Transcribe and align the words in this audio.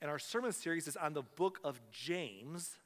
And 0.00 0.10
our 0.10 0.18
sermon 0.18 0.52
series 0.52 0.88
is 0.88 0.96
on 0.96 1.12
the 1.12 1.22
book 1.22 1.60
of 1.62 1.78
James. 1.90 2.76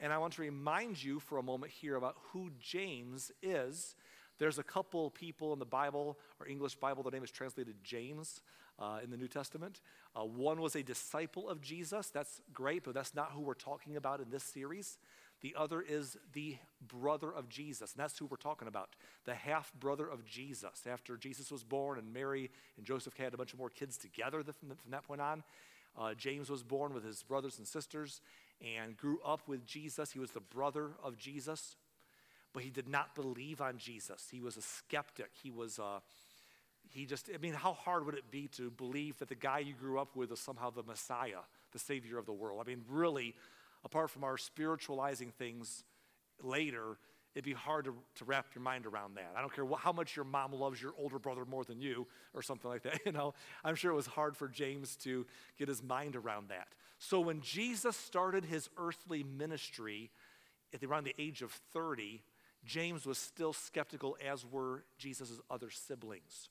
And 0.00 0.12
I 0.12 0.18
want 0.18 0.32
to 0.34 0.42
remind 0.42 1.02
you 1.02 1.20
for 1.20 1.36
a 1.36 1.42
moment 1.42 1.72
here 1.72 1.96
about 1.96 2.16
who 2.32 2.50
James 2.58 3.30
is. 3.42 3.94
There's 4.38 4.58
a 4.58 4.62
couple 4.62 5.10
people 5.10 5.52
in 5.52 5.58
the 5.58 5.66
Bible, 5.66 6.18
or 6.40 6.48
English 6.48 6.76
Bible, 6.76 7.02
the 7.02 7.10
name 7.10 7.22
is 7.22 7.30
translated 7.30 7.76
James 7.84 8.40
uh, 8.78 9.00
in 9.04 9.10
the 9.10 9.16
New 9.16 9.28
Testament. 9.28 9.82
Uh, 10.16 10.24
one 10.24 10.60
was 10.60 10.74
a 10.74 10.82
disciple 10.82 11.48
of 11.48 11.60
Jesus. 11.60 12.08
That's 12.08 12.40
great, 12.52 12.82
but 12.84 12.94
that's 12.94 13.14
not 13.14 13.32
who 13.32 13.42
we're 13.42 13.54
talking 13.54 13.96
about 13.96 14.20
in 14.20 14.30
this 14.30 14.42
series. 14.42 14.98
The 15.42 15.54
other 15.56 15.82
is 15.82 16.16
the 16.32 16.56
brother 16.80 17.30
of 17.30 17.48
Jesus, 17.48 17.92
and 17.92 18.02
that's 18.02 18.18
who 18.18 18.26
we're 18.26 18.36
talking 18.36 18.68
about 18.68 18.90
the 19.24 19.34
half 19.34 19.72
brother 19.74 20.08
of 20.08 20.24
Jesus. 20.24 20.86
After 20.90 21.16
Jesus 21.16 21.50
was 21.50 21.62
born, 21.62 21.98
and 21.98 22.12
Mary 22.12 22.50
and 22.76 22.86
Joseph 22.86 23.14
had 23.16 23.34
a 23.34 23.36
bunch 23.36 23.52
of 23.52 23.58
more 23.58 23.70
kids 23.70 23.98
together 23.98 24.42
from, 24.44 24.72
that 24.90 25.02
point 25.02 25.20
on, 25.20 25.42
uh, 25.98 26.14
James 26.14 26.50
was 26.50 26.62
born 26.62 26.94
with 26.94 27.04
his 27.04 27.22
brothers 27.22 27.58
and 27.58 27.66
sisters 27.66 28.20
and 28.60 28.96
grew 28.96 29.18
up 29.24 29.48
with 29.48 29.66
Jesus. 29.66 30.12
He 30.12 30.18
was 30.18 30.30
the 30.30 30.40
brother 30.40 30.90
of 31.02 31.18
Jesus, 31.18 31.76
but 32.52 32.62
he 32.62 32.70
did 32.70 32.88
not 32.88 33.14
believe 33.14 33.60
on 33.60 33.78
Jesus. 33.78 34.28
He 34.30 34.40
was 34.40 34.56
a 34.56 34.62
skeptic. 34.62 35.30
He 35.42 35.50
was. 35.50 35.78
Uh, 35.78 36.00
he 36.90 37.06
just, 37.06 37.30
I 37.34 37.38
mean, 37.38 37.54
how 37.54 37.72
hard 37.72 38.04
would 38.04 38.16
it 38.16 38.30
be 38.30 38.48
to 38.48 38.70
believe 38.70 39.18
that 39.18 39.28
the 39.28 39.34
guy 39.34 39.60
you 39.60 39.72
grew 39.72 39.98
up 39.98 40.14
with 40.14 40.30
is 40.30 40.40
somehow 40.40 40.68
the 40.68 40.82
Messiah, 40.82 41.38
the 41.72 41.78
Savior 41.78 42.18
of 42.18 42.26
the 42.26 42.32
world? 42.32 42.60
I 42.62 42.68
mean, 42.68 42.82
really, 42.86 43.34
apart 43.82 44.10
from 44.10 44.24
our 44.24 44.36
spiritualizing 44.36 45.30
things 45.30 45.84
later, 46.42 46.98
it'd 47.34 47.44
be 47.44 47.52
hard 47.52 47.86
to, 47.86 47.94
to 48.16 48.24
wrap 48.24 48.46
your 48.54 48.62
mind 48.62 48.86
around 48.86 49.16
that. 49.16 49.32
I 49.36 49.40
don't 49.40 49.52
care 49.52 49.64
what, 49.64 49.80
how 49.80 49.92
much 49.92 50.16
your 50.16 50.24
mom 50.24 50.52
loves 50.52 50.80
your 50.80 50.92
older 50.98 51.18
brother 51.18 51.44
more 51.44 51.64
than 51.64 51.80
you 51.80 52.06
or 52.34 52.42
something 52.42 52.70
like 52.70 52.82
that. 52.82 53.00
You 53.06 53.12
know, 53.12 53.34
I'm 53.64 53.74
sure 53.74 53.90
it 53.90 53.96
was 53.96 54.06
hard 54.06 54.36
for 54.36 54.48
James 54.48 54.96
to 54.96 55.26
get 55.58 55.68
his 55.68 55.82
mind 55.82 56.14
around 56.14 56.48
that. 56.50 56.68
So 56.98 57.20
when 57.20 57.40
Jesus 57.40 57.96
started 57.96 58.44
his 58.44 58.68
earthly 58.78 59.24
ministry 59.24 60.10
at 60.72 60.82
around 60.84 61.04
the 61.04 61.14
age 61.18 61.42
of 61.42 61.50
30, 61.72 62.22
James 62.64 63.06
was 63.06 63.18
still 63.18 63.52
skeptical, 63.52 64.16
as 64.24 64.46
were 64.46 64.84
Jesus' 64.98 65.40
other 65.50 65.70
siblings. 65.70 66.48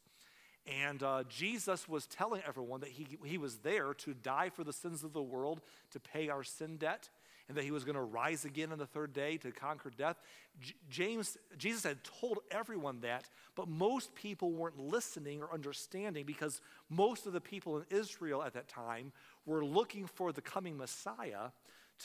And 0.67 1.02
uh, 1.02 1.23
Jesus 1.27 1.88
was 1.88 2.05
telling 2.05 2.42
everyone 2.48 2.81
that 2.81 2.89
he, 2.89 3.08
he 3.25 3.38
was 3.38 3.58
there 3.58 3.94
to 3.95 4.14
die 4.14 4.50
for 4.50 4.64
the 4.64 4.73
sins 4.73 5.03
of 5.03 5.14
the 5.14 5.22
world, 5.22 5.61
to 5.92 6.00
pay 6.00 6.30
our 6.30 6.44
sin 6.44 6.77
debt, 6.77 7.09
and 7.52 7.57
that 7.57 7.66
he 7.66 7.71
was 7.71 7.83
going 7.83 7.95
to 7.95 8.02
rise 8.02 8.45
again 8.45 8.71
on 8.71 8.77
the 8.77 8.85
third 8.85 9.11
day 9.11 9.35
to 9.35 9.52
conquer 9.52 9.89
death. 9.89 10.16
J- 10.61 10.73
James, 10.89 11.38
Jesus 11.58 11.83
had 11.83 12.02
told 12.02 12.39
everyone 12.49 13.02
that, 13.02 13.30
but 13.55 13.67
most 13.67 14.16
people 14.16 14.53
weren't 14.53 14.80
listening 14.80 15.41
or 15.41 15.53
understanding 15.53 16.25
because 16.25 16.61
most 16.89 17.27
of 17.27 17.33
the 17.33 17.41
people 17.41 17.77
in 17.77 17.83
Israel 17.89 18.41
at 18.41 18.53
that 18.53 18.69
time 18.69 19.11
were 19.45 19.66
looking 19.66 20.08
for 20.08 20.31
the 20.31 20.39
coming 20.39 20.77
Messiah 20.77 21.49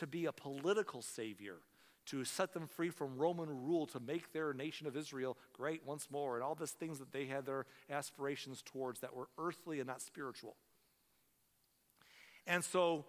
to 0.01 0.07
be 0.09 0.27
a 0.27 0.33
political 0.33 1.01
savior 1.01 1.59
to 2.07 2.25
set 2.25 2.53
them 2.53 2.67
free 2.67 2.91
from 2.91 3.17
Roman 3.17 3.49
rule, 3.49 3.87
to 3.87 4.01
make 4.01 4.33
their 4.33 4.53
nation 4.53 4.89
of 4.89 4.97
Israel 4.97 5.39
great 5.53 5.87
once 5.87 6.09
more, 6.11 6.35
and 6.35 6.43
all 6.43 6.57
these 6.57 6.73
things 6.73 6.99
that 6.99 7.13
they 7.13 7.27
had 7.27 7.47
their 7.47 7.67
aspirations 7.89 8.63
towards 8.63 8.99
that 8.99 9.15
were 9.15 9.29
earthly 9.39 9.79
and 9.79 9.87
not 9.87 10.03
spiritual. 10.03 10.57
And 12.49 12.65
so 12.65 13.05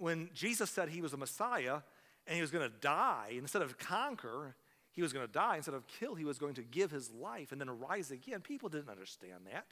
when 0.00 0.30
Jesus 0.34 0.70
said 0.70 0.88
he 0.88 1.02
was 1.02 1.12
a 1.12 1.16
Messiah 1.16 1.80
and 2.26 2.34
he 2.34 2.40
was 2.40 2.50
going 2.50 2.68
to 2.68 2.76
die, 2.80 3.34
instead 3.36 3.62
of 3.62 3.78
conquer, 3.78 4.56
he 4.92 5.02
was 5.02 5.12
going 5.12 5.26
to 5.26 5.32
die. 5.32 5.56
Instead 5.56 5.74
of 5.74 5.86
kill, 5.86 6.14
he 6.14 6.24
was 6.24 6.38
going 6.38 6.54
to 6.54 6.62
give 6.62 6.90
his 6.90 7.10
life 7.10 7.52
and 7.52 7.60
then 7.60 7.70
rise 7.78 8.10
again. 8.10 8.40
People 8.40 8.68
didn't 8.68 8.88
understand 8.88 9.46
that. 9.52 9.66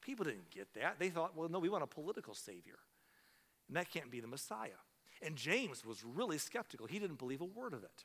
People 0.00 0.24
didn't 0.24 0.50
get 0.50 0.72
that. 0.74 0.98
They 0.98 1.10
thought, 1.10 1.36
well, 1.36 1.48
no, 1.48 1.58
we 1.58 1.68
want 1.68 1.82
a 1.82 1.88
political 1.88 2.34
savior. 2.34 2.78
And 3.66 3.76
that 3.76 3.90
can't 3.90 4.10
be 4.10 4.20
the 4.20 4.28
Messiah. 4.28 4.80
And 5.20 5.34
James 5.36 5.84
was 5.84 6.04
really 6.04 6.38
skeptical. 6.38 6.86
He 6.86 7.00
didn't 7.00 7.18
believe 7.18 7.40
a 7.40 7.44
word 7.44 7.74
of 7.74 7.82
it. 7.82 8.04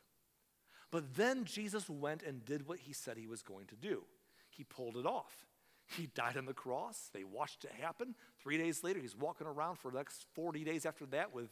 But 0.89 1.15
then 1.15 1.45
Jesus 1.45 1.89
went 1.89 2.23
and 2.23 2.43
did 2.43 2.67
what 2.67 2.79
he 2.79 2.93
said 2.93 3.17
he 3.17 3.27
was 3.27 3.43
going 3.43 3.67
to 3.67 3.75
do. 3.75 4.03
He 4.49 4.63
pulled 4.63 4.97
it 4.97 5.05
off. 5.05 5.45
He 5.85 6.07
died 6.07 6.37
on 6.37 6.45
the 6.45 6.53
cross. 6.53 7.09
They 7.13 7.23
watched 7.23 7.65
it 7.65 7.71
happen. 7.79 8.15
Three 8.41 8.57
days 8.57 8.83
later, 8.83 8.99
he's 8.99 9.15
walking 9.15 9.47
around 9.47 9.77
for 9.77 9.91
the 9.91 9.97
next 9.97 10.25
40 10.33 10.63
days 10.63 10.85
after 10.85 11.05
that 11.07 11.33
with 11.33 11.49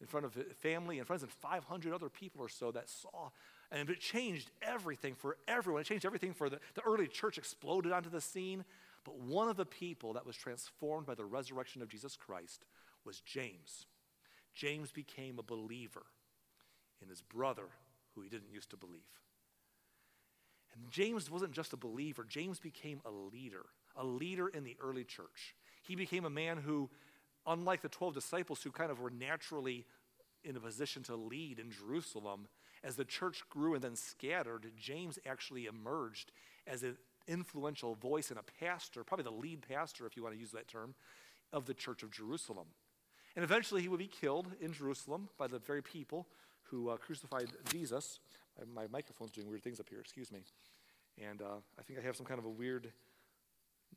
in 0.00 0.06
front 0.06 0.24
of 0.24 0.34
family 0.60 0.98
and 0.98 1.06
friends 1.06 1.22
and 1.22 1.30
500 1.30 1.92
other 1.92 2.08
people 2.08 2.42
or 2.42 2.48
so 2.48 2.70
that 2.72 2.88
saw. 2.88 3.30
And 3.70 3.88
it 3.90 4.00
changed 4.00 4.50
everything 4.62 5.14
for 5.14 5.36
everyone. 5.46 5.82
It 5.82 5.86
changed 5.86 6.06
everything 6.06 6.32
for 6.32 6.48
the, 6.48 6.58
the 6.74 6.82
early 6.82 7.06
church 7.06 7.38
exploded 7.38 7.92
onto 7.92 8.10
the 8.10 8.20
scene. 8.20 8.64
But 9.04 9.18
one 9.18 9.48
of 9.48 9.56
the 9.56 9.66
people 9.66 10.14
that 10.14 10.26
was 10.26 10.36
transformed 10.36 11.06
by 11.06 11.14
the 11.14 11.24
resurrection 11.24 11.82
of 11.82 11.88
Jesus 11.88 12.16
Christ 12.16 12.64
was 13.04 13.20
James. 13.20 13.86
James 14.54 14.90
became 14.90 15.38
a 15.38 15.42
believer 15.42 16.06
in 17.02 17.08
his 17.08 17.22
brother 17.22 17.68
who 18.14 18.22
he 18.22 18.28
didn't 18.28 18.50
used 18.50 18.70
to 18.70 18.76
believe. 18.76 19.00
And 20.74 20.90
James 20.90 21.30
wasn't 21.30 21.52
just 21.52 21.72
a 21.72 21.76
believer, 21.76 22.24
James 22.28 22.58
became 22.58 23.00
a 23.04 23.10
leader, 23.10 23.66
a 23.96 24.04
leader 24.04 24.48
in 24.48 24.64
the 24.64 24.76
early 24.80 25.04
church. 25.04 25.54
He 25.82 25.96
became 25.96 26.24
a 26.24 26.30
man 26.30 26.58
who, 26.58 26.90
unlike 27.46 27.82
the 27.82 27.88
12 27.88 28.14
disciples 28.14 28.62
who 28.62 28.70
kind 28.70 28.90
of 28.90 29.00
were 29.00 29.10
naturally 29.10 29.86
in 30.44 30.56
a 30.56 30.60
position 30.60 31.02
to 31.04 31.16
lead 31.16 31.58
in 31.58 31.70
Jerusalem, 31.70 32.48
as 32.82 32.96
the 32.96 33.04
church 33.04 33.42
grew 33.50 33.74
and 33.74 33.82
then 33.82 33.96
scattered, 33.96 34.70
James 34.78 35.18
actually 35.26 35.66
emerged 35.66 36.32
as 36.66 36.82
an 36.82 36.96
influential 37.28 37.94
voice 37.94 38.30
and 38.30 38.38
a 38.38 38.64
pastor, 38.64 39.04
probably 39.04 39.24
the 39.24 39.30
lead 39.30 39.62
pastor, 39.66 40.06
if 40.06 40.16
you 40.16 40.22
want 40.22 40.34
to 40.34 40.40
use 40.40 40.52
that 40.52 40.68
term, 40.68 40.94
of 41.52 41.66
the 41.66 41.74
church 41.74 42.02
of 42.02 42.10
Jerusalem. 42.10 42.66
And 43.36 43.44
eventually 43.44 43.82
he 43.82 43.88
would 43.88 43.98
be 43.98 44.06
killed 44.08 44.48
in 44.60 44.72
Jerusalem 44.72 45.28
by 45.38 45.46
the 45.46 45.58
very 45.58 45.82
people 45.82 46.26
who 46.64 46.88
uh, 46.88 46.96
crucified 46.96 47.48
Jesus. 47.70 48.20
My, 48.60 48.82
my, 48.82 48.86
microphone's 48.90 49.32
doing 49.32 49.48
weird 49.48 49.62
things 49.62 49.80
up 49.80 49.88
here, 49.88 50.00
excuse 50.00 50.30
me. 50.32 50.40
And 51.22 51.42
uh, 51.42 51.56
I 51.78 51.82
think 51.82 51.98
I 51.98 52.02
have 52.02 52.16
some 52.16 52.26
kind 52.26 52.38
of 52.38 52.44
a 52.44 52.50
weird 52.50 52.92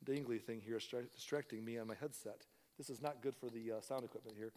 dangly 0.04 0.40
thing 0.40 0.60
here 0.64 0.78
distracting 1.14 1.64
me 1.64 1.78
on 1.78 1.86
my 1.86 1.94
headset. 1.94 2.42
This 2.76 2.90
is 2.90 3.00
not 3.00 3.22
good 3.22 3.34
for 3.34 3.48
the 3.50 3.72
uh, 3.72 3.80
sound 3.80 4.04
equipment 4.04 4.36
here. 4.36 4.52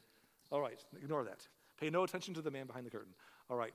All 0.52 0.62
right, 0.62 0.84
ignore 1.02 1.24
that. 1.24 1.48
Pay 1.80 1.90
no 1.90 2.04
attention 2.04 2.34
to 2.34 2.42
the 2.42 2.52
man 2.52 2.66
behind 2.66 2.86
the 2.86 2.90
curtain. 2.90 3.14
All 3.50 3.58
right. 3.58 3.74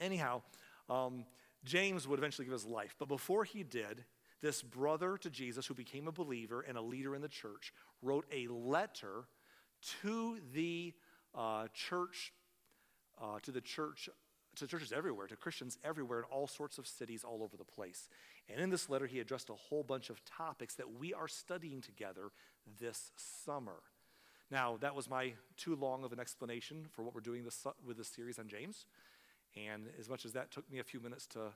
Anyhow, 0.00 0.42
um, 0.88 1.24
James 1.64 2.08
would 2.08 2.18
eventually 2.18 2.44
give 2.46 2.52
his 2.52 2.64
life. 2.64 2.94
But 2.98 3.08
before 3.08 3.44
he 3.44 3.62
did, 3.62 4.04
this 4.40 4.62
brother 4.62 5.18
to 5.18 5.30
Jesus, 5.30 5.66
who 5.66 5.74
became 5.74 6.08
a 6.08 6.12
believer 6.12 6.64
and 6.66 6.78
a 6.78 6.80
leader 6.80 7.14
in 7.14 7.22
the 7.22 7.28
church, 7.28 7.72
wrote 8.02 8.24
a 8.32 8.46
letter 8.48 9.24
to 10.02 10.38
the 10.54 10.94
uh, 11.34 11.66
church, 11.74 12.32
uh, 13.20 13.38
to 13.42 13.50
the 13.50 13.60
church, 13.60 14.08
to 14.58 14.66
churches 14.66 14.92
everywhere, 14.92 15.26
to 15.26 15.36
Christians 15.36 15.78
everywhere 15.84 16.20
in 16.20 16.24
all 16.24 16.46
sorts 16.46 16.78
of 16.78 16.86
cities 16.86 17.24
all 17.24 17.42
over 17.42 17.56
the 17.56 17.64
place. 17.64 18.08
And 18.48 18.60
in 18.60 18.70
this 18.70 18.88
letter, 18.88 19.06
he 19.06 19.20
addressed 19.20 19.50
a 19.50 19.54
whole 19.54 19.82
bunch 19.82 20.10
of 20.10 20.24
topics 20.24 20.74
that 20.74 20.98
we 20.98 21.12
are 21.14 21.28
studying 21.28 21.80
together 21.80 22.30
this 22.80 23.12
summer. 23.16 23.82
Now, 24.50 24.78
that 24.80 24.94
was 24.94 25.10
my 25.10 25.34
too 25.56 25.76
long 25.76 26.04
of 26.04 26.12
an 26.12 26.20
explanation 26.20 26.86
for 26.90 27.02
what 27.02 27.14
we're 27.14 27.20
doing 27.20 27.44
this, 27.44 27.66
with 27.84 27.98
this 27.98 28.08
series 28.08 28.38
on 28.38 28.48
James. 28.48 28.86
And 29.56 29.88
as 29.98 30.08
much 30.08 30.24
as 30.24 30.32
that 30.32 30.50
took 30.50 30.70
me 30.70 30.78
a 30.78 30.84
few 30.84 31.00
minutes 31.00 31.26
to 31.28 31.52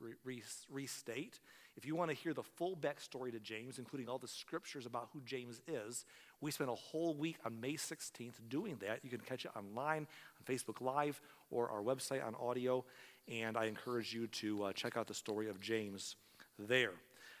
re- 0.00 0.14
re- 0.24 0.42
restate, 0.70 1.38
if 1.76 1.86
you 1.86 1.94
want 1.94 2.10
to 2.10 2.16
hear 2.16 2.34
the 2.34 2.42
full 2.42 2.76
backstory 2.76 3.30
to 3.32 3.40
James, 3.40 3.78
including 3.78 4.08
all 4.08 4.18
the 4.18 4.28
scriptures 4.28 4.86
about 4.86 5.08
who 5.12 5.20
James 5.24 5.60
is, 5.68 6.04
we 6.42 6.50
spent 6.50 6.68
a 6.68 6.74
whole 6.74 7.14
week 7.14 7.36
on 7.46 7.60
May 7.60 7.74
16th 7.74 8.34
doing 8.48 8.76
that. 8.80 8.98
You 9.04 9.10
can 9.10 9.20
catch 9.20 9.44
it 9.44 9.52
online 9.56 10.08
on 10.38 10.54
Facebook 10.54 10.80
Live 10.80 11.22
or 11.50 11.70
our 11.70 11.80
website 11.80 12.26
on 12.26 12.34
audio. 12.34 12.84
And 13.28 13.56
I 13.56 13.66
encourage 13.66 14.12
you 14.12 14.26
to 14.26 14.64
uh, 14.64 14.72
check 14.72 14.96
out 14.96 15.06
the 15.06 15.14
story 15.14 15.48
of 15.48 15.60
James 15.60 16.16
there. 16.58 16.94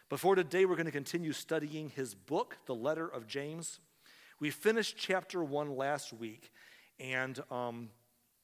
But 0.08 0.20
for 0.20 0.36
today, 0.36 0.66
we're 0.66 0.76
going 0.76 0.86
to 0.86 0.92
continue 0.92 1.32
studying 1.32 1.90
his 1.90 2.14
book, 2.14 2.56
The 2.66 2.74
Letter 2.76 3.08
of 3.08 3.26
James. 3.26 3.80
We 4.38 4.50
finished 4.50 4.96
chapter 4.96 5.42
one 5.42 5.74
last 5.76 6.12
week, 6.12 6.52
and 7.00 7.42
um, 7.50 7.90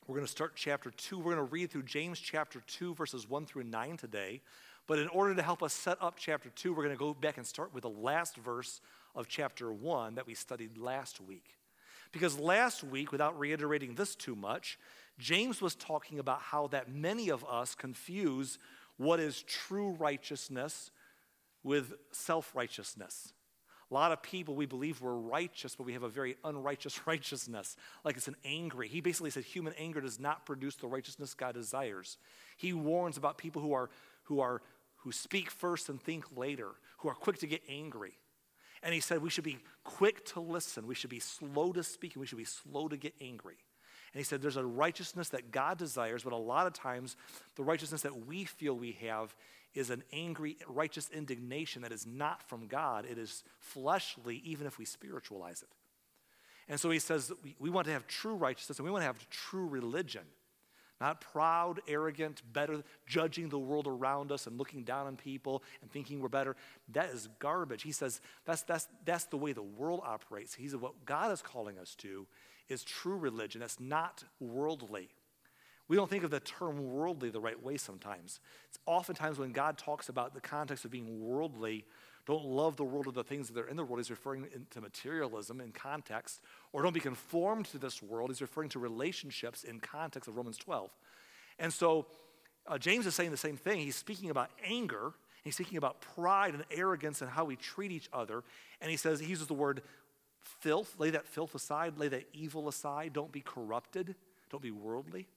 we're 0.09 0.17
going 0.17 0.27
to 0.27 0.31
start 0.31 0.55
chapter 0.57 0.91
two. 0.91 1.19
We're 1.19 1.35
going 1.35 1.47
to 1.47 1.53
read 1.53 1.71
through 1.71 1.85
James 1.85 2.19
chapter 2.19 2.63
two, 2.67 2.95
verses 2.95 3.29
one 3.29 3.47
through 3.47 3.65
nine 3.65 3.97
today. 3.97 4.41
But 4.89 4.99
in 4.99 5.09
order 5.09 5.35
to 5.35 5.43
help 5.43 5.63
us 5.63 5.75
set 5.75 5.99
up 6.01 6.17
chapter 6.17 6.49
2, 6.49 6.73
we're 6.73 6.83
going 6.83 6.97
to 6.97 6.99
go 6.99 7.13
back 7.13 7.37
and 7.37 7.47
start 7.47 7.75
with 7.75 7.83
the 7.83 7.91
last 7.91 8.37
verse 8.37 8.81
of 9.19 9.29
chapter 9.29 9.73
1 9.73 10.15
that 10.15 10.27
we 10.27 10.35
studied 10.35 10.79
last 10.79 11.21
week. 11.21 11.57
Because 12.13 12.39
last 12.39 12.85
week, 12.85 13.11
without 13.11 13.39
reiterating 13.39 13.95
this 13.95 14.15
too 14.15 14.37
much, 14.37 14.79
James 15.19 15.61
was 15.61 15.75
talking 15.75 16.21
about 16.21 16.41
how 16.41 16.69
that 16.69 16.91
many 16.91 17.29
of 17.29 17.45
us 17.45 17.75
confuse 17.75 18.59
what 18.97 19.19
is 19.19 19.43
true 19.43 19.91
righteousness 19.99 20.93
with 21.65 21.93
self 22.13 22.55
righteousness. 22.55 23.33
A 23.91 23.95
lot 23.95 24.13
of 24.13 24.23
people, 24.23 24.55
we 24.55 24.67
believe 24.67 25.01
we're 25.01 25.15
righteous, 25.15 25.75
but 25.75 25.85
we 25.85 25.95
have 25.95 26.03
a 26.05 26.09
very 26.09 26.37
unrighteous 26.45 27.01
righteousness. 27.07 27.77
Like 28.05 28.17
it's 28.17 28.29
an 28.29 28.37
angry. 28.45 28.87
He 28.87 29.01
basically 29.01 29.31
said 29.31 29.45
human 29.45 29.75
anger 29.77 30.01
does 30.01 30.21
not 30.21 30.47
produce 30.47 30.77
the 30.77 30.87
righteousness 30.87 31.35
God 31.35 31.55
desires. 31.55 32.19
He 32.57 32.73
warns 32.73 33.17
about 33.17 33.37
people 33.37 33.61
who 33.61 33.73
are, 33.73 33.91
who 34.25 34.41
are 34.41 34.63
who 35.03 35.13
speak 35.13 35.51
first 35.51 35.89
and 35.89 36.01
think 36.03 36.25
later, 36.37 36.71
who 36.99 37.09
are 37.09 37.15
quick 37.15 37.39
to 37.39 37.47
get 37.47 37.63
angry. 37.69 38.19
And 38.83 38.95
he 38.95 39.01
said 39.01 39.23
we 39.23 39.31
should 39.31 39.45
be 39.45 39.59
quick 39.85 40.25
to 40.27 40.41
listen, 40.41 40.87
we 40.87 40.95
should 40.95 41.11
be 41.11 41.21
slow 41.21 41.73
to 41.73 41.83
speak, 41.83 42.15
and 42.15 42.21
we 42.21 42.27
should 42.27 42.39
be 42.39 42.45
slow 42.45 42.89
to 42.89 42.97
get 42.97 43.15
angry. 43.21 43.57
And 44.13 44.21
he 44.21 44.25
said 44.25 44.41
there's 44.41 44.57
a 44.57 44.65
righteousness 44.65 45.29
that 45.31 45.51
God 45.51 45.79
desires, 45.79 46.25
but 46.25 46.33
a 46.33 46.37
lot 46.37 46.67
of 46.67 46.73
times 46.73 47.17
the 47.57 47.63
righteousness 47.63 48.03
that 48.03 48.27
we 48.27 48.45
feel 48.45 48.75
we 48.75 48.93
have 49.07 49.35
is 49.75 49.91
an 49.91 50.03
angry, 50.13 50.57
righteous 50.67 51.11
indignation 51.13 51.83
that 51.83 51.93
is 51.93 52.07
not 52.07 52.43
from 52.43 52.67
God. 52.67 53.05
It 53.05 53.19
is 53.19 53.45
fleshly, 53.59 54.41
even 54.45 54.67
if 54.67 54.79
we 54.79 54.85
spiritualize 54.85 55.63
it. 55.63 55.69
And 56.69 56.81
so 56.81 56.91
he 56.91 56.99
says 56.99 57.33
we, 57.43 57.55
we 57.59 57.71
want 57.71 57.87
to 57.87 57.93
have 57.93 58.07
true 58.07 58.35
righteousness 58.35 58.79
and 58.79 58.87
we 58.87 58.91
want 58.91 59.03
to 59.03 59.07
have 59.07 59.29
true 59.31 59.67
religion. 59.67 60.25
Not 61.01 61.21
proud, 61.21 61.81
arrogant, 61.87 62.43
better, 62.53 62.83
judging 63.07 63.49
the 63.49 63.59
world 63.59 63.87
around 63.87 64.33
us 64.33 64.47
and 64.47 64.59
looking 64.59 64.83
down 64.83 65.07
on 65.07 65.17
people 65.17 65.63
and 65.81 65.91
thinking 65.91 66.21
we're 66.21 66.29
better. 66.29 66.57
That 66.93 67.11
is 67.11 67.29
garbage. 67.39 67.83
He 67.83 67.93
says 67.93 68.21
that's, 68.45 68.63
that's, 68.63 68.89
that's 69.05 69.25
the 69.25 69.37
way 69.37 69.53
the 69.53 69.63
world 69.63 70.01
operates. 70.05 70.55
He 70.55 70.69
said 70.69 70.81
what 70.81 71.05
God 71.05 71.33
is 71.33 71.41
calling 71.41 71.79
us 71.79 71.95
to 71.97 72.27
is 72.69 72.83
true 72.83 73.17
religion. 73.17 73.61
That's 73.61 73.79
not 73.79 74.25
worldly. 74.41 75.09
We 75.87 75.97
don't 75.97 76.11
think 76.11 76.25
of 76.25 76.31
the 76.31 76.41
term 76.41 76.93
worldly 76.93 77.31
the 77.31 77.41
right 77.41 77.61
way 77.63 77.79
sometimes. 77.79 78.41
It's 78.69 78.79
oftentimes 78.85 79.39
when 79.39 79.53
God 79.53 79.79
talks 79.79 80.09
about 80.09 80.35
the 80.35 80.41
context 80.41 80.85
of 80.85 80.91
being 80.91 81.21
worldly, 81.21 81.87
don't 82.29 82.45
love 82.45 82.77
the 82.77 82.85
world 82.85 83.07
or 83.07 83.13
the 83.13 83.25
things 83.25 83.49
that 83.49 83.59
are 83.59 83.69
in 83.69 83.77
the 83.79 83.83
world. 83.83 84.01
He's 84.01 84.11
referring 84.11 84.45
to 84.69 84.81
materialism 84.83 85.63
in 85.63 85.73
context. 85.73 86.43
Or 86.75 86.83
don't 86.83 86.93
be 86.93 87.01
conformed 87.01 87.65
to 87.71 87.79
this 87.79 88.03
world. 88.03 88.29
He's 88.29 88.43
referring 88.43 88.69
to 88.71 88.79
relationships 88.79 89.65
in 89.65 89.81
context 89.81 90.29
of 90.29 90.37
Romans 90.37 90.59
12. 90.59 90.95
And 91.59 91.73
so 91.73 92.05
uh, 92.67 92.77
James 92.77 93.07
is 93.07 93.15
saying 93.15 93.31
the 93.31 93.39
same 93.39 93.57
thing. 93.57 93.81
He's 93.81 93.97
speaking 93.97 94.29
about 94.29 94.51
anger. 94.63 95.15
He's 95.43 95.55
speaking 95.55 95.79
about 95.79 96.03
pride 96.03 96.53
and 96.53 96.65
arrogance 96.71 97.23
and 97.23 97.31
how 97.31 97.47
we 97.47 97.57
treat 97.57 97.93
each 97.93 98.11
other. 98.13 98.45
And 98.83 98.91
he 98.91 98.99
says, 98.99 99.21
he 99.21 99.27
uses 99.27 99.47
the 99.47 99.55
word 99.55 99.81
filth. 100.61 100.97
Lay 100.99 101.09
that 101.09 101.27
filth 101.27 101.55
aside. 101.55 101.97
Lay 101.97 102.09
that 102.09 102.29
evil 102.35 102.69
aside. 102.69 103.15
Don't 103.15 103.33
be 103.33 103.41
corrupted. 103.41 104.15
Don't 104.51 104.63
be 104.63 104.71
worldly. 104.71 105.29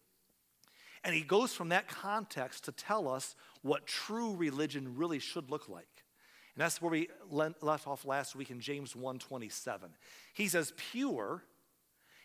And 1.05 1.15
he 1.15 1.21
goes 1.21 1.53
from 1.53 1.69
that 1.69 1.87
context 1.87 2.65
to 2.65 2.73
tell 2.73 3.07
us 3.07 3.37
what 3.61 3.87
true 3.87 4.35
religion 4.35 4.97
really 4.97 5.19
should 5.19 5.49
look 5.49 5.69
like. 5.69 5.87
And 6.55 6.61
that's 6.63 6.81
where 6.81 6.91
we 6.91 7.09
left 7.29 7.87
off 7.87 8.05
last 8.05 8.35
week 8.35 8.51
in 8.51 8.59
James 8.59 8.93
1:27. 8.93 9.95
He 10.33 10.47
says 10.47 10.73
pure 10.75 11.43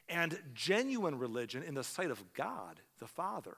and 0.09 0.41
genuine 0.55 1.19
religion 1.19 1.63
in 1.63 1.75
the 1.75 1.85
sight 1.85 2.11
of 2.11 2.33
God 2.35 2.81
the 2.99 3.07
Father 3.07 3.57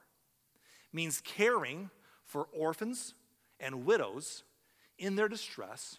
means 0.92 1.20
caring 1.20 1.90
for 2.24 2.44
orphans 2.52 3.14
and 3.60 3.84
widows 3.84 4.44
in 4.98 5.16
their 5.16 5.28
distress 5.28 5.98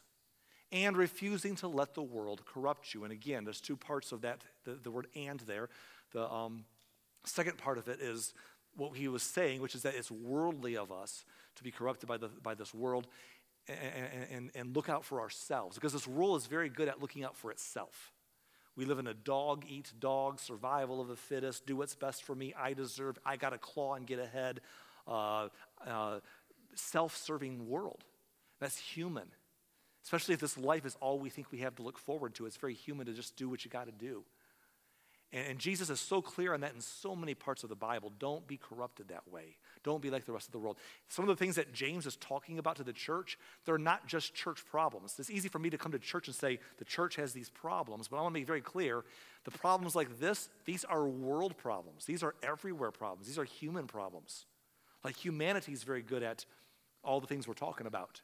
and 0.72 0.96
refusing 0.96 1.56
to 1.56 1.68
let 1.68 1.94
the 1.96 2.02
world 2.02 2.46
corrupt 2.46 2.94
you. 2.94 3.04
And 3.04 3.12
again, 3.12 3.44
there's 3.44 3.62
two 3.62 3.76
parts 3.76 4.12
of 4.12 4.22
that, 4.22 4.42
the, 4.66 4.74
the 4.74 4.92
word 4.92 5.08
and 5.16 5.40
there. 5.42 5.70
The 6.12 6.32
um, 6.32 6.66
second 7.26 7.58
part 7.58 7.78
of 7.78 7.88
it 7.88 8.00
is 8.02 8.34
what 8.76 8.96
he 8.96 9.08
was 9.08 9.24
saying, 9.24 9.62
which 9.62 9.76
is 9.76 9.82
that 9.84 9.96
it's 9.96 10.12
worldly 10.12 10.78
of 10.78 10.92
us 10.92 11.26
to 11.56 11.64
be 11.64 11.72
corrupted 11.72 12.08
by, 12.08 12.18
the, 12.18 12.30
by 12.42 12.54
this 12.54 12.74
world 12.74 13.08
and, 13.70 14.26
and, 14.32 14.52
and 14.56 14.76
look 14.76 14.90
out 14.90 15.06
for 15.06 15.22
ourselves. 15.22 15.76
Because 15.76 15.94
this 15.94 16.08
world 16.08 16.38
is 16.38 16.48
very 16.48 16.70
good 16.70 16.88
at 16.88 17.02
looking 17.02 17.24
out 17.24 17.36
for 17.36 17.52
itself. 17.52 18.12
We 18.76 18.86
live 18.86 19.00
in 19.00 19.08
a 19.08 19.14
dog 19.14 19.66
eat 19.68 19.92
dog, 20.00 20.40
survival 20.40 21.02
of 21.02 21.08
the 21.08 21.16
fittest, 21.16 21.66
do 21.66 21.76
what's 21.76 21.96
best 21.96 22.24
for 22.24 22.34
me, 22.34 22.54
I 22.58 22.74
deserve, 22.74 23.18
I 23.26 23.36
got 23.36 23.50
to 23.50 23.58
claw 23.58 23.96
and 23.96 24.08
get 24.08 24.20
ahead, 24.20 24.62
uh, 25.08 25.50
uh, 25.86 26.20
self 26.76 27.18
serving 27.18 27.68
world. 27.68 28.04
That's 28.60 28.78
human. 28.78 29.28
Especially 30.04 30.34
if 30.34 30.40
this 30.40 30.58
life 30.58 30.86
is 30.86 30.96
all 31.02 31.20
we 31.20 31.30
think 31.30 31.52
we 31.52 31.60
have 31.60 31.76
to 31.76 31.84
look 31.84 31.98
forward 31.98 32.36
to. 32.36 32.46
It's 32.46 32.58
very 32.58 32.74
human 32.74 33.06
to 33.08 33.14
just 33.14 33.36
do 33.36 33.50
what 33.50 33.66
you 33.66 33.72
got 33.72 33.86
to 33.86 33.92
do. 33.92 34.24
And, 35.32 35.48
and 35.48 35.60
Jesus 35.60 35.90
is 35.90 36.00
so 36.00 36.22
clear 36.22 36.54
on 36.54 36.62
that 36.62 36.74
in 36.74 36.82
so 36.82 37.16
many 37.16 37.34
parts 37.34 37.64
of 37.64 37.70
the 37.70 37.76
Bible. 37.76 38.12
Don't 38.20 38.48
be 38.48 38.58
corrupted 38.58 39.10
that 39.10 39.28
way. 39.32 39.58
Don't 39.84 40.02
be 40.02 40.10
like 40.10 40.26
the 40.26 40.32
rest 40.32 40.48
of 40.48 40.52
the 40.52 40.60
world. 40.60 40.78
Some 41.08 41.28
of 41.28 41.30
the 41.30 41.44
things 41.44 41.56
that 41.56 41.74
James 41.74 42.06
is 42.06 42.16
talking 42.18 42.60
about 42.60 42.76
to 42.78 42.84
the 42.84 42.94
church, 42.94 43.38
they're 43.66 43.78
not 43.78 44.08
just 44.08 44.34
church 44.34 44.66
problems. 44.66 45.16
It's 45.20 45.30
easy 45.30 45.50
for 45.50 45.60
me 45.60 45.70
to 45.70 45.78
come 45.78 45.92
to 45.92 46.00
church 46.00 46.28
and 46.28 46.36
say, 46.36 46.60
the 46.78 46.86
church 46.86 47.16
has 47.16 47.34
these 47.34 47.50
problems, 47.50 48.08
but 48.08 48.18
I 48.18 48.22
want 48.22 48.36
to 48.36 48.40
be 48.42 48.46
very 48.46 48.62
clear. 48.62 49.04
The 49.46 49.52
problems 49.52 49.96
like 49.96 50.20
this, 50.20 50.50
these 50.66 50.84
are 50.84 51.08
world 51.08 51.58
problems. 51.58 52.06
These 52.06 52.24
are 52.24 52.36
everywhere 52.44 52.92
problems. 52.92 53.28
These 53.28 53.40
are 53.40 53.46
human 53.46 53.88
problems. 53.88 54.46
Like 55.04 55.16
humanity 55.16 55.72
is 55.72 55.84
very 55.84 56.02
good 56.02 56.24
at 56.24 56.46
all 57.04 57.22
the 57.22 57.28
things 57.28 57.48
we're 57.48 57.54
talking 57.54 57.88
about. 57.88 58.22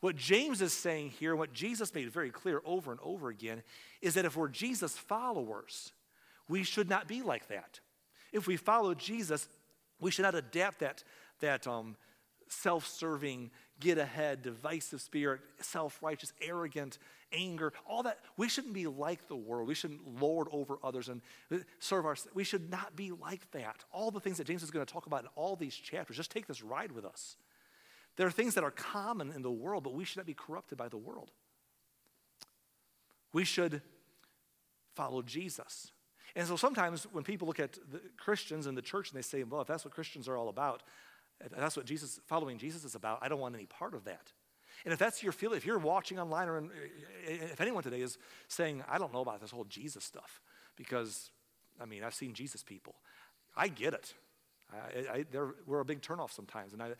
What 0.00 0.16
James 0.16 0.60
is 0.60 0.74
saying 0.74 1.10
here, 1.10 1.34
what 1.34 1.54
Jesus 1.54 1.94
made 1.94 2.10
very 2.10 2.30
clear 2.30 2.60
over 2.66 2.90
and 2.90 3.00
over 3.02 3.30
again, 3.30 3.62
is 4.02 4.14
that 4.14 4.26
if 4.26 4.36
we're 4.36 4.48
Jesus 4.48 4.98
followers, 4.98 5.92
we 6.48 6.62
should 6.62 6.88
not 6.88 7.08
be 7.08 7.22
like 7.22 7.48
that. 7.48 7.80
If 8.32 8.46
we 8.46 8.56
follow 8.56 8.94
Jesus, 8.94 9.48
we 10.00 10.10
should 10.10 10.22
not 10.22 10.34
adapt 10.34 10.80
that, 10.80 11.04
that 11.40 11.66
um, 11.66 11.96
self 12.48 12.86
serving, 12.86 13.50
get 13.80 13.98
ahead, 13.98 14.42
divisive 14.42 15.00
spirit, 15.00 15.40
self 15.60 16.02
righteous, 16.02 16.32
arrogant, 16.42 16.98
anger, 17.32 17.72
all 17.86 18.02
that. 18.02 18.18
We 18.36 18.48
shouldn't 18.48 18.74
be 18.74 18.86
like 18.86 19.28
the 19.28 19.36
world. 19.36 19.68
We 19.68 19.74
shouldn't 19.74 20.20
lord 20.20 20.48
over 20.50 20.78
others 20.82 21.08
and 21.08 21.20
serve 21.78 22.06
our. 22.06 22.16
We 22.34 22.44
should 22.44 22.70
not 22.70 22.96
be 22.96 23.10
like 23.12 23.50
that. 23.52 23.84
All 23.92 24.10
the 24.10 24.20
things 24.20 24.38
that 24.38 24.46
James 24.46 24.62
is 24.62 24.70
going 24.70 24.84
to 24.84 24.92
talk 24.92 25.06
about 25.06 25.22
in 25.22 25.28
all 25.34 25.56
these 25.56 25.74
chapters, 25.74 26.16
just 26.16 26.30
take 26.30 26.46
this 26.46 26.62
ride 26.62 26.92
with 26.92 27.04
us. 27.04 27.36
There 28.16 28.26
are 28.26 28.32
things 28.32 28.54
that 28.54 28.64
are 28.64 28.70
common 28.70 29.32
in 29.32 29.42
the 29.42 29.50
world, 29.50 29.84
but 29.84 29.94
we 29.94 30.04
should 30.04 30.18
not 30.18 30.26
be 30.26 30.34
corrupted 30.34 30.78
by 30.78 30.88
the 30.88 30.96
world. 30.96 31.30
We 33.32 33.44
should 33.44 33.82
follow 34.94 35.22
Jesus. 35.22 35.90
And 36.36 36.46
so 36.46 36.56
sometimes 36.56 37.04
when 37.12 37.22
people 37.22 37.46
look 37.46 37.60
at 37.60 37.74
the 37.90 38.00
Christians 38.16 38.66
and 38.66 38.76
the 38.76 38.82
church 38.82 39.10
and 39.10 39.18
they 39.18 39.22
say, 39.22 39.44
well, 39.44 39.60
if 39.60 39.68
that's 39.68 39.84
what 39.84 39.94
Christians 39.94 40.28
are 40.28 40.36
all 40.36 40.48
about, 40.48 40.82
that's 41.56 41.76
what 41.76 41.86
Jesus, 41.86 42.20
following 42.26 42.58
Jesus 42.58 42.84
is 42.84 42.94
about, 42.94 43.18
I 43.22 43.28
don't 43.28 43.40
want 43.40 43.54
any 43.54 43.66
part 43.66 43.94
of 43.94 44.04
that. 44.04 44.32
And 44.84 44.92
if 44.92 44.98
that's 44.98 45.22
your 45.22 45.32
feeling, 45.32 45.56
if 45.56 45.64
you're 45.64 45.78
watching 45.78 46.18
online 46.18 46.48
or 46.48 46.58
in, 46.58 46.70
eh, 47.26 47.38
if 47.52 47.60
anyone 47.60 47.82
today 47.82 48.00
is 48.00 48.18
saying, 48.48 48.82
I 48.88 48.98
don't 48.98 49.12
know 49.12 49.20
about 49.20 49.40
this 49.40 49.50
whole 49.50 49.64
Jesus 49.64 50.04
stuff, 50.04 50.40
because, 50.76 51.30
I 51.80 51.86
mean, 51.86 52.02
I've 52.02 52.14
seen 52.14 52.34
Jesus 52.34 52.62
people. 52.62 52.96
I 53.56 53.68
get 53.68 53.94
it. 53.94 54.14
I, 54.72 55.18
I, 55.18 55.24
we're 55.66 55.80
a 55.80 55.84
big 55.84 56.02
turnoff 56.02 56.32
sometimes. 56.32 56.72
And 56.72 56.82
I, 56.82 56.90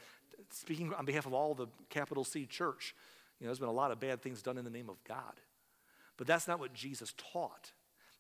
speaking 0.51 0.95
on 0.95 1.05
behalf 1.05 1.27
of 1.27 1.35
all 1.35 1.55
the 1.55 1.67
capital 1.91 2.25
C 2.25 2.47
church, 2.47 2.95
you 3.41 3.45
know, 3.45 3.49
there's 3.49 3.59
been 3.59 3.69
a 3.69 3.73
lot 3.73 3.91
of 3.91 3.99
bad 3.99 4.23
things 4.23 4.41
done 4.43 4.57
in 4.57 4.65
the 4.65 4.71
name 4.71 4.89
of 4.89 5.03
God. 5.05 5.41
But 6.17 6.27
that's 6.27 6.47
not 6.47 6.61
what 6.61 6.73
Jesus 6.73 7.13
taught. 7.33 7.73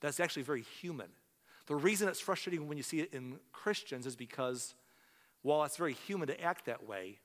That's 0.04 0.20
actually 0.20 0.42
very 0.42 0.62
human. 0.82 1.08
The 1.66 1.76
reason 1.76 2.08
it's 2.08 2.20
frustrating 2.20 2.68
when 2.68 2.76
you 2.76 2.82
see 2.82 3.00
it 3.00 3.14
in 3.14 3.38
Christians 3.52 4.04
is 4.04 4.16
because 4.16 4.74
while 5.40 5.64
it's 5.64 5.78
very 5.78 5.94
human 5.94 6.28
to 6.28 6.38
act 6.42 6.66
that 6.66 6.86
way, 6.86 7.20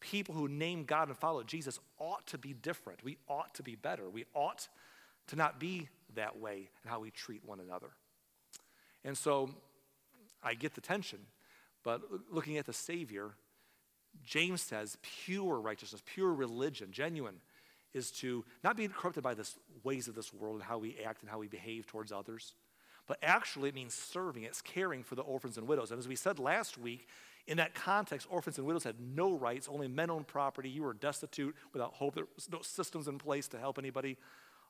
people 0.00 0.34
who 0.34 0.48
name 0.48 0.84
God 0.84 1.06
and 1.06 1.16
follow 1.16 1.44
Jesus 1.44 1.78
ought 1.98 2.26
to 2.26 2.38
be 2.38 2.52
different. 2.52 3.04
We 3.04 3.18
ought 3.28 3.54
to 3.54 3.62
be 3.62 3.76
better. 3.76 4.10
We 4.10 4.24
ought 4.34 4.66
to 5.28 5.36
not 5.36 5.60
be 5.60 5.88
that 6.16 6.36
way 6.36 6.68
in 6.82 6.90
how 6.90 6.98
we 6.98 7.12
treat 7.12 7.44
one 7.44 7.60
another. 7.60 7.90
And 9.04 9.16
so 9.16 9.50
I 10.42 10.54
get 10.54 10.74
the 10.74 10.80
tension, 10.80 11.20
but 11.84 12.02
looking 12.32 12.58
at 12.58 12.66
the 12.66 12.72
Savior, 12.72 13.30
James 14.24 14.60
says 14.60 14.98
pure 15.02 15.60
righteousness, 15.60 16.02
pure 16.04 16.32
religion, 16.32 16.88
genuine 16.90 17.36
is 17.94 18.10
to 18.10 18.44
not 18.62 18.76
be 18.76 18.88
corrupted 18.88 19.22
by 19.22 19.34
the 19.34 19.48
ways 19.82 20.08
of 20.08 20.14
this 20.14 20.34
world 20.34 20.56
and 20.56 20.64
how 20.64 20.78
we 20.78 20.96
act 21.04 21.22
and 21.22 21.30
how 21.30 21.38
we 21.38 21.48
behave 21.48 21.86
towards 21.86 22.12
others, 22.12 22.54
but 23.06 23.18
actually 23.22 23.68
it 23.68 23.74
means 23.74 23.94
serving, 23.94 24.42
it's 24.42 24.60
caring 24.60 25.02
for 25.02 25.14
the 25.14 25.22
orphans 25.22 25.56
and 25.56 25.68
widows. 25.68 25.90
And 25.90 25.98
as 25.98 26.08
we 26.08 26.16
said 26.16 26.38
last 26.38 26.76
week, 26.78 27.06
in 27.46 27.58
that 27.58 27.74
context, 27.74 28.26
orphans 28.30 28.56
and 28.56 28.66
widows 28.66 28.84
had 28.84 28.96
no 28.98 29.34
rights, 29.34 29.68
only 29.68 29.86
men 29.86 30.10
owned 30.10 30.26
property. 30.26 30.70
You 30.70 30.82
were 30.82 30.94
destitute 30.94 31.54
without 31.72 31.94
hope. 31.94 32.14
There 32.14 32.24
was 32.34 32.50
no 32.50 32.62
systems 32.62 33.06
in 33.06 33.18
place 33.18 33.48
to 33.48 33.58
help 33.58 33.78
anybody 33.78 34.16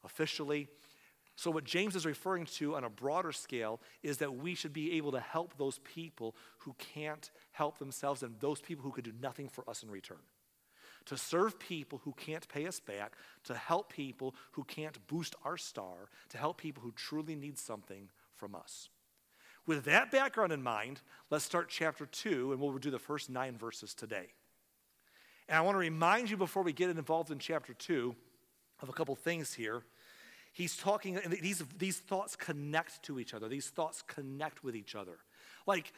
officially. 0.04 0.68
So, 1.36 1.50
what 1.50 1.64
James 1.64 1.94
is 1.94 2.04
referring 2.04 2.46
to 2.46 2.74
on 2.74 2.84
a 2.84 2.90
broader 2.90 3.32
scale 3.32 3.80
is 4.02 4.18
that 4.18 4.36
we 4.36 4.54
should 4.54 4.72
be 4.72 4.92
able 4.92 5.12
to 5.12 5.20
help 5.20 5.56
those 5.56 5.78
people 5.78 6.34
who 6.58 6.74
can't 6.78 7.30
help 7.52 7.78
themselves 7.78 8.22
and 8.22 8.38
those 8.40 8.60
people 8.60 8.84
who 8.84 8.92
could 8.92 9.04
do 9.04 9.12
nothing 9.20 9.48
for 9.48 9.68
us 9.68 9.82
in 9.82 9.90
return 9.90 10.18
to 11.06 11.16
serve 11.16 11.58
people 11.58 12.00
who 12.04 12.12
can't 12.12 12.48
pay 12.48 12.66
us 12.66 12.80
back, 12.80 13.12
to 13.44 13.54
help 13.54 13.92
people 13.92 14.34
who 14.52 14.64
can't 14.64 15.06
boost 15.06 15.34
our 15.44 15.56
star, 15.56 16.08
to 16.30 16.38
help 16.38 16.58
people 16.58 16.82
who 16.82 16.92
truly 16.92 17.34
need 17.34 17.58
something 17.58 18.08
from 18.34 18.54
us. 18.54 18.88
With 19.66 19.84
that 19.84 20.10
background 20.10 20.52
in 20.52 20.62
mind, 20.62 21.00
let's 21.30 21.44
start 21.44 21.68
chapter 21.68 22.06
2, 22.06 22.52
and 22.52 22.60
we'll 22.60 22.76
do 22.78 22.90
the 22.90 22.98
first 22.98 23.30
nine 23.30 23.56
verses 23.56 23.94
today. 23.94 24.26
And 25.48 25.58
I 25.58 25.60
want 25.62 25.74
to 25.74 25.80
remind 25.80 26.30
you 26.30 26.36
before 26.36 26.62
we 26.62 26.72
get 26.72 26.90
involved 26.90 27.30
in 27.30 27.38
chapter 27.38 27.74
2 27.74 28.14
of 28.82 28.88
a 28.88 28.92
couple 28.92 29.14
things 29.14 29.54
here. 29.54 29.82
He's 30.52 30.76
talking, 30.76 31.16
and 31.16 31.32
these, 31.32 31.62
these 31.78 31.98
thoughts 31.98 32.36
connect 32.36 33.02
to 33.04 33.18
each 33.18 33.34
other, 33.34 33.48
these 33.48 33.68
thoughts 33.68 34.02
connect 34.02 34.62
with 34.62 34.76
each 34.76 34.94
other. 34.94 35.18
Like, 35.66 35.92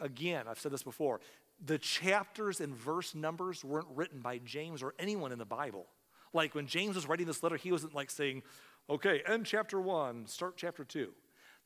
again, 0.00 0.44
I've 0.48 0.58
said 0.58 0.72
this 0.72 0.82
before, 0.82 1.20
the 1.64 1.78
chapters 1.78 2.60
and 2.60 2.74
verse 2.74 3.14
numbers 3.14 3.64
weren't 3.64 3.88
written 3.94 4.20
by 4.20 4.38
James 4.38 4.82
or 4.82 4.94
anyone 4.98 5.32
in 5.32 5.38
the 5.38 5.44
Bible. 5.44 5.86
Like 6.32 6.54
when 6.54 6.66
James 6.66 6.94
was 6.94 7.08
writing 7.08 7.26
this 7.26 7.42
letter, 7.42 7.56
he 7.56 7.72
wasn't 7.72 7.94
like 7.94 8.10
saying, 8.10 8.42
okay, 8.88 9.22
end 9.26 9.46
chapter 9.46 9.80
one, 9.80 10.26
start 10.26 10.56
chapter 10.56 10.84
two. 10.84 11.12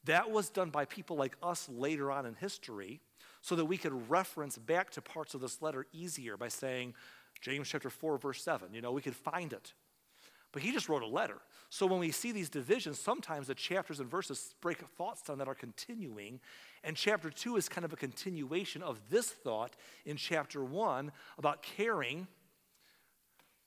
That 0.04 0.30
was 0.30 0.50
done 0.50 0.70
by 0.70 0.84
people 0.84 1.16
like 1.16 1.37
us 1.42 1.68
later 1.68 2.11
on 2.11 2.26
in 2.26 2.34
history 2.34 3.00
so 3.40 3.54
that 3.56 3.64
we 3.64 3.76
could 3.76 4.11
reference 4.11 4.56
back 4.56 4.90
to 4.92 5.02
parts 5.02 5.34
of 5.34 5.40
this 5.40 5.62
letter 5.62 5.87
easier 5.92 6.37
by 6.37 6.49
saying, 6.49 6.94
James 7.40 7.68
chapter 7.68 7.90
4, 7.90 8.18
verse 8.18 8.42
7. 8.42 8.72
You 8.72 8.80
know, 8.80 8.92
we 8.92 9.02
could 9.02 9.16
find 9.16 9.52
it. 9.52 9.72
But 10.52 10.62
he 10.62 10.71
just 10.71 10.88
wrote 10.88 11.02
a 11.02 11.06
letter. 11.06 11.38
So 11.71 11.87
when 11.87 12.00
we 12.00 12.11
see 12.11 12.32
these 12.32 12.50
divisions, 12.50 13.00
sometimes 13.00 13.47
the 13.47 13.54
chapters 13.54 14.00
and 14.00 14.11
verses 14.11 14.54
break 14.61 14.78
thoughts 14.78 15.23
down 15.23 15.38
that 15.38 15.49
are 15.49 15.54
continuing. 15.54 16.40
And 16.85 16.94
chapter 16.94 17.30
2 17.30 17.56
is 17.56 17.68
kind 17.68 17.85
of 17.87 17.92
a 17.92 17.97
continuation 17.97 18.82
of 18.82 19.00
this 19.09 19.30
thought 19.30 19.75
in 20.04 20.16
chapter 20.16 20.62
1 20.62 21.11
about 21.38 21.62
caring 21.62 22.26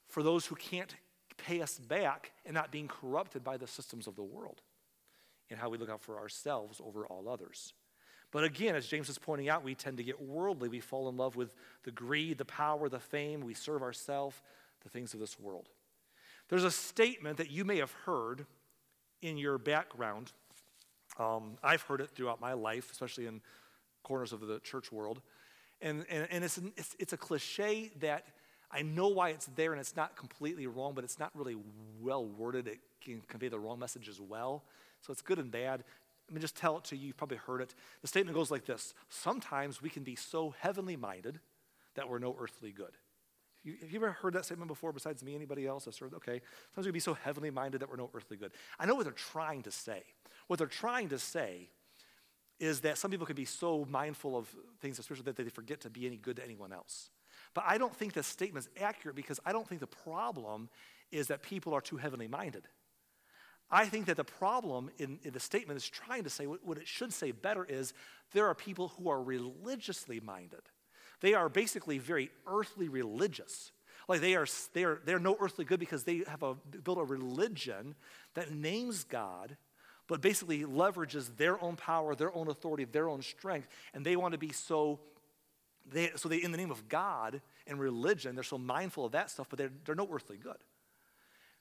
for 0.08 0.22
those 0.22 0.46
who 0.46 0.56
can't 0.56 0.96
pay 1.38 1.62
us 1.62 1.80
back 1.80 2.32
and 2.46 2.54
not 2.54 2.72
being 2.72 2.88
corrupted 2.88 3.44
by 3.44 3.58
the 3.58 3.68
systems 3.68 4.06
of 4.08 4.15
the 4.15 4.24
world 4.24 4.62
and 5.50 5.60
how 5.60 5.70
we 5.70 5.77
look 5.77 5.89
out 5.89 6.01
for 6.01 6.20
ourselves 6.20 6.80
over 6.84 7.06
all 7.08 7.27
others. 7.27 7.74
But 8.32 8.44
again, 8.44 8.75
as 8.75 8.86
James 8.86 9.10
is 9.10 9.18
pointing 9.18 9.50
out, 9.50 9.63
we 9.63 9.75
tend 9.75 9.98
to 9.98 10.04
get 10.04 10.22
worldly. 10.22 10.70
We 10.70 10.80
fall 10.80 11.10
in 11.10 11.18
love 11.18 11.36
with 11.36 11.56
the 11.84 11.92
greed, 11.92 12.38
the 12.38 12.46
power, 12.46 12.89
the 12.89 13.00
fame. 13.00 13.42
We 13.42 13.54
serve 13.54 13.82
ourselves, 13.82 14.36
the 14.84 14.89
things 14.89 15.13
of 15.13 15.20
this 15.20 15.39
world. 15.39 15.70
There's 16.50 16.64
a 16.64 16.72
statement 16.72 17.38
that 17.38 17.50
you 17.50 17.66
may 17.66 17.78
have 17.78 17.92
heard 18.06 18.46
in 19.22 19.38
your 19.38 19.58
background. 19.58 20.32
Um, 21.18 21.58
I've 21.64 21.82
heard 21.82 22.02
it 22.02 22.10
throughout 22.12 22.40
my 22.40 22.54
life, 22.54 22.92
especially 22.92 23.25
in 23.25 23.42
corners 24.04 24.34
of 24.34 24.42
the 24.42 24.60
church 24.60 24.92
world. 24.92 25.22
And, 25.82 26.06
and, 26.10 26.28
and 26.30 26.44
it's, 26.44 26.60
it's, 26.78 26.96
it's 27.00 27.14
a 27.14 27.18
cliche 27.18 27.92
that 28.00 28.28
I 28.72 28.82
know 28.82 29.08
why 29.08 29.30
it's 29.30 29.48
there 29.56 29.72
and 29.72 29.80
it's 29.80 29.96
not 29.96 30.16
completely 30.16 30.68
wrong, 30.68 30.94
but 30.94 31.04
it's 31.04 31.20
not 31.20 31.32
really 31.34 31.58
well 32.02 32.25
worded. 32.25 32.68
It 32.68 32.80
can 33.02 33.22
convey 33.28 33.48
the 33.48 33.60
wrong 33.60 33.80
message 33.80 34.10
as 34.10 34.20
well. 34.20 34.64
So 35.02 35.12
it's 35.12 35.22
good 35.22 35.40
and 35.40 35.52
bad. 35.52 35.84
Let 36.28 36.36
me 36.36 36.42
just 36.42 36.56
tell 36.56 36.78
it 36.78 36.84
to 36.86 36.98
you. 36.98 37.08
You've 37.08 37.18
probably 37.18 37.38
heard 37.38 37.62
it. 37.62 37.75
The 38.02 38.08
statement 38.08 38.36
goes 38.36 38.52
like 38.52 38.66
this 38.66 38.94
Sometimes 39.10 39.82
we 39.82 39.90
can 39.90 40.04
be 40.04 40.16
so 40.16 40.54
heavenly 40.60 40.96
minded 40.96 41.40
that 41.96 42.10
we're 42.10 42.20
no 42.20 42.36
earthly 42.40 42.72
good. 42.72 42.92
Have 43.82 43.92
you 43.92 43.98
ever 43.98 44.12
heard 44.12 44.34
that 44.34 44.46
statement 44.46 44.68
before 44.68 44.92
besides 44.92 45.24
me? 45.24 45.36
Anybody 45.36 45.66
else? 45.66 45.88
I've 45.88 45.98
heard, 45.98 46.14
okay. 46.16 46.42
Sometimes 46.74 46.88
we 46.88 46.92
be 46.92 47.00
so 47.00 47.14
heavenly 47.14 47.50
minded 47.50 47.82
that 47.82 47.90
we're 47.90 47.96
no 47.96 48.10
earthly 48.14 48.38
good. 48.38 48.52
I 48.80 48.86
know 48.86 48.96
what 48.96 49.04
they're 49.04 49.14
trying 49.14 49.64
to 49.64 49.72
say. 49.72 50.04
What 50.48 50.60
they're 50.60 50.68
trying 50.68 51.10
to 51.10 51.20
say 51.20 51.70
is 52.60 52.82
that 52.82 52.98
some 52.98 53.12
people 53.12 53.26
can 53.26 53.36
be 53.36 53.46
so 53.46 53.86
mindful 53.90 54.38
of 54.38 54.48
things, 54.80 55.00
especially 55.00 55.24
that 55.24 55.36
they 55.36 55.50
forget 55.50 55.82
to 55.82 55.90
be 55.90 56.06
any 56.06 56.18
good 56.18 56.38
to 56.38 56.44
anyone 56.44 56.72
else. 56.72 57.10
But 57.54 57.66
I 57.68 57.78
don't 57.78 57.96
think 57.96 58.14
this 58.14 58.28
statement 58.28 58.66
is 58.66 58.84
accurate 58.84 59.16
because 59.16 59.40
I 59.46 59.52
don't 59.52 59.68
think 59.68 59.82
the 59.82 59.88
problem 59.88 60.70
is 61.12 61.28
that 61.28 61.42
people 61.42 61.74
are 61.74 61.82
too 61.82 61.98
heavenly 61.98 62.28
minded. 62.28 62.68
I 63.70 63.86
think 63.86 64.06
that 64.06 64.18
the 64.18 64.24
problem 64.24 64.92
in, 64.98 65.20
in 65.24 65.34
the 65.34 65.40
statement 65.40 65.78
is 65.78 65.90
trying 65.90 66.24
to 66.24 66.30
say 66.30 66.46
what, 66.46 66.64
what 66.64 66.78
it 66.78 66.88
should 66.88 67.12
say 67.12 67.32
better 67.32 67.66
is 67.66 67.94
there 68.32 68.48
are 68.48 68.56
people 68.56 68.90
who 68.90 69.10
are 69.10 69.22
religiously 69.22 70.20
minded. 70.20 70.62
They 71.22 71.34
are 71.34 71.50
basically 71.50 71.98
very 71.98 72.30
earthly 72.48 72.90
religious. 72.90 73.72
Like 74.08 74.22
they 74.22 74.36
are, 74.36 74.46
they 74.74 74.84
are 74.84 75.00
they're 75.06 75.20
no 75.20 75.38
earthly 75.40 75.66
good 75.66 75.80
because 75.80 76.04
they 76.04 76.24
have 76.28 76.44
a, 76.44 76.56
built 76.56 77.00
a 77.00 77.04
religion 77.04 77.96
that 78.36 78.52
names 78.52 79.04
God, 79.04 79.58
but 80.08 80.22
basically 80.22 80.62
leverages 80.62 81.36
their 81.38 81.62
own 81.64 81.76
power, 81.76 82.16
their 82.16 82.36
own 82.36 82.48
authority, 82.48 82.86
their 82.86 83.10
own 83.10 83.22
strength, 83.22 83.68
and 83.94 84.06
they 84.06 84.16
want 84.16 84.34
to 84.34 84.38
be 84.38 84.52
so. 84.52 85.00
They, 85.88 86.10
so 86.16 86.28
they, 86.30 86.38
in 86.38 86.52
the 86.52 86.58
name 86.58 86.72
of 86.72 86.90
God 86.90 87.42
and 87.68 87.80
religion, 87.80 88.34
they're 88.34 88.44
so 88.44 88.58
mindful 88.58 89.06
of 89.06 89.12
that 89.12 89.30
stuff, 89.30 89.46
but 89.52 89.60
they're, 89.60 89.72
they're 89.86 89.94
no 89.94 90.10
earthly 90.12 90.38
good. 90.38 90.58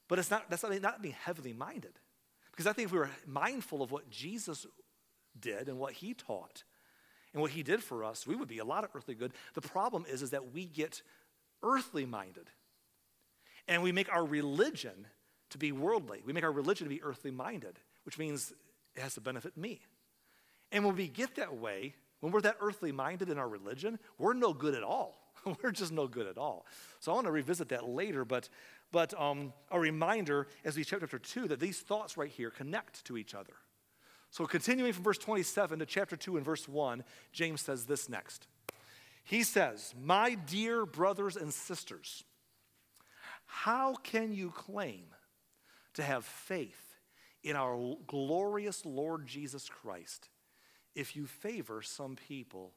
But 0.09 0.19
it's 0.19 0.31
not, 0.31 0.49
that's 0.49 0.63
not, 0.63 0.81
not 0.81 1.03
being 1.03 1.15
heavily 1.15 1.53
minded. 1.53 1.93
Because 2.51 2.67
I 2.67 2.73
think 2.73 2.87
if 2.87 2.93
we 2.93 3.01
were 3.01 3.11
mindful 3.27 3.83
of 3.83 3.93
what 3.93 4.09
Jesus 4.09 4.67
did 5.39 5.69
and 5.69 5.79
what 5.79 5.93
he 5.93 6.15
taught 6.15 6.63
and 7.35 7.43
what 7.43 7.51
he 7.51 7.63
did 7.63 7.83
for 7.83 8.05
us, 8.05 8.27
we 8.27 8.37
would 8.37 8.49
be 8.49 8.59
a 8.59 8.65
lot 8.65 8.85
of 8.85 8.91
earthly 8.95 9.15
good. 9.15 9.33
The 9.55 9.61
problem 9.61 10.07
is, 10.09 10.23
is 10.23 10.31
that 10.31 10.55
we 10.55 10.65
get 10.65 11.03
earthly 11.63 12.07
minded 12.07 12.49
and 13.69 13.83
we 13.83 13.93
make 13.93 14.11
our 14.13 14.25
religion 14.25 15.07
to 15.51 15.59
be 15.59 15.73
worldly. 15.73 16.23
We 16.25 16.33
make 16.33 16.45
our 16.45 16.53
religion 16.53 16.87
to 16.87 16.95
be 16.95 17.03
earthly 17.03 17.31
minded, 17.31 17.79
which 18.05 18.19
means 18.19 18.53
it 18.95 19.03
has 19.03 19.15
to 19.15 19.21
benefit 19.21 19.57
me. 19.57 19.81
And 20.71 20.85
when 20.85 20.97
we 20.97 21.09
get 21.09 21.35
that 21.37 21.57
way, 21.57 21.95
when 22.21 22.33
we're 22.33 22.41
that 22.43 22.57
earthly 22.61 22.93
minded 22.93 23.29
in 23.29 23.39
our 23.39 23.49
religion, 23.49 23.99
we're 24.17 24.33
no 24.33 24.53
good 24.53 24.75
at 24.75 24.83
all. 24.83 25.19
we're 25.63 25.73
just 25.73 25.93
no 25.93 26.07
good 26.07 26.27
at 26.27 26.39
all. 26.39 26.67
So 27.01 27.13
I 27.13 27.15
want 27.17 27.27
to 27.27 27.33
revisit 27.33 27.69
that 27.71 27.89
later, 27.89 28.25
but 28.25 28.49
but 28.93 29.13
um, 29.21 29.53
a 29.73 29.81
reminder 29.81 30.47
as 30.65 30.77
we 30.77 30.85
chapter 30.85 31.19
2 31.19 31.49
that 31.49 31.59
these 31.59 31.81
thoughts 31.81 32.17
right 32.17 32.31
here 32.31 32.51
connect 32.51 33.05
to 33.07 33.17
each 33.17 33.35
other. 33.35 33.55
So, 34.35 34.47
continuing 34.47 34.93
from 34.93 35.05
verse 35.05 35.19
27 35.19 35.79
to 35.79 35.87
chapter 35.87 36.17
2 36.17 36.39
and 36.39 36.45
verse 36.45 36.67
1, 36.69 37.05
James 37.33 37.61
says 37.61 37.85
this 37.85 38.09
next. 38.09 38.49
He 39.23 39.45
says, 39.45 39.95
My 40.03 40.35
dear 40.35 40.87
brothers 40.87 41.37
and 41.37 41.55
sisters, 41.55 42.25
how 43.47 43.95
can 43.95 44.33
you 44.33 44.51
claim 44.51 45.05
to 45.93 46.03
have 46.03 46.25
faith 46.25 46.97
in 47.45 47.55
our 47.55 47.95
glorious 48.09 48.85
Lord 48.85 49.25
Jesus 49.25 49.69
Christ 49.69 50.29
if 50.97 51.15
you 51.15 51.27
favor 51.27 51.81
some 51.81 52.17
people 52.17 52.73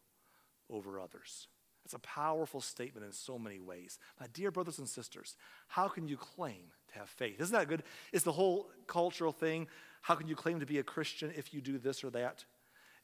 over 0.69 0.99
others? 0.99 1.47
It's 1.85 1.95
a 1.95 1.99
powerful 1.99 2.61
statement 2.61 3.03
in 3.03 3.13
so 3.13 3.39
many 3.39 3.57
ways. 3.57 3.97
My 4.19 4.27
dear 4.31 4.51
brothers 4.51 4.77
and 4.77 4.87
sisters, 4.87 5.35
how 5.69 5.87
can 5.87 6.07
you 6.07 6.17
claim 6.17 6.65
to 6.91 6.99
have 6.99 7.09
faith? 7.09 7.41
Isn't 7.41 7.57
that 7.57 7.67
good? 7.67 7.81
It's 8.13 8.25
the 8.25 8.31
whole 8.31 8.69
cultural 8.85 9.31
thing. 9.31 9.67
How 10.07 10.15
can 10.15 10.29
you 10.29 10.37
claim 10.37 10.61
to 10.61 10.65
be 10.65 10.79
a 10.79 10.83
Christian 10.83 11.33
if 11.35 11.53
you 11.53 11.59
do 11.59 11.77
this 11.77 12.01
or 12.01 12.09
that? 12.11 12.45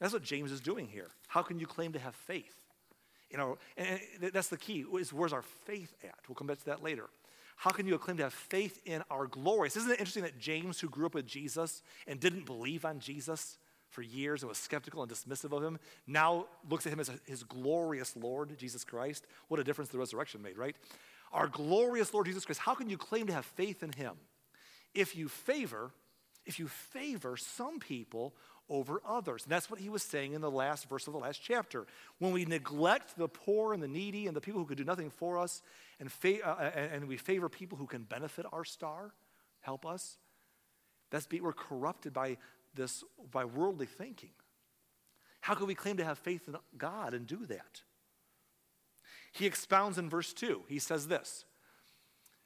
that's 0.00 0.14
what 0.14 0.22
James 0.22 0.50
is 0.50 0.62
doing 0.62 0.88
here. 0.88 1.10
How 1.28 1.42
can 1.42 1.58
you 1.58 1.66
claim 1.66 1.92
to 1.92 1.98
have 1.98 2.14
faith? 2.14 2.56
You 3.30 3.36
know, 3.36 3.58
and 3.76 4.00
that's 4.32 4.48
the 4.48 4.56
key. 4.56 4.86
Is 4.98 5.12
where's 5.12 5.34
our 5.34 5.42
faith 5.42 5.94
at? 6.02 6.14
We'll 6.26 6.34
come 6.34 6.46
back 6.46 6.60
to 6.60 6.64
that 6.64 6.82
later. 6.82 7.10
How 7.56 7.72
can 7.72 7.86
you 7.86 7.98
claim 7.98 8.16
to 8.16 8.22
have 8.22 8.32
faith 8.32 8.80
in 8.86 9.02
our 9.10 9.26
glorious? 9.26 9.76
Isn't 9.76 9.90
it 9.90 9.98
interesting 9.98 10.22
that 10.22 10.38
James, 10.38 10.80
who 10.80 10.88
grew 10.88 11.04
up 11.04 11.12
with 11.12 11.26
Jesus 11.26 11.82
and 12.06 12.18
didn't 12.18 12.46
believe 12.46 12.86
on 12.86 13.00
Jesus, 13.00 13.58
for 13.90 14.00
years 14.00 14.40
and 14.40 14.48
was 14.48 14.56
skeptical 14.56 15.02
and 15.02 15.12
dismissive 15.12 15.54
of 15.54 15.62
him, 15.62 15.78
now 16.06 16.46
looks 16.70 16.86
at 16.86 16.92
him 16.94 17.00
as 17.00 17.10
his 17.26 17.42
glorious 17.42 18.16
Lord, 18.16 18.56
Jesus 18.58 18.82
Christ. 18.82 19.26
What 19.48 19.60
a 19.60 19.64
difference 19.64 19.90
the 19.90 19.98
resurrection 19.98 20.40
made, 20.40 20.56
right? 20.56 20.74
Our 21.34 21.48
glorious 21.48 22.14
Lord 22.14 22.24
Jesus 22.26 22.46
Christ, 22.46 22.62
how 22.62 22.74
can 22.74 22.88
you 22.88 22.96
claim 22.96 23.26
to 23.26 23.34
have 23.34 23.44
faith 23.44 23.82
in 23.82 23.92
him 23.92 24.14
if 24.94 25.14
you 25.14 25.28
favor, 25.28 25.90
if 26.46 26.58
you 26.58 26.68
favor 26.68 27.36
some 27.36 27.78
people 27.78 28.34
over 28.68 29.00
others? 29.06 29.44
And 29.44 29.52
that's 29.52 29.70
what 29.70 29.80
he 29.80 29.88
was 29.88 30.02
saying 30.02 30.32
in 30.32 30.40
the 30.40 30.50
last 30.50 30.88
verse 30.88 31.06
of 31.06 31.12
the 31.12 31.18
last 31.18 31.40
chapter. 31.42 31.86
When 32.18 32.32
we 32.32 32.44
neglect 32.44 33.16
the 33.16 33.28
poor 33.28 33.72
and 33.72 33.82
the 33.82 33.88
needy 33.88 34.26
and 34.26 34.36
the 34.36 34.40
people 34.40 34.60
who 34.60 34.66
could 34.66 34.78
do 34.78 34.84
nothing 34.84 35.10
for 35.10 35.38
us, 35.38 35.62
and, 36.00 36.10
fa- 36.10 36.46
uh, 36.46 36.70
and 36.76 37.08
we 37.08 37.16
favor 37.16 37.48
people 37.48 37.78
who 37.78 37.86
can 37.86 38.02
benefit 38.02 38.46
our 38.52 38.64
star, 38.64 39.12
help 39.60 39.86
us, 39.86 40.18
that's 41.10 41.26
be, 41.26 41.40
we're 41.40 41.52
corrupted 41.52 42.12
by 42.12 42.36
this 42.74 43.04
by 43.30 43.44
worldly 43.44 43.86
thinking. 43.86 44.30
How 45.40 45.54
can 45.54 45.66
we 45.66 45.74
claim 45.74 45.98
to 45.98 46.04
have 46.04 46.18
faith 46.18 46.48
in 46.48 46.56
God 46.76 47.14
and 47.14 47.26
do 47.26 47.46
that? 47.46 47.82
He 49.32 49.46
expounds 49.46 49.98
in 49.98 50.08
verse 50.08 50.32
2. 50.32 50.62
He 50.68 50.78
says 50.78 51.08
this 51.08 51.44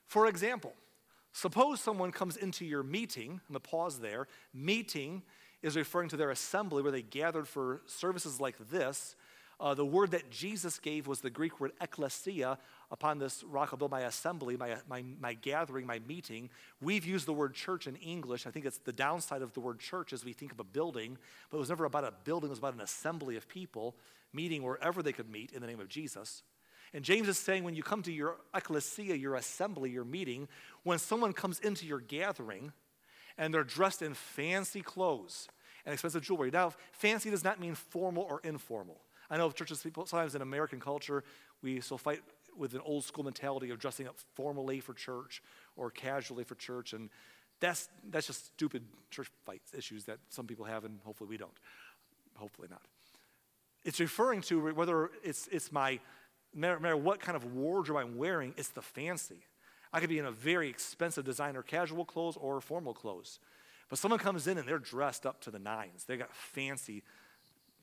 For 0.07 0.27
example, 0.27 0.75
suppose 1.39 1.81
someone 1.81 2.11
comes 2.11 2.37
into 2.37 2.65
your 2.65 2.83
meeting, 2.83 3.41
and 3.47 3.55
the 3.55 3.61
pause 3.61 4.01
there, 4.01 4.27
meeting 4.53 5.23
is 5.63 5.77
referring 5.77 6.09
to 6.09 6.17
their 6.17 6.31
assembly 6.31 6.83
where 6.83 6.93
they 6.93 7.03
gathered 7.03 7.47
for 7.47 7.83
services 7.87 8.41
like 8.41 8.57
this. 8.71 9.15
Uh, 9.61 9.75
the 9.75 9.85
word 9.85 10.13
that 10.13 10.31
Jesus 10.31 10.79
gave 10.79 11.07
was 11.07 11.21
the 11.21 11.31
Greek 11.31 11.61
word 11.61 11.73
ekklesia, 11.81 12.59
upon 12.91 13.19
this 13.19 13.43
rock 13.45 13.71
I'll 13.73 13.79
build 13.79 13.91
my 13.91 14.03
assembly, 14.03 14.57
my, 14.57 14.77
my, 14.89 15.05
my 15.21 15.35
gathering, 15.35 15.87
my 15.87 16.01
meeting. 16.07 16.49
We've 16.81 17.05
used 17.05 17.27
the 17.27 17.33
word 17.33 17.55
church 17.55 17.87
in 17.87 17.97
English. 17.97 18.47
I 18.47 18.51
think 18.51 18.67
it's 18.67 18.79
the 18.79 18.93
downside 18.93 19.43
of 19.43 19.53
the 19.53 19.61
word 19.61 19.79
church 19.81 20.13
as 20.13 20.25
we 20.25 20.33
think 20.33 20.53
of 20.53 20.61
a 20.61 20.65
building, 20.65 21.19
but 21.51 21.57
it 21.57 21.61
was 21.61 21.69
never 21.69 21.85
about 21.85 22.05
a 22.05 22.15
building, 22.25 22.49
it 22.49 22.51
was 22.51 22.59
about 22.59 22.75
an 22.75 22.81
assembly 22.81 23.37
of 23.37 23.49
people 23.49 23.97
meeting 24.33 24.63
wherever 24.63 25.03
they 25.03 25.13
could 25.13 25.31
meet 25.31 25.53
in 25.53 25.61
the 25.61 25.67
name 25.67 25.81
of 25.81 25.89
Jesus. 25.89 26.43
And 26.95 27.05
James 27.05 27.29
is 27.29 27.39
saying 27.39 27.65
when 27.65 27.75
you 27.75 27.83
come 27.83 28.03
to 28.03 28.13
your 28.13 28.37
ecclesia, 28.55 29.15
your 29.15 29.35
assembly, 29.35 29.91
your 29.91 30.05
meeting, 30.05 30.49
when 30.85 30.99
someone 30.99 31.33
comes 31.33 31.61
into 31.61 31.87
your 31.87 32.01
gathering 32.01 32.73
and 33.37 33.53
they're 33.53 33.65
dressed 33.65 34.03
in 34.03 34.15
fancy 34.15 34.81
clothes 34.81 35.49
and 35.85 35.93
expensive 35.93 36.23
jewelry. 36.23 36.51
Now, 36.51 36.73
fancy 36.93 37.31
does 37.31 37.45
not 37.45 37.61
mean 37.61 37.75
formal 37.75 38.27
or 38.29 38.41
informal. 38.43 39.01
I 39.31 39.37
know 39.37 39.51
churches, 39.51 39.83
people, 39.83 40.07
sometimes 40.07 40.35
in 40.35 40.43
American 40.43 40.81
culture, 40.81 41.23
we 41.63 41.81
still 41.81 41.99
fight 41.99 42.21
with 42.57 42.75
an 42.75 42.81
old 42.85 43.05
school 43.05 43.25
mentality 43.25 43.71
of 43.71 43.79
dressing 43.79 44.09
up 44.09 44.17
formally 44.35 44.81
for 44.81 44.95
church 44.95 45.43
or 45.77 45.91
casually 45.91 46.45
for 46.45 46.55
church. 46.55 46.93
And 46.93 47.11
that's, 47.61 47.89
that's 48.11 48.27
just 48.27 48.47
stupid 48.47 48.85
church 49.11 49.29
fights 49.45 49.73
issues 49.77 50.05
that 50.05 50.19
some 50.29 50.47
people 50.47 50.65
have, 50.65 50.85
and 50.85 50.99
hopefully 51.05 51.29
we 51.29 51.37
don't. 51.37 51.53
Hopefully 52.37 52.69
not. 52.71 52.83
It's 53.85 54.01
referring 54.01 54.43
to 54.43 54.73
whether 54.73 55.11
it's, 55.23 55.49
it's 55.53 55.71
my, 55.73 56.01
no 56.55 56.79
matter 56.79 56.97
what 56.97 57.21
kind 57.21 57.37
of 57.37 57.55
wardrobe 57.55 57.99
I'm 57.99 58.17
wearing, 58.17 58.55
it's 58.57 58.71
the 58.71 58.83
fancy. 58.83 59.45
I 59.93 60.01
could 60.01 60.09
be 60.09 60.19
in 60.19 60.27
a 60.27 60.33
very 60.33 60.69
expensive 60.69 61.25
designer 61.25 61.63
casual 61.63 62.05
clothes 62.05 62.37
or 62.37 62.61
formal 62.61 62.95
clothes. 62.95 63.39
But 63.89 63.99
someone 63.99 64.21
comes 64.21 64.47
in 64.47 64.59
and 64.59 64.69
they're 64.69 64.79
dressed 64.79 65.25
up 65.25 65.41
to 65.43 65.51
the 65.51 65.59
nines. 65.59 66.05
They 66.05 66.17
got 66.17 66.35
fancy 66.35 67.03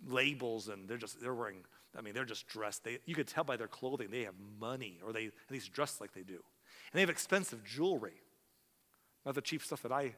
labels 0.05 0.67
and 0.67 0.87
they're 0.87 0.97
just 0.97 1.19
they're 1.21 1.33
wearing 1.33 1.63
I 1.97 2.01
mean 2.01 2.13
they're 2.13 2.25
just 2.25 2.47
dressed. 2.47 2.83
They, 2.83 2.99
you 3.05 3.15
could 3.15 3.27
tell 3.27 3.43
by 3.43 3.57
their 3.57 3.67
clothing 3.67 4.09
they 4.11 4.23
have 4.23 4.35
money 4.59 4.99
or 5.03 5.13
they 5.13 5.27
at 5.27 5.51
least 5.51 5.71
dress 5.71 5.99
like 5.99 6.13
they 6.13 6.21
do. 6.21 6.33
And 6.33 6.93
they 6.93 7.01
have 7.01 7.09
expensive 7.09 7.63
jewelry. 7.63 8.21
Not 9.25 9.35
the 9.35 9.41
cheap 9.41 9.63
stuff 9.63 9.81
that 9.81 9.91
I 9.91 10.15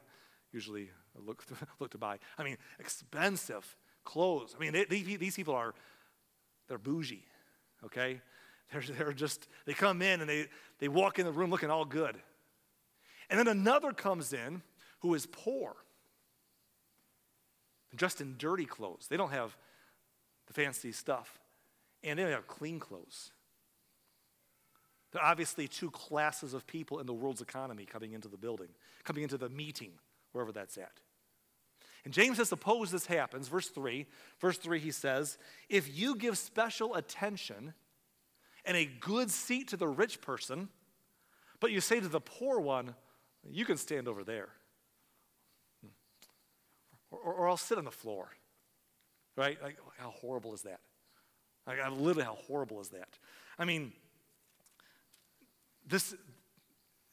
usually 0.52 0.90
look 1.26 1.46
to, 1.46 1.54
look 1.80 1.90
to 1.92 1.98
buy. 1.98 2.18
I 2.36 2.44
mean 2.44 2.58
expensive 2.78 3.76
clothes. 4.04 4.54
I 4.56 4.60
mean 4.60 4.72
they, 4.72 4.84
they, 4.84 5.00
these 5.00 5.36
people 5.36 5.54
are 5.54 5.74
they're 6.68 6.76
bougie, 6.76 7.24
okay? 7.82 8.20
They're, 8.72 8.82
they're 8.82 9.12
just, 9.12 9.48
they 9.64 9.72
come 9.72 10.02
in 10.02 10.20
and 10.20 10.28
they, 10.28 10.46
they 10.78 10.88
walk 10.88 11.18
in 11.18 11.24
the 11.24 11.32
room 11.32 11.50
looking 11.50 11.70
all 11.70 11.84
good. 11.84 12.16
And 13.30 13.38
then 13.38 13.48
another 13.48 13.92
comes 13.92 14.32
in 14.32 14.62
who 15.00 15.14
is 15.14 15.26
poor, 15.26 15.76
dressed 17.94 18.20
in 18.20 18.36
dirty 18.38 18.64
clothes. 18.64 19.06
They 19.08 19.16
don't 19.16 19.32
have 19.32 19.56
the 20.46 20.52
fancy 20.52 20.92
stuff, 20.92 21.38
and 22.02 22.18
they 22.18 22.22
don't 22.22 22.32
have 22.32 22.46
clean 22.46 22.78
clothes. 22.78 23.32
There 25.12 25.22
are 25.22 25.30
obviously 25.30 25.68
two 25.68 25.90
classes 25.90 26.52
of 26.52 26.66
people 26.66 27.00
in 27.00 27.06
the 27.06 27.14
world's 27.14 27.40
economy 27.40 27.86
coming 27.86 28.12
into 28.12 28.28
the 28.28 28.36
building, 28.36 28.68
coming 29.04 29.22
into 29.22 29.38
the 29.38 29.48
meeting, 29.48 29.92
wherever 30.32 30.52
that's 30.52 30.76
at. 30.76 31.00
And 32.04 32.14
James 32.14 32.36
says, 32.36 32.48
suppose 32.48 32.90
this 32.90 33.06
happens. 33.06 33.48
Verse 33.48 33.68
3. 33.68 34.06
Verse 34.40 34.58
3, 34.58 34.78
he 34.78 34.90
says, 34.90 35.38
if 35.68 35.98
you 35.98 36.14
give 36.16 36.38
special 36.38 36.94
attention 36.94 37.74
and 38.68 38.76
a 38.76 38.84
good 38.84 39.30
seat 39.30 39.68
to 39.68 39.76
the 39.76 39.88
rich 39.88 40.20
person, 40.20 40.68
but 41.58 41.72
you 41.72 41.80
say 41.80 41.98
to 41.98 42.08
the 42.08 42.20
poor 42.20 42.60
one, 42.60 42.94
You 43.50 43.64
can 43.64 43.78
stand 43.78 44.06
over 44.06 44.22
there. 44.22 44.50
Hmm. 45.82 45.88
Or, 47.10 47.18
or, 47.18 47.34
or 47.34 47.48
I'll 47.48 47.56
sit 47.56 47.78
on 47.78 47.84
the 47.84 47.90
floor. 47.90 48.28
Right? 49.36 49.56
Like, 49.62 49.78
how 49.96 50.10
horrible 50.10 50.52
is 50.52 50.62
that? 50.62 50.80
Like, 51.66 51.78
literally, 51.92 52.24
how 52.24 52.36
horrible 52.46 52.80
is 52.80 52.88
that? 52.90 53.08
I 53.58 53.64
mean, 53.64 53.92
this 55.86 56.14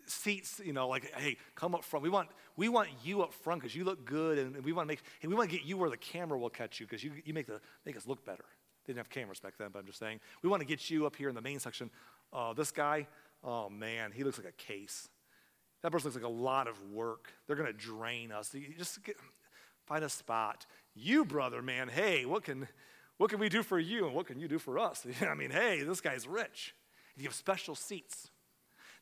seats, 0.08 0.60
you 0.64 0.74
know, 0.74 0.88
like, 0.88 1.12
hey, 1.16 1.38
come 1.56 1.74
up 1.74 1.84
front. 1.84 2.04
We 2.04 2.10
want, 2.10 2.30
we 2.58 2.68
want 2.68 2.90
you 3.04 3.22
up 3.22 3.34
front 3.34 3.62
because 3.62 3.76
you 3.76 3.84
look 3.84 4.06
good, 4.06 4.38
and 4.38 4.64
we 4.64 4.74
want 4.74 4.88
to 4.88 4.92
make, 4.92 5.04
hey, 5.20 5.28
we 5.28 5.36
want 5.36 5.50
to 5.50 5.56
get 5.56 5.66
you 5.66 5.78
where 5.78 5.90
the 5.90 5.98
camera 5.98 6.38
will 6.38 6.50
catch 6.50 6.80
you 6.80 6.86
because 6.86 7.04
you, 7.04 7.12
you 7.24 7.34
make, 7.34 7.48
the, 7.48 7.62
make 7.86 7.96
us 7.96 8.08
look 8.08 8.26
better. 8.26 8.46
They 8.86 8.94
didn't 8.94 9.06
have 9.06 9.10
cameras 9.10 9.40
back 9.40 9.54
then, 9.58 9.70
but 9.72 9.80
I'm 9.80 9.86
just 9.86 10.00
saying. 10.00 10.20
We 10.42 10.50
want 10.50 10.62
to 10.62 10.68
get 10.68 10.90
you 10.90 11.06
up 11.06 11.16
here 11.16 11.30
in 11.30 11.36
the 11.36 11.42
main 11.42 11.60
section. 11.60 11.90
Uh, 12.32 12.54
this 12.54 12.72
guy, 12.72 13.08
oh 13.44 13.70
man, 13.70 14.12
he 14.12 14.24
looks 14.24 14.38
like 14.38 14.48
a 14.48 14.52
case. 14.52 15.10
That 15.82 15.92
person 15.92 16.08
looks 16.08 16.16
like 16.16 16.26
a 16.26 16.36
lot 16.36 16.68
of 16.68 16.82
work. 16.92 17.30
They're 17.46 17.56
going 17.56 17.72
to 17.72 17.74
drain 17.74 18.32
us. 18.32 18.54
You 18.54 18.74
just 18.78 19.04
get, 19.04 19.18
find 19.86 20.04
a 20.04 20.10
spot. 20.10 20.66
You, 20.96 21.26
brother, 21.26 21.62
man, 21.62 21.88
hey, 21.88 22.26
what 22.26 22.44
can, 22.44 22.68
what 23.18 23.30
can 23.30 23.40
we 23.40 23.50
do 23.50 23.64
for 23.64 23.80
you 23.80 24.06
and 24.06 24.16
what 24.16 24.28
can 24.28 24.40
you 24.40 24.48
do 24.48 24.60
for 24.60 24.80
us? 24.80 25.06
I 25.22 25.34
mean, 25.36 25.52
hey, 25.52 25.84
this 25.84 26.02
guy's 26.02 26.28
rich. 26.28 26.76
You 27.18 27.26
have 27.26 27.34
special 27.34 27.76
seats. 27.76 28.30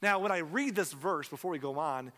Now, 0.01 0.19
when 0.19 0.31
I 0.31 0.39
read 0.39 0.75
this 0.75 0.91
verse 0.91 1.27
before 1.27 1.51
we 1.51 1.59
go 1.59 1.79
on, 1.79 2.11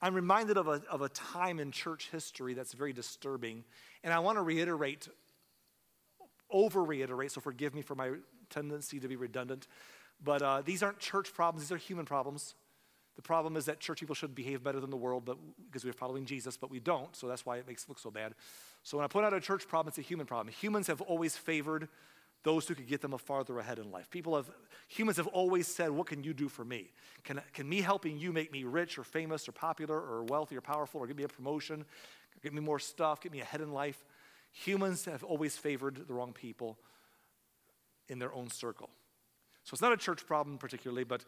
I'm 0.00 0.14
reminded 0.14 0.56
of 0.56 0.68
a, 0.68 0.80
of 0.90 1.02
a 1.02 1.08
time 1.08 1.58
in 1.58 1.72
church 1.72 2.08
history 2.12 2.54
that's 2.54 2.72
very 2.72 2.92
disturbing. 2.92 3.64
And 4.04 4.14
I 4.14 4.20
want 4.20 4.38
to 4.38 4.42
reiterate 4.42 5.08
over 6.50 6.82
reiterate, 6.82 7.32
so 7.32 7.40
forgive 7.40 7.74
me 7.74 7.82
for 7.82 7.94
my 7.94 8.12
tendency 8.50 9.00
to 9.00 9.08
be 9.08 9.16
redundant. 9.16 9.68
But 10.22 10.42
uh, 10.42 10.62
these 10.64 10.82
aren't 10.82 10.98
church 10.98 11.32
problems, 11.32 11.68
these 11.68 11.72
are 11.72 11.78
human 11.78 12.04
problems. 12.04 12.54
The 13.16 13.22
problem 13.22 13.56
is 13.56 13.64
that 13.64 13.80
church 13.80 13.98
people 13.98 14.14
should 14.14 14.34
behave 14.34 14.62
better 14.62 14.78
than 14.78 14.90
the 14.90 14.96
world 14.96 15.24
but, 15.24 15.38
because 15.66 15.84
we're 15.84 15.92
following 15.92 16.24
Jesus, 16.24 16.56
but 16.56 16.70
we 16.70 16.78
don't, 16.78 17.14
so 17.16 17.26
that's 17.26 17.44
why 17.44 17.56
it 17.56 17.66
makes 17.66 17.82
it 17.82 17.88
look 17.88 17.98
so 17.98 18.12
bad. 18.12 18.34
So 18.84 18.96
when 18.96 19.04
I 19.04 19.08
put 19.08 19.24
out 19.24 19.34
a 19.34 19.40
church 19.40 19.66
problem, 19.66 19.88
it's 19.88 19.98
a 19.98 20.02
human 20.02 20.24
problem. 20.24 20.54
Humans 20.54 20.86
have 20.86 21.00
always 21.00 21.36
favored 21.36 21.88
those 22.44 22.68
who 22.68 22.74
could 22.74 22.86
get 22.86 23.00
them 23.00 23.12
a 23.12 23.18
farther 23.18 23.58
ahead 23.58 23.78
in 23.78 23.90
life. 23.90 24.08
People 24.10 24.36
have, 24.36 24.48
humans 24.86 25.16
have 25.16 25.26
always 25.26 25.66
said, 25.66 25.90
What 25.90 26.06
can 26.06 26.22
you 26.22 26.32
do 26.32 26.48
for 26.48 26.64
me? 26.64 26.92
Can, 27.24 27.40
can 27.52 27.68
me 27.68 27.80
helping 27.80 28.18
you 28.18 28.32
make 28.32 28.52
me 28.52 28.64
rich 28.64 28.98
or 28.98 29.04
famous 29.04 29.48
or 29.48 29.52
popular 29.52 29.96
or 29.96 30.22
wealthy 30.22 30.56
or 30.56 30.60
powerful 30.60 31.00
or 31.00 31.06
give 31.06 31.16
me 31.16 31.24
a 31.24 31.28
promotion, 31.28 31.84
get 32.42 32.54
me 32.54 32.60
more 32.60 32.78
stuff, 32.78 33.20
get 33.20 33.32
me 33.32 33.40
ahead 33.40 33.60
in 33.60 33.72
life? 33.72 34.04
Humans 34.52 35.04
have 35.04 35.22
always 35.22 35.56
favored 35.56 36.06
the 36.08 36.14
wrong 36.14 36.32
people 36.32 36.78
in 38.08 38.18
their 38.18 38.32
own 38.32 38.50
circle. 38.50 38.90
So 39.64 39.74
it's 39.74 39.82
not 39.82 39.92
a 39.92 39.96
church 39.96 40.26
problem 40.26 40.58
particularly, 40.58 41.04
but 41.04 41.24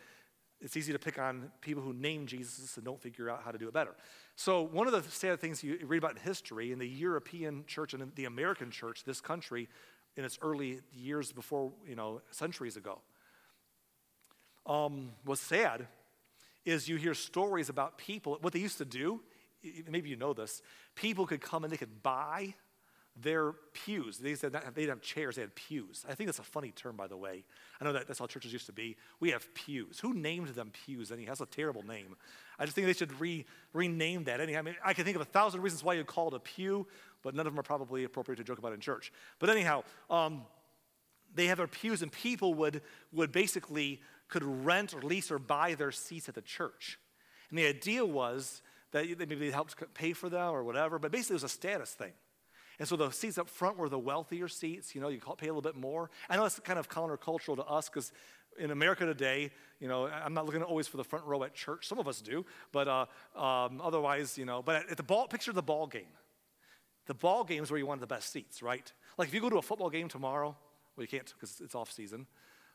it's 0.60 0.76
easy 0.76 0.92
to 0.92 0.98
pick 0.98 1.18
on 1.18 1.50
people 1.60 1.82
who 1.82 1.92
name 1.92 2.26
Jesus 2.26 2.76
and 2.76 2.84
don't 2.84 3.00
figure 3.00 3.30
out 3.30 3.42
how 3.44 3.50
to 3.50 3.58
do 3.58 3.68
it 3.68 3.74
better. 3.74 3.94
So, 4.36 4.62
one 4.62 4.86
of 4.86 4.92
the 4.92 5.02
sad 5.10 5.40
things 5.40 5.64
you 5.64 5.78
read 5.86 5.98
about 5.98 6.12
in 6.12 6.18
history, 6.18 6.70
in 6.70 6.78
the 6.78 6.88
European 6.88 7.64
church 7.66 7.94
and 7.94 8.02
in 8.02 8.12
the 8.14 8.26
American 8.26 8.70
church, 8.70 9.04
this 9.04 9.20
country, 9.22 9.68
in 10.16 10.24
its 10.24 10.38
early 10.42 10.80
years 10.92 11.32
before, 11.32 11.72
you 11.86 11.96
know, 11.96 12.20
centuries 12.30 12.76
ago, 12.76 13.00
um, 14.66 15.12
was 15.24 15.40
sad 15.40 15.86
is 16.64 16.88
you 16.88 16.96
hear 16.96 17.14
stories 17.14 17.68
about 17.68 17.96
people, 17.96 18.36
what 18.42 18.52
they 18.52 18.58
used 18.58 18.78
to 18.78 18.84
do, 18.84 19.20
maybe 19.88 20.10
you 20.10 20.16
know 20.16 20.32
this, 20.32 20.62
people 20.94 21.26
could 21.26 21.40
come 21.40 21.64
and 21.64 21.72
they 21.72 21.76
could 21.76 22.02
buy 22.02 22.54
their 23.22 23.52
pews. 23.72 24.18
They 24.18 24.34
said 24.34 24.52
they 24.52 24.60
didn't 24.82 24.88
have 24.88 25.00
chairs, 25.00 25.36
they 25.36 25.42
had 25.42 25.54
pews. 25.54 26.04
I 26.08 26.14
think 26.14 26.28
that's 26.28 26.38
a 26.38 26.44
funny 26.44 26.70
term, 26.70 26.96
by 26.96 27.06
the 27.06 27.16
way. 27.16 27.44
I 27.80 27.84
know 27.84 27.92
that 27.92 28.06
that's 28.06 28.18
how 28.18 28.26
churches 28.26 28.52
used 28.52 28.66
to 28.66 28.72
be. 28.72 28.96
We 29.20 29.30
have 29.30 29.52
pews. 29.54 30.00
Who 30.00 30.14
named 30.14 30.48
them 30.48 30.70
pews? 30.84 31.10
And 31.10 31.20
he 31.20 31.26
has 31.26 31.40
a 31.40 31.46
terrible 31.46 31.82
name. 31.82 32.16
I 32.58 32.64
just 32.64 32.74
think 32.74 32.86
they 32.86 32.92
should 32.92 33.18
re, 33.20 33.44
rename 33.72 34.24
that. 34.24 34.40
Anyhow, 34.40 34.60
I 34.60 34.62
mean, 34.62 34.76
I 34.84 34.92
can 34.92 35.04
think 35.04 35.16
of 35.16 35.22
a 35.22 35.26
thousand 35.26 35.62
reasons 35.62 35.82
why 35.82 35.94
you'd 35.94 36.06
call 36.06 36.28
it 36.28 36.34
a 36.34 36.40
pew, 36.40 36.86
but 37.22 37.34
none 37.34 37.46
of 37.46 37.52
them 37.52 37.60
are 37.60 37.64
probably 37.64 38.04
appropriate 38.04 38.36
to 38.36 38.44
joke 38.44 38.58
about 38.58 38.72
in 38.72 38.80
church. 38.80 39.12
But 39.38 39.50
anyhow, 39.50 39.84
um, 40.08 40.42
they 41.34 41.46
have 41.46 41.58
their 41.58 41.66
pews, 41.66 42.02
and 42.02 42.10
people 42.10 42.54
would, 42.54 42.82
would 43.12 43.32
basically 43.32 44.00
could 44.28 44.44
rent 44.44 44.94
or 44.94 45.02
lease 45.02 45.30
or 45.30 45.38
buy 45.38 45.74
their 45.74 45.92
seats 45.92 46.28
at 46.28 46.34
the 46.34 46.42
church. 46.42 46.98
And 47.50 47.58
the 47.58 47.66
idea 47.66 48.04
was 48.04 48.62
that 48.92 49.06
maybe 49.18 49.34
they 49.36 49.50
helped 49.50 49.76
pay 49.94 50.12
for 50.12 50.28
them 50.28 50.50
or 50.50 50.64
whatever, 50.64 50.98
but 50.98 51.12
basically 51.12 51.34
it 51.34 51.42
was 51.42 51.44
a 51.44 51.48
status 51.48 51.92
thing. 51.92 52.12
And 52.80 52.88
so 52.88 52.96
the 52.96 53.10
seats 53.10 53.36
up 53.36 53.48
front 53.50 53.76
were 53.76 53.90
the 53.90 53.98
wealthier 53.98 54.48
seats. 54.48 54.94
You 54.94 55.02
know, 55.02 55.08
you 55.08 55.20
pay 55.20 55.48
a 55.48 55.54
little 55.54 55.60
bit 55.60 55.76
more. 55.76 56.10
I 56.30 56.36
know 56.36 56.46
it's 56.46 56.58
kind 56.60 56.78
of 56.78 56.88
countercultural 56.88 57.56
to 57.56 57.64
us 57.64 57.90
because 57.90 58.10
in 58.58 58.70
America 58.70 59.04
today, 59.04 59.50
you 59.80 59.86
know, 59.86 60.06
I'm 60.06 60.32
not 60.32 60.46
looking 60.46 60.62
always 60.62 60.88
for 60.88 60.96
the 60.96 61.04
front 61.04 61.26
row 61.26 61.44
at 61.44 61.52
church. 61.52 61.86
Some 61.86 61.98
of 61.98 62.08
us 62.08 62.22
do, 62.22 62.46
but 62.72 62.88
uh, 62.88 63.04
um, 63.38 63.82
otherwise, 63.82 64.38
you 64.38 64.46
know. 64.46 64.62
But 64.62 64.90
at 64.90 64.96
the 64.96 65.02
ball, 65.02 65.28
picture 65.28 65.52
the 65.52 65.62
ball 65.62 65.86
game. 65.86 66.08
The 67.04 67.12
ball 67.12 67.44
game 67.44 67.62
is 67.62 67.70
where 67.70 67.76
you 67.76 67.84
want 67.84 68.00
the 68.00 68.06
best 68.06 68.32
seats, 68.32 68.62
right? 68.62 68.90
Like 69.18 69.28
if 69.28 69.34
you 69.34 69.42
go 69.42 69.50
to 69.50 69.58
a 69.58 69.62
football 69.62 69.90
game 69.90 70.08
tomorrow, 70.08 70.56
well, 70.96 71.04
you 71.04 71.08
can't 71.08 71.30
because 71.38 71.60
it's 71.62 71.74
off 71.74 71.92
season. 71.92 72.26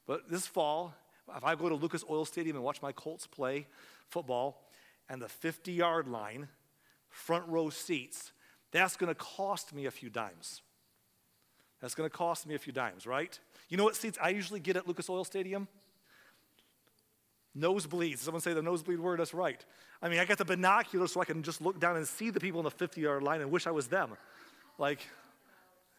But 0.05 0.29
this 0.29 0.45
fall, 0.45 0.93
if 1.35 1.43
I 1.43 1.55
go 1.55 1.67
to 1.67 1.75
Lucas 1.75 2.03
Oil 2.07 2.25
Stadium 2.25 2.57
and 2.57 2.63
watch 2.63 2.79
my 2.79 2.91
Colts 2.91 3.25
play 3.25 3.65
football, 4.07 4.69
and 5.09 5.19
the 5.19 5.29
50 5.29 5.71
yard 5.71 6.07
line, 6.07 6.47
front 7.09 7.47
row 7.47 7.71
seats 7.71 8.33
that's 8.75 8.97
going 8.97 9.09
to 9.09 9.15
cost 9.15 9.73
me 9.73 9.85
a 9.85 9.91
few 9.91 10.09
dimes. 10.09 10.61
That's 11.81 11.95
going 11.95 12.09
to 12.09 12.15
cost 12.15 12.47
me 12.47 12.55
a 12.55 12.59
few 12.59 12.73
dimes, 12.73 13.05
right? 13.05 13.37
You 13.69 13.77
know 13.77 13.83
what 13.83 13.95
seats 13.95 14.17
I 14.21 14.29
usually 14.29 14.59
get 14.59 14.75
at 14.75 14.87
Lucas 14.87 15.09
Oil 15.09 15.23
Stadium? 15.23 15.67
Nosebleeds. 17.57 18.19
Someone 18.19 18.41
say 18.41 18.53
the 18.53 18.61
nosebleed 18.61 18.99
word, 18.99 19.19
that's 19.19 19.33
right. 19.33 19.63
I 20.01 20.09
mean, 20.09 20.19
I 20.19 20.25
got 20.25 20.37
the 20.37 20.45
binoculars 20.45 21.13
so 21.13 21.21
I 21.21 21.25
can 21.25 21.41
just 21.41 21.61
look 21.61 21.79
down 21.79 21.95
and 21.95 22.07
see 22.07 22.29
the 22.29 22.39
people 22.39 22.59
in 22.59 22.65
the 22.65 22.71
50 22.71 23.01
yard 23.01 23.23
line 23.23 23.41
and 23.41 23.49
wish 23.51 23.65
I 23.65 23.71
was 23.71 23.87
them. 23.87 24.11
Like, 24.77 24.99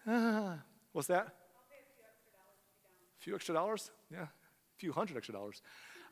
what's 0.93 1.09
that? 1.09 1.29
A 1.29 3.21
few 3.21 3.35
extra 3.35 3.55
dollars? 3.55 3.91
Yeah, 4.13 4.23
a 4.23 4.29
few 4.77 4.93
hundred 4.93 5.17
extra 5.17 5.33
dollars. 5.33 5.63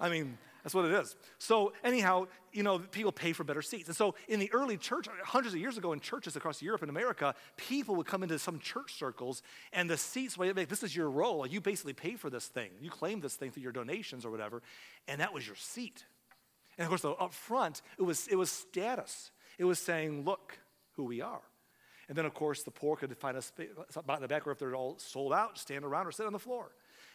I 0.01 0.09
mean, 0.09 0.39
that's 0.65 0.75
what 0.75 0.87
it 0.87 0.93
is. 0.93 1.15
So, 1.39 1.75
anyhow, 1.85 2.27
you 2.51 2.63
know, 2.63 2.79
people 2.79 3.13
pay 3.13 3.35
for 3.35 3.45
better 3.45 3.61
seats. 3.61 3.87
And 3.87 3.97
so, 3.97 4.15
in 4.29 4.41
the 4.41 4.51
early 4.55 4.79
church, 4.79 5.07
hundreds 5.23 5.55
of 5.55 5.61
years 5.61 5.77
ago 5.77 5.93
in 5.93 6.01
churches 6.01 6.37
across 6.37 6.63
Europe 6.63 6.81
and 6.81 6.91
America, 6.91 7.35
people 7.59 7.95
would 7.97 8.07
come 8.07 8.23
into 8.23 8.39
some 8.39 8.59
church 8.59 8.95
circles 8.95 9.43
and 9.75 9.91
the 9.91 9.99
seats, 9.99 10.39
well, 10.39 10.55
this 10.55 10.83
is 10.83 10.97
your 10.97 11.11
role. 11.11 11.47
You 11.47 11.61
basically 11.61 11.93
pay 11.93 12.17
for 12.17 12.31
this 12.31 12.47
thing. 12.47 12.71
You 12.81 12.91
claim 12.91 13.21
this 13.21 13.35
thing 13.35 13.51
through 13.51 13.63
your 13.63 13.73
donations 13.73 14.25
or 14.25 14.31
whatever, 14.31 14.63
and 15.07 15.21
that 15.21 15.35
was 15.35 15.47
your 15.47 15.57
seat. 15.57 16.07
And 16.79 16.85
of 16.87 16.89
course, 16.89 17.03
though, 17.03 17.15
up 17.15 17.35
front, 17.35 17.83
it 17.99 18.03
was, 18.03 18.27
it 18.29 18.37
was 18.37 18.51
status. 18.51 19.33
It 19.59 19.65
was 19.65 19.79
saying, 19.79 20.25
look 20.25 20.59
who 20.93 21.05
we 21.05 21.21
are. 21.21 21.43
And 22.09 22.17
then, 22.17 22.25
of 22.25 22.33
course, 22.33 22.63
the 22.63 22.71
poor 22.71 22.97
could 22.97 23.15
find 23.19 23.37
a 23.37 23.43
spot 23.43 24.17
in 24.17 24.23
the 24.23 24.29
back, 24.29 24.47
or 24.47 24.51
if 24.51 24.59
they're 24.59 24.75
all 24.75 24.99
sold 24.99 25.35
out, 25.35 25.59
stand 25.59 25.85
around 25.85 26.07
or 26.07 26.13
sit 26.13 26.27
on 26.27 26.33
the 26.33 26.39
floor. 26.39 26.73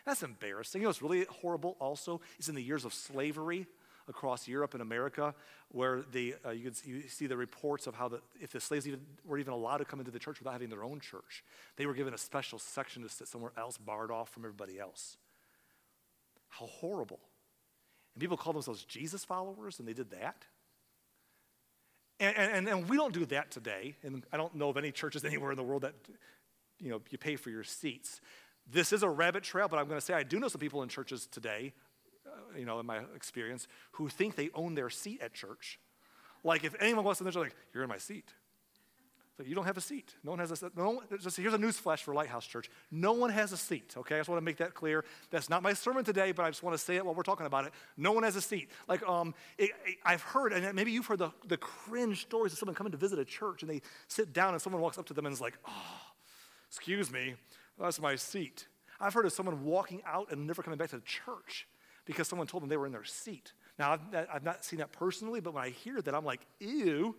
That's 0.10 0.24
embarrassing. 0.24 0.82
You 0.82 0.86
know 0.86 0.90
what's 0.90 1.04
really 1.04 1.26
horrible 1.30 1.78
also 1.80 2.20
is 2.40 2.50
in 2.50 2.56
the 2.56 2.64
years 2.64 2.84
of 2.84 2.96
slavery 2.96 3.68
across 4.08 4.48
Europe 4.48 4.74
and 4.74 4.82
America, 4.82 5.36
where 5.68 6.02
the, 6.12 6.34
uh, 6.44 6.50
you, 6.50 6.72
see, 6.74 6.90
you 6.90 7.02
see 7.08 7.28
the 7.28 7.38
reports 7.38 7.86
of 7.86 7.94
how 7.94 8.08
the, 8.08 8.20
if 8.42 8.52
the 8.52 8.60
slaves 8.60 8.88
even, 8.88 9.02
were 9.24 9.38
even 9.38 9.54
allowed 9.54 9.78
to 9.78 9.86
come 9.86 10.00
into 10.00 10.10
the 10.10 10.18
church 10.18 10.40
without 10.40 10.54
having 10.54 10.70
their 10.70 10.84
own 10.84 11.00
church, 11.00 11.44
they 11.76 11.86
were 11.86 11.94
given 11.94 12.16
a 12.16 12.18
special 12.18 12.58
section 12.58 13.04
to 13.04 13.10
sit 13.10 13.28
somewhere 13.28 13.52
else, 13.56 13.78
barred 13.78 14.10
off 14.10 14.30
from 14.30 14.46
everybody 14.46 14.80
else. 14.80 15.18
How 16.48 16.66
horrible. 16.66 17.20
And 18.16 18.22
people 18.22 18.36
call 18.36 18.54
themselves 18.54 18.84
Jesus 18.86 19.24
followers, 19.24 19.78
and 19.78 19.88
they 19.88 19.94
did 19.94 20.10
that. 20.10 20.44
And, 22.20 22.36
and, 22.36 22.68
and 22.68 22.90
we 22.90 22.98
don't 22.98 23.14
do 23.14 23.26
that 23.28 23.52
today. 23.52 23.96
And 24.02 24.24
I 24.34 24.38
don't 24.38 24.56
know 24.56 24.70
of 24.70 24.78
any 24.78 24.92
churches 24.92 25.24
anywhere 25.24 25.52
in 25.52 25.58
the 25.58 25.64
world 25.64 25.84
that, 25.84 25.94
you 26.80 26.90
know, 26.90 27.00
you 27.12 27.20
pay 27.20 27.36
for 27.36 27.52
your 27.52 27.64
seats. 27.64 28.22
This 28.72 28.94
is 28.94 29.04
a 29.04 29.10
rabbit 29.10 29.44
trail, 29.44 29.68
but 29.68 29.80
I'm 29.80 29.88
going 29.88 30.00
to 30.00 30.06
say 30.06 30.14
I 30.14 30.24
do 30.24 30.40
know 30.40 30.48
some 30.48 30.62
people 30.62 30.84
in 30.84 30.90
churches 30.90 31.28
today, 31.28 31.74
uh, 32.26 32.58
you 32.58 32.66
know, 32.66 32.80
in 32.80 32.86
my 32.86 33.00
experience, 33.16 33.68
who 33.94 34.10
think 34.10 34.36
they 34.36 34.50
own 34.54 34.76
their 34.76 34.90
seat 34.90 35.22
at 35.22 35.34
church. 35.34 35.80
Like 36.44 36.64
if 36.64 36.76
anyone 36.80 37.04
wants 37.04 37.18
to, 37.18 37.24
they're 37.24 37.34
like, 37.34 37.56
you're 37.74 37.84
in 37.84 37.90
my 37.90 37.98
seat. 37.98 38.34
So 39.38 39.46
you 39.46 39.56
don't 39.56 39.66
have 39.66 39.78
a 39.78 39.82
seat. 39.82 40.14
No 40.22 40.32
one 40.32 40.40
has 40.40 40.52
a 40.52 40.56
seat. 40.58 40.72
no 40.76 40.90
one, 40.90 41.06
just 41.22 41.38
here's 41.38 41.54
a 41.54 41.58
news 41.58 41.78
flash 41.78 42.04
for 42.04 42.14
Lighthouse 42.14 42.46
Church. 42.46 42.70
No 42.92 43.14
one 43.14 43.30
has 43.30 43.54
a 43.54 43.58
seat, 43.58 43.94
okay? 43.96 44.16
I 44.16 44.20
just 44.20 44.28
want 44.28 44.42
to 44.42 44.44
make 44.44 44.58
that 44.58 44.74
clear. 44.74 45.06
That's 45.32 45.50
not 45.50 45.64
my 45.64 45.72
sermon 45.72 46.04
today, 46.04 46.34
but 46.34 46.44
I 46.44 46.50
just 46.50 46.62
want 46.62 46.78
to 46.78 46.84
say 46.84 46.98
it 46.98 47.06
while 47.06 47.16
we're 47.16 47.24
talking 47.24 47.46
about 47.46 47.66
it. 47.66 47.72
No 47.96 48.12
one 48.12 48.24
has 48.24 48.36
a 48.36 48.42
seat. 48.42 48.70
Like 48.90 49.02
um, 49.08 49.34
it, 49.58 49.72
it, 49.86 49.96
I've 50.04 50.22
heard, 50.24 50.52
and 50.52 50.76
maybe 50.76 50.92
you've 50.92 51.06
heard 51.06 51.20
the, 51.20 51.32
the 51.48 51.56
cringe 51.56 52.20
stories 52.24 52.52
of 52.52 52.60
someone 52.60 52.76
coming 52.76 52.92
to 52.92 52.98
visit 52.98 53.18
a 53.18 53.24
church 53.24 53.62
and 53.62 53.72
they 53.72 53.82
sit 54.10 54.34
down 54.34 54.54
and 54.54 54.62
someone 54.62 54.82
walks 54.82 54.98
up 54.98 55.06
to 55.06 55.14
them 55.14 55.26
and 55.26 55.32
is 55.32 55.40
like, 55.40 55.58
oh, 55.66 56.02
excuse 56.68 57.10
me, 57.10 57.36
that's 57.86 58.00
my 58.00 58.16
seat. 58.16 58.68
I've 59.00 59.14
heard 59.14 59.26
of 59.26 59.32
someone 59.32 59.64
walking 59.64 60.02
out 60.06 60.32
and 60.32 60.46
never 60.46 60.62
coming 60.62 60.78
back 60.78 60.90
to 60.90 60.98
the 60.98 61.04
church 61.04 61.68
because 62.06 62.28
someone 62.28 62.48
told 62.48 62.64
them 62.64 62.70
they 62.70 62.78
were 62.78 62.86
in 62.86 62.92
their 62.92 63.06
seat. 63.06 63.54
Now, 63.78 63.94
I've, 63.94 64.28
I've 64.34 64.44
not 64.44 64.66
seen 64.66 64.80
that 64.80 64.92
personally, 64.92 65.40
but 65.40 65.54
when 65.54 65.64
I 65.64 65.70
hear 65.70 66.02
that, 66.02 66.14
I'm 66.14 66.26
like, 66.26 66.42
ew. 66.60 67.16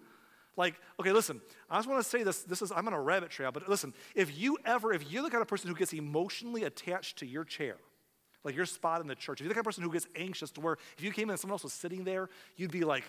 Like, 0.56 0.74
okay, 0.98 1.12
listen, 1.12 1.40
I 1.70 1.78
just 1.78 1.88
want 1.88 2.02
to 2.02 2.08
say 2.08 2.22
this. 2.22 2.42
This 2.42 2.60
is, 2.60 2.72
I'm 2.72 2.86
on 2.86 2.92
a 2.92 3.00
rabbit 3.00 3.30
trail, 3.30 3.50
but 3.52 3.68
listen, 3.68 3.94
if 4.14 4.36
you 4.36 4.58
ever, 4.66 4.92
if 4.92 5.10
you're 5.10 5.22
the 5.22 5.30
kind 5.30 5.42
of 5.42 5.48
person 5.48 5.70
who 5.70 5.76
gets 5.76 5.94
emotionally 5.94 6.64
attached 6.64 7.18
to 7.20 7.26
your 7.26 7.44
chair, 7.44 7.76
like 8.44 8.56
your 8.56 8.66
spot 8.66 9.00
in 9.00 9.06
the 9.06 9.14
church, 9.14 9.40
if 9.40 9.44
you're 9.44 9.48
the 9.48 9.54
kind 9.54 9.64
of 9.64 9.66
person 9.66 9.84
who 9.84 9.92
gets 9.92 10.06
anxious 10.16 10.50
to 10.50 10.60
where 10.60 10.76
if 10.98 11.04
you 11.04 11.12
came 11.12 11.24
in 11.24 11.30
and 11.30 11.40
someone 11.40 11.54
else 11.54 11.62
was 11.62 11.72
sitting 11.72 12.04
there, 12.04 12.28
you'd 12.56 12.72
be 12.72 12.84
like, 12.84 13.04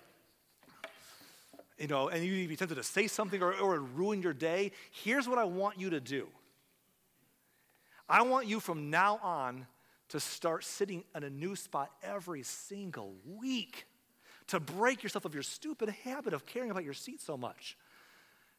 you 1.77 1.87
know, 1.87 2.09
and 2.09 2.23
you'd 2.23 2.47
be 2.47 2.55
tempted 2.55 2.75
to 2.75 2.83
say 2.83 3.07
something 3.07 3.41
or, 3.41 3.53
or 3.53 3.79
ruin 3.79 4.21
your 4.21 4.33
day. 4.33 4.71
Here's 4.91 5.27
what 5.27 5.39
I 5.39 5.45
want 5.45 5.79
you 5.79 5.89
to 5.89 5.99
do 5.99 6.27
I 8.11 8.23
want 8.23 8.45
you 8.45 8.59
from 8.59 8.89
now 8.89 9.19
on 9.23 9.65
to 10.09 10.19
start 10.19 10.65
sitting 10.65 11.05
in 11.15 11.23
a 11.23 11.29
new 11.29 11.55
spot 11.55 11.89
every 12.03 12.43
single 12.43 13.15
week 13.25 13.85
to 14.47 14.59
break 14.59 15.01
yourself 15.01 15.23
of 15.23 15.33
your 15.33 15.43
stupid 15.43 15.87
habit 16.03 16.33
of 16.33 16.45
caring 16.45 16.71
about 16.71 16.83
your 16.83 16.93
seat 16.93 17.21
so 17.21 17.37
much. 17.37 17.77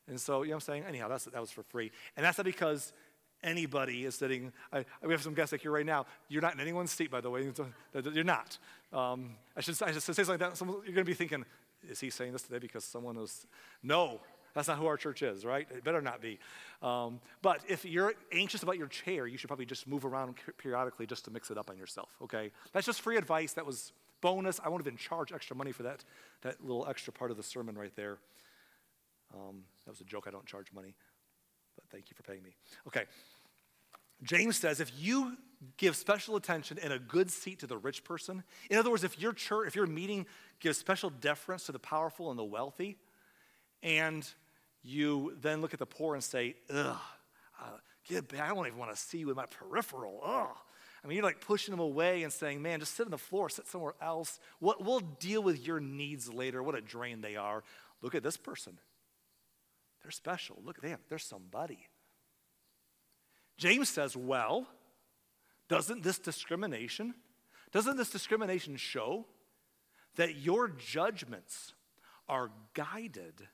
And 0.08 0.18
so, 0.18 0.42
you 0.42 0.48
know 0.48 0.56
what 0.56 0.62
I'm 0.62 0.66
saying? 0.72 0.84
Anyhow, 0.88 1.08
that's, 1.08 1.26
that 1.26 1.38
was 1.38 1.50
for 1.50 1.62
free. 1.64 1.92
And 2.16 2.24
that's 2.24 2.38
not 2.38 2.46
because 2.46 2.94
anybody 3.42 4.06
is 4.06 4.14
sitting. 4.14 4.52
I, 4.72 4.86
we 5.02 5.12
have 5.12 5.22
some 5.22 5.34
guests 5.34 5.52
like 5.52 5.60
here 5.60 5.70
right 5.70 5.84
now. 5.84 6.06
You're 6.30 6.40
not 6.40 6.54
in 6.54 6.60
anyone's 6.60 6.90
seat, 6.90 7.10
by 7.10 7.20
the 7.20 7.28
way. 7.28 7.52
You're 7.94 8.24
not. 8.24 8.56
Um, 8.90 9.36
I, 9.54 9.60
should, 9.60 9.80
I 9.82 9.92
should 9.92 10.02
say 10.02 10.14
something 10.14 10.32
like 10.32 10.40
that. 10.40 10.56
Someone, 10.56 10.78
you're 10.78 10.94
going 10.94 11.04
to 11.04 11.10
be 11.10 11.14
thinking, 11.14 11.44
is 11.86 12.00
he 12.00 12.08
saying 12.08 12.32
this 12.32 12.42
today 12.42 12.58
because 12.58 12.84
someone 12.84 13.18
was. 13.18 13.46
No, 13.82 14.20
that's 14.54 14.68
not 14.68 14.78
who 14.78 14.86
our 14.86 14.96
church 14.96 15.22
is, 15.22 15.44
right? 15.44 15.66
It 15.70 15.84
better 15.84 16.02
not 16.02 16.20
be. 16.20 16.38
Um, 16.82 17.20
but 17.40 17.60
if 17.68 17.84
you're 17.84 18.14
anxious 18.32 18.62
about 18.62 18.76
your 18.76 18.86
chair, 18.86 19.26
you 19.26 19.38
should 19.38 19.48
probably 19.48 19.66
just 19.66 19.86
move 19.86 20.04
around 20.04 20.34
periodically 20.58 21.06
just 21.06 21.24
to 21.24 21.30
mix 21.30 21.50
it 21.50 21.58
up 21.58 21.70
on 21.70 21.76
yourself, 21.76 22.10
okay? 22.22 22.50
That's 22.72 22.86
just 22.86 23.00
free 23.00 23.16
advice. 23.16 23.52
That 23.54 23.66
was 23.66 23.92
bonus. 24.20 24.60
I 24.64 24.68
won't 24.68 24.82
even 24.82 24.96
charge 24.96 25.32
extra 25.32 25.56
money 25.56 25.72
for 25.72 25.82
that, 25.84 26.04
that 26.42 26.64
little 26.64 26.86
extra 26.88 27.12
part 27.12 27.30
of 27.30 27.36
the 27.36 27.42
sermon 27.42 27.76
right 27.76 27.94
there. 27.96 28.18
Um, 29.34 29.62
that 29.84 29.90
was 29.90 30.00
a 30.00 30.04
joke. 30.04 30.24
I 30.28 30.30
don't 30.30 30.46
charge 30.46 30.72
money, 30.72 30.94
but 31.76 31.84
thank 31.90 32.10
you 32.10 32.16
for 32.16 32.22
paying 32.22 32.42
me. 32.42 32.54
Okay. 32.86 33.04
James 34.22 34.56
says 34.56 34.80
if 34.80 34.92
you 34.98 35.36
give 35.76 35.96
special 35.96 36.36
attention 36.36 36.78
and 36.82 36.92
a 36.92 36.98
good 36.98 37.30
seat 37.30 37.58
to 37.60 37.66
the 37.66 37.76
rich 37.76 38.04
person, 38.04 38.42
in 38.70 38.78
other 38.78 38.90
words, 38.90 39.04
if 39.04 39.18
your 39.18 39.32
church, 39.32 39.66
if 39.66 39.74
your 39.74 39.86
meeting 39.86 40.26
gives 40.60 40.78
special 40.78 41.10
deference 41.10 41.66
to 41.66 41.72
the 41.72 41.78
powerful 41.78 42.30
and 42.30 42.38
the 42.38 42.44
wealthy, 42.44 42.98
and 43.82 44.28
you 44.82 45.36
then 45.40 45.60
look 45.60 45.72
at 45.72 45.78
the 45.78 45.86
poor 45.86 46.14
and 46.14 46.24
say, 46.24 46.56
ugh, 46.72 46.96
uh, 47.60 47.64
get 48.08 48.28
back. 48.28 48.40
I 48.40 48.54
don't 48.54 48.66
even 48.66 48.78
want 48.78 48.94
to 48.94 49.00
see 49.00 49.18
you 49.18 49.30
in 49.30 49.36
my 49.36 49.46
peripheral. 49.46 50.20
Ugh. 50.24 50.56
I 51.04 51.08
mean, 51.08 51.16
you're 51.16 51.24
like 51.24 51.40
pushing 51.40 51.72
them 51.72 51.80
away 51.80 52.22
and 52.22 52.32
saying, 52.32 52.62
man, 52.62 52.80
just 52.80 52.94
sit 52.94 53.06
on 53.06 53.10
the 53.10 53.18
floor, 53.18 53.48
sit 53.48 53.66
somewhere 53.66 53.94
else. 54.00 54.38
What, 54.60 54.84
we'll 54.84 55.00
deal 55.00 55.42
with 55.42 55.66
your 55.66 55.80
needs 55.80 56.32
later. 56.32 56.62
What 56.62 56.76
a 56.76 56.80
drain 56.80 57.20
they 57.20 57.36
are. 57.36 57.64
Look 58.02 58.14
at 58.14 58.22
this 58.22 58.36
person. 58.36 58.78
They're 60.02 60.12
special. 60.12 60.60
Look 60.64 60.78
at 60.78 60.84
them. 60.84 60.98
They're 61.08 61.18
somebody. 61.18 61.88
James 63.56 63.88
says, 63.88 64.16
well, 64.16 64.66
doesn't 65.68 66.02
this 66.02 66.18
discrimination, 66.18 67.14
doesn't 67.72 67.96
this 67.96 68.10
discrimination 68.10 68.76
show 68.76 69.26
that 70.16 70.36
your 70.36 70.68
judgments 70.68 71.74
are 72.28 72.50
guided 72.74 73.48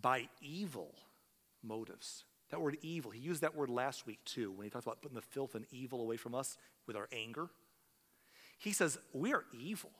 by 0.00 0.28
evil 0.40 0.94
motives? 1.62 2.24
That 2.50 2.60
word 2.60 2.78
evil, 2.82 3.10
he 3.10 3.20
used 3.20 3.42
that 3.42 3.56
word 3.56 3.70
last 3.70 4.06
week 4.06 4.20
too 4.24 4.52
when 4.52 4.64
he 4.64 4.70
talked 4.70 4.86
about 4.86 5.02
putting 5.02 5.16
the 5.16 5.22
filth 5.22 5.54
and 5.54 5.66
evil 5.70 6.00
away 6.00 6.16
from 6.16 6.34
us 6.34 6.56
with 6.86 6.96
our 6.96 7.08
anger. 7.12 7.48
He 8.58 8.72
says 8.72 8.98
we 9.12 9.32
are 9.32 9.44
evil, 9.52 9.90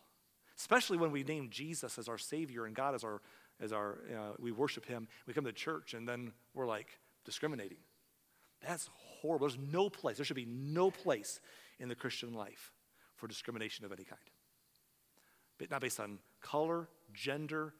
especially 0.56 0.96
when 0.96 1.10
we 1.10 1.24
name 1.24 1.48
Jesus 1.50 1.98
as 1.98 2.08
our 2.08 2.18
Savior 2.18 2.64
and 2.64 2.74
God 2.74 2.94
as 2.94 3.02
our, 3.02 3.20
as 3.60 3.72
our 3.72 3.98
uh, 4.14 4.32
we 4.38 4.52
worship 4.52 4.86
Him. 4.86 5.08
We 5.26 5.34
come 5.34 5.44
to 5.44 5.52
church 5.52 5.94
and 5.94 6.08
then 6.08 6.32
we're 6.54 6.66
like 6.66 7.00
discriminating. 7.24 7.78
That's 8.66 8.88
horrible. 9.20 9.48
There's 9.48 9.58
no 9.72 9.90
place, 9.90 10.16
there 10.16 10.24
should 10.24 10.36
be 10.36 10.46
no 10.46 10.90
place 10.90 11.40
in 11.78 11.88
the 11.88 11.94
Christian 11.94 12.32
life 12.32 12.72
for 13.16 13.26
discrimination 13.26 13.84
of 13.84 13.92
any 13.92 14.04
kind. 14.04 14.20
But 15.58 15.70
not 15.70 15.80
based 15.80 16.00
on 16.00 16.18
color, 16.40 16.88
gender, 17.12 17.74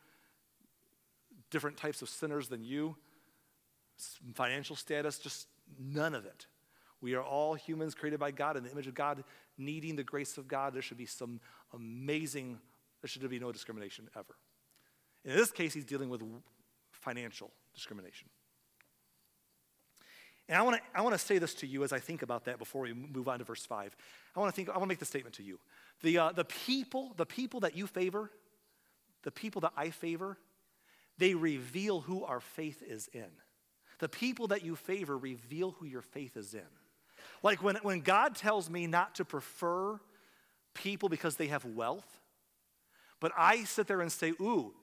different 1.51 1.77
types 1.77 2.03
of 2.03 2.09
sinners 2.09 2.49
than 2.49 2.65
you 2.65 2.97
financial 4.35 4.77
status, 4.77 5.19
just 5.19 5.47
none 5.79 6.15
of 6.15 6.25
it. 6.25 6.47
We 7.01 7.15
are 7.15 7.23
all 7.23 7.55
humans 7.55 7.95
created 7.95 8.21
by 8.21 8.31
God 8.31 8.57
in 8.57 8.65
the 8.65 8.71
image 8.71 8.87
of 8.87 8.95
God, 8.95 9.23
needing 9.59 9.97
the 9.97 10.05
grace 10.05 10.39
of 10.39 10.49
God. 10.49 10.75
There 10.75 10.83
should 10.83 10.97
be 10.97 11.07
some 11.07 11.41
amazing, 11.75 12.59
there 13.03 13.09
should 13.09 13.29
be 13.29 13.39
no 13.39 13.53
discrimination 13.53 14.09
ever. 14.17 14.37
In 15.25 15.37
this 15.37 15.51
case, 15.51 15.75
he's 15.75 15.85
dealing 15.85 16.09
with 16.09 16.23
financial 16.93 17.51
discrimination. 17.75 18.29
And 20.49 20.57
I 20.57 20.63
want 20.63 20.77
to 20.77 20.83
I 20.95 21.03
want 21.03 21.13
to 21.13 21.19
say 21.19 21.39
this 21.39 21.55
to 21.55 21.67
you 21.67 21.83
as 21.83 21.93
I 21.93 21.99
think 21.99 22.23
about 22.23 22.45
that 22.45 22.59
before 22.59 22.83
we 22.83 22.93
move 22.93 23.27
on 23.27 23.41
to 23.41 23.45
verse 23.45 23.67
5. 23.67 23.97
I 24.35 24.41
want 24.41 24.53
to 24.53 24.57
think 24.57 24.69
I 24.69 24.73
want 24.73 24.85
to 24.85 24.89
make 24.89 25.01
the 25.01 25.05
statement 25.05 25.35
to 25.37 25.43
you. 25.43 25.59
The 26.03 26.19
uh, 26.19 26.33
the 26.33 26.45
people, 26.45 27.15
the 27.17 27.27
people 27.27 27.61
that 27.61 27.77
you 27.77 27.89
favor, 27.89 28.31
the 29.25 29.33
people 29.33 29.61
that 29.63 29.73
I 29.77 29.91
favor, 29.91 30.39
they 31.19 31.35
reveal 31.35 32.01
who 32.01 32.25
our 32.25 32.41
faith 32.41 32.83
is 32.87 33.09
in. 33.13 33.31
The 33.99 34.09
people 34.09 34.49
that 34.49 34.65
you 34.65 34.77
favor 34.77 35.17
reveal 35.17 35.73
who 35.73 35.87
your 35.87 36.03
faith 36.03 36.37
is 36.37 36.55
in. 36.55 36.61
Like 37.43 37.63
when, 37.63 37.77
when 37.77 38.01
God 38.01 38.35
tells 38.35 38.69
me 38.69 38.87
not 38.87 39.15
to 39.17 39.25
prefer 39.25 39.99
people 40.75 41.09
because 41.09 41.37
they 41.37 41.47
have 41.47 41.65
wealth, 41.65 42.21
but 43.21 43.33
I 43.37 43.65
sit 43.65 43.87
there 43.87 44.01
and 44.03 44.13
say, 44.13 44.31
ooh, 44.41 44.75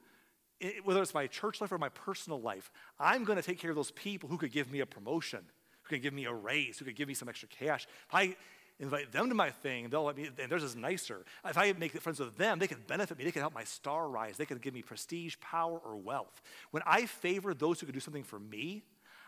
whether 0.84 1.02
it's 1.02 1.14
my 1.14 1.28
church 1.28 1.62
life 1.62 1.72
or 1.72 1.78
my 1.78 1.90
personal 1.90 2.42
life, 2.42 2.72
I'm 3.00 3.24
going 3.24 3.36
to 3.36 3.44
take 3.44 3.60
care 3.60 3.70
of 3.70 3.76
those 3.76 3.92
people 3.92 4.30
who 4.30 4.38
could 4.38 4.52
give 4.52 4.72
me 4.72 4.80
a 4.80 4.86
promotion, 4.86 5.42
who 5.84 5.90
could 5.90 6.02
give 6.02 6.14
me 6.14 6.26
a 6.26 6.34
raise, 6.34 6.80
who 6.80 6.86
could 6.86 6.96
give 6.96 7.08
me 7.08 7.14
some 7.14 7.30
extra 7.30 7.50
cash. 7.50 7.86
If 8.08 8.16
I 8.16 8.36
invite 8.80 9.12
them 9.12 9.30
to 9.30 9.36
my 9.36 9.50
thing, 9.50 9.90
they'll 9.90 10.04
let 10.04 10.18
me, 10.18 10.30
and 10.38 10.52
theirs 10.52 10.64
is 10.64 10.76
nicer. 10.76 11.24
If 11.46 11.58
I 11.58 11.74
make 11.74 11.92
friends 12.02 12.20
with 12.20 12.38
them, 12.38 12.60
they 12.60 12.68
can 12.68 12.80
benefit 12.88 13.18
me. 13.18 13.24
They 13.24 13.32
can 13.32 13.42
help 13.42 13.54
my 13.54 13.64
star 13.64 14.10
rise. 14.10 14.38
They 14.38 14.46
can 14.46 14.58
give 14.58 14.74
me 14.74 14.82
prestige, 14.82 15.36
power, 15.40 15.78
or 15.78 15.96
wealth. 15.96 16.42
When 16.72 16.84
I 16.86 17.06
favor 17.06 17.54
those 17.54 17.80
who 17.80 17.86
could 17.86 17.96
do 17.96 18.02
something 18.02 18.24
for 18.24 18.40
me, 18.40 18.84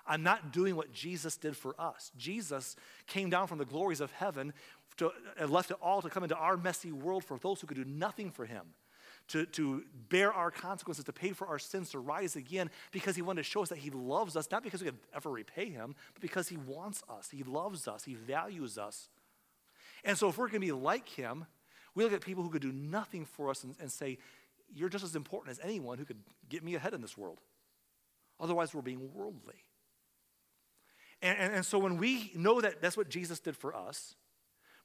I'm 0.08 0.23
not 0.23 0.51
doing 0.51 0.75
what 0.75 0.93
Jesus 0.93 1.36
did 1.38 1.58
for 1.58 1.73
us. 1.79 2.12
Jesus 2.17 2.75
came 3.08 3.29
down 3.29 3.47
from 3.47 3.58
the 3.58 3.65
glories 3.65 4.01
of 4.01 4.12
heaven 4.12 4.53
to, 4.97 5.12
and 5.38 5.49
left 5.49 5.71
it 5.71 5.77
all 5.81 6.01
to 6.01 6.10
come 6.10 6.23
into 6.23 6.36
our 6.36 6.58
messy 6.58 6.91
world 6.91 7.23
for 7.23 7.38
those 7.39 7.62
who 7.62 7.67
could 7.67 7.77
do 7.77 7.86
nothing 7.86 8.31
for 8.31 8.45
him. 8.45 8.65
To, 9.29 9.47
to 9.47 9.84
bear 10.10 10.31
our 10.31 10.51
consequences, 10.51 11.03
to 11.05 11.13
pay 11.13 11.31
for 11.31 11.47
our 11.47 11.58
sins, 11.58 11.89
to 11.91 11.99
rise 11.99 12.36
again, 12.36 12.69
because 12.91 13.15
he 13.15 13.23
wanted 13.23 13.43
to 13.43 13.49
show 13.49 13.63
us 13.63 13.69
that 13.69 13.79
he 13.79 13.89
loves 13.89 14.36
us, 14.38 14.47
not 14.51 14.62
because 14.62 14.81
we 14.81 14.86
could 14.86 14.99
ever 15.15 15.31
repay 15.31 15.69
him, 15.69 15.95
but 16.13 16.21
because 16.21 16.47
he 16.47 16.58
wants 16.58 17.01
us. 17.10 17.29
He 17.31 17.41
loves 17.41 17.88
us. 17.88 18.03
He 18.03 18.13
values 18.13 18.77
us. 18.77 19.10
And 20.05 20.17
so, 20.17 20.29
if 20.29 20.37
we're 20.37 20.47
going 20.47 20.61
to 20.61 20.67
be 20.67 20.71
like 20.71 21.09
him, 21.09 21.45
we 21.95 22.03
look 22.03 22.13
at 22.13 22.21
people 22.21 22.43
who 22.43 22.49
could 22.49 22.61
do 22.61 22.71
nothing 22.71 23.25
for 23.25 23.49
us 23.49 23.63
and, 23.63 23.75
and 23.81 23.91
say, 23.91 24.19
You're 24.73 24.87
just 24.89 25.03
as 25.03 25.15
important 25.15 25.57
as 25.57 25.65
anyone 25.65 25.97
who 25.97 26.05
could 26.05 26.19
get 26.47 26.63
me 26.63 26.75
ahead 26.75 26.93
in 26.93 27.01
this 27.01 27.17
world. 27.17 27.39
Otherwise, 28.39 28.73
we're 28.73 28.81
being 28.81 29.11
worldly. 29.13 29.55
And, 31.21 31.37
and, 31.39 31.53
and 31.55 31.65
so 31.65 31.79
when 31.79 31.97
we 31.97 32.31
know 32.35 32.61
that 32.61 32.81
that's 32.81 32.95
what 32.95 33.09
Jesus 33.09 33.39
did 33.39 33.57
for 33.57 33.75
us, 33.75 34.15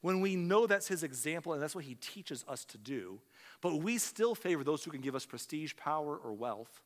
when 0.01 0.21
we 0.21 0.35
know 0.35 0.65
that's 0.65 0.87
his 0.87 1.03
example 1.03 1.53
and 1.53 1.61
that's 1.61 1.75
what 1.75 1.83
he 1.83 1.95
teaches 1.95 2.43
us 2.47 2.65
to 2.65 2.77
do, 2.77 3.21
but 3.61 3.75
we 3.75 3.99
still 3.99 4.33
favor 4.33 4.63
those 4.63 4.83
who 4.83 4.89
can 4.89 5.01
give 5.01 5.15
us 5.15 5.25
prestige, 5.25 5.75
power, 5.75 6.17
or 6.17 6.33
wealth, 6.33 6.81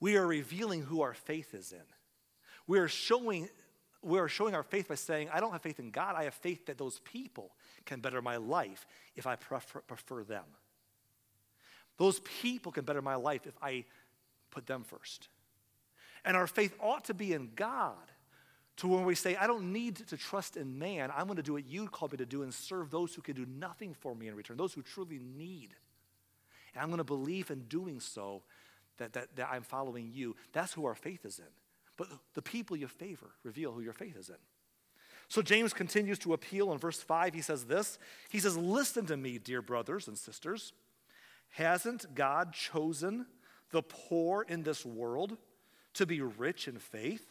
we 0.00 0.16
are 0.16 0.26
revealing 0.26 0.82
who 0.82 1.00
our 1.02 1.14
faith 1.14 1.54
is 1.54 1.72
in. 1.72 1.78
We 2.66 2.78
are 2.78 2.88
showing 2.88 3.48
We're 4.02 4.28
showing 4.28 4.54
our 4.54 4.62
faith 4.62 4.88
by 4.88 4.94
saying, 4.94 5.28
I 5.32 5.40
don't 5.40 5.52
have 5.52 5.62
faith 5.62 5.78
in 5.78 5.90
God. 5.90 6.14
I 6.16 6.24
have 6.24 6.34
faith 6.34 6.66
that 6.66 6.78
those 6.78 7.00
people 7.00 7.50
can 7.84 8.00
better 8.00 8.22
my 8.22 8.36
life 8.36 8.86
if 9.14 9.26
I 9.26 9.36
prefer, 9.36 9.80
prefer 9.80 10.24
them. 10.24 10.44
Those 11.98 12.20
people 12.20 12.72
can 12.72 12.84
better 12.84 13.02
my 13.02 13.16
life 13.16 13.46
if 13.46 13.54
I 13.60 13.84
put 14.50 14.66
them 14.66 14.84
first. 14.84 15.28
And 16.24 16.36
our 16.36 16.46
faith 16.46 16.74
ought 16.80 17.04
to 17.04 17.14
be 17.14 17.32
in 17.34 17.50
God 17.54 17.94
to 18.78 18.88
when 18.88 19.04
we 19.04 19.14
say, 19.14 19.36
I 19.36 19.46
don't 19.46 19.72
need 19.72 19.96
to 20.08 20.16
trust 20.16 20.56
in 20.56 20.78
man. 20.78 21.10
I'm 21.14 21.26
going 21.26 21.36
to 21.36 21.42
do 21.42 21.52
what 21.52 21.66
you 21.66 21.86
called 21.88 22.12
me 22.12 22.18
to 22.18 22.26
do 22.26 22.42
and 22.42 22.52
serve 22.52 22.90
those 22.90 23.14
who 23.14 23.20
can 23.20 23.36
do 23.36 23.44
nothing 23.44 23.92
for 23.92 24.14
me 24.14 24.28
in 24.28 24.34
return, 24.34 24.56
those 24.56 24.72
who 24.72 24.80
truly 24.80 25.18
need. 25.18 25.74
And 26.72 26.82
I'm 26.82 26.88
going 26.88 26.98
to 26.98 27.04
believe 27.04 27.50
in 27.50 27.64
doing 27.64 28.00
so 28.00 28.42
that, 28.96 29.12
that, 29.12 29.36
that 29.36 29.50
I'm 29.52 29.62
following 29.62 30.10
you. 30.12 30.36
That's 30.52 30.72
who 30.72 30.86
our 30.86 30.94
faith 30.94 31.26
is 31.26 31.38
in. 31.38 31.44
But 32.00 32.08
the 32.32 32.40
people 32.40 32.78
you 32.78 32.88
favor 32.88 33.32
reveal 33.44 33.72
who 33.72 33.82
your 33.82 33.92
faith 33.92 34.16
is 34.16 34.30
in. 34.30 34.36
So 35.28 35.42
James 35.42 35.74
continues 35.74 36.18
to 36.20 36.32
appeal 36.32 36.72
in 36.72 36.78
verse 36.78 36.98
5. 36.98 37.34
He 37.34 37.42
says 37.42 37.64
this 37.66 37.98
He 38.30 38.38
says, 38.38 38.56
Listen 38.56 39.04
to 39.04 39.18
me, 39.18 39.36
dear 39.36 39.60
brothers 39.60 40.08
and 40.08 40.16
sisters. 40.16 40.72
Hasn't 41.50 42.14
God 42.14 42.54
chosen 42.54 43.26
the 43.70 43.82
poor 43.82 44.46
in 44.48 44.62
this 44.62 44.86
world 44.86 45.36
to 45.92 46.06
be 46.06 46.22
rich 46.22 46.68
in 46.68 46.78
faith? 46.78 47.26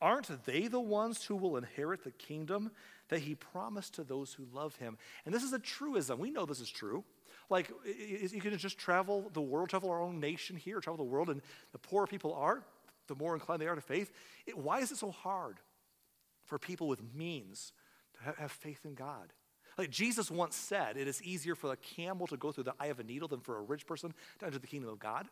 Aren't 0.00 0.46
they 0.46 0.68
the 0.68 0.80
ones 0.80 1.26
who 1.26 1.36
will 1.36 1.58
inherit 1.58 2.02
the 2.02 2.12
kingdom 2.12 2.70
that 3.08 3.20
he 3.20 3.34
promised 3.34 3.92
to 3.96 4.04
those 4.04 4.32
who 4.32 4.46
love 4.54 4.76
him? 4.76 4.96
And 5.26 5.34
this 5.34 5.42
is 5.42 5.52
a 5.52 5.58
truism. 5.58 6.18
We 6.18 6.30
know 6.30 6.46
this 6.46 6.60
is 6.60 6.70
true. 6.70 7.04
Like, 7.50 7.70
you 7.84 8.40
can 8.40 8.56
just 8.56 8.78
travel 8.78 9.30
the 9.34 9.42
world, 9.42 9.68
travel 9.68 9.90
our 9.90 10.00
own 10.00 10.18
nation 10.18 10.56
here, 10.56 10.80
travel 10.80 10.96
the 10.96 11.10
world, 11.10 11.28
and 11.28 11.42
the 11.72 11.78
poorer 11.78 12.06
people 12.06 12.32
are, 12.32 12.64
the 13.06 13.14
more 13.14 13.34
inclined 13.34 13.60
they 13.60 13.68
are 13.68 13.74
to 13.74 13.80
faith. 13.80 14.12
It, 14.46 14.56
why 14.56 14.80
is 14.80 14.90
it 14.90 14.98
so 14.98 15.10
hard 15.10 15.58
for 16.44 16.58
people 16.58 16.88
with 16.88 17.02
means 17.14 17.72
to 18.14 18.34
have 18.40 18.52
faith 18.52 18.84
in 18.84 18.94
God? 18.94 19.32
Like 19.78 19.90
Jesus 19.90 20.30
once 20.30 20.56
said, 20.56 20.96
it 20.96 21.06
is 21.06 21.22
easier 21.22 21.54
for 21.54 21.72
a 21.72 21.76
camel 21.76 22.26
to 22.28 22.36
go 22.36 22.50
through 22.50 22.64
the 22.64 22.74
eye 22.80 22.86
of 22.86 22.98
a 22.98 23.04
needle 23.04 23.28
than 23.28 23.40
for 23.40 23.58
a 23.58 23.62
rich 23.62 23.86
person 23.86 24.14
to 24.38 24.46
enter 24.46 24.58
the 24.58 24.66
kingdom 24.66 24.90
of 24.90 24.98
God. 24.98 25.28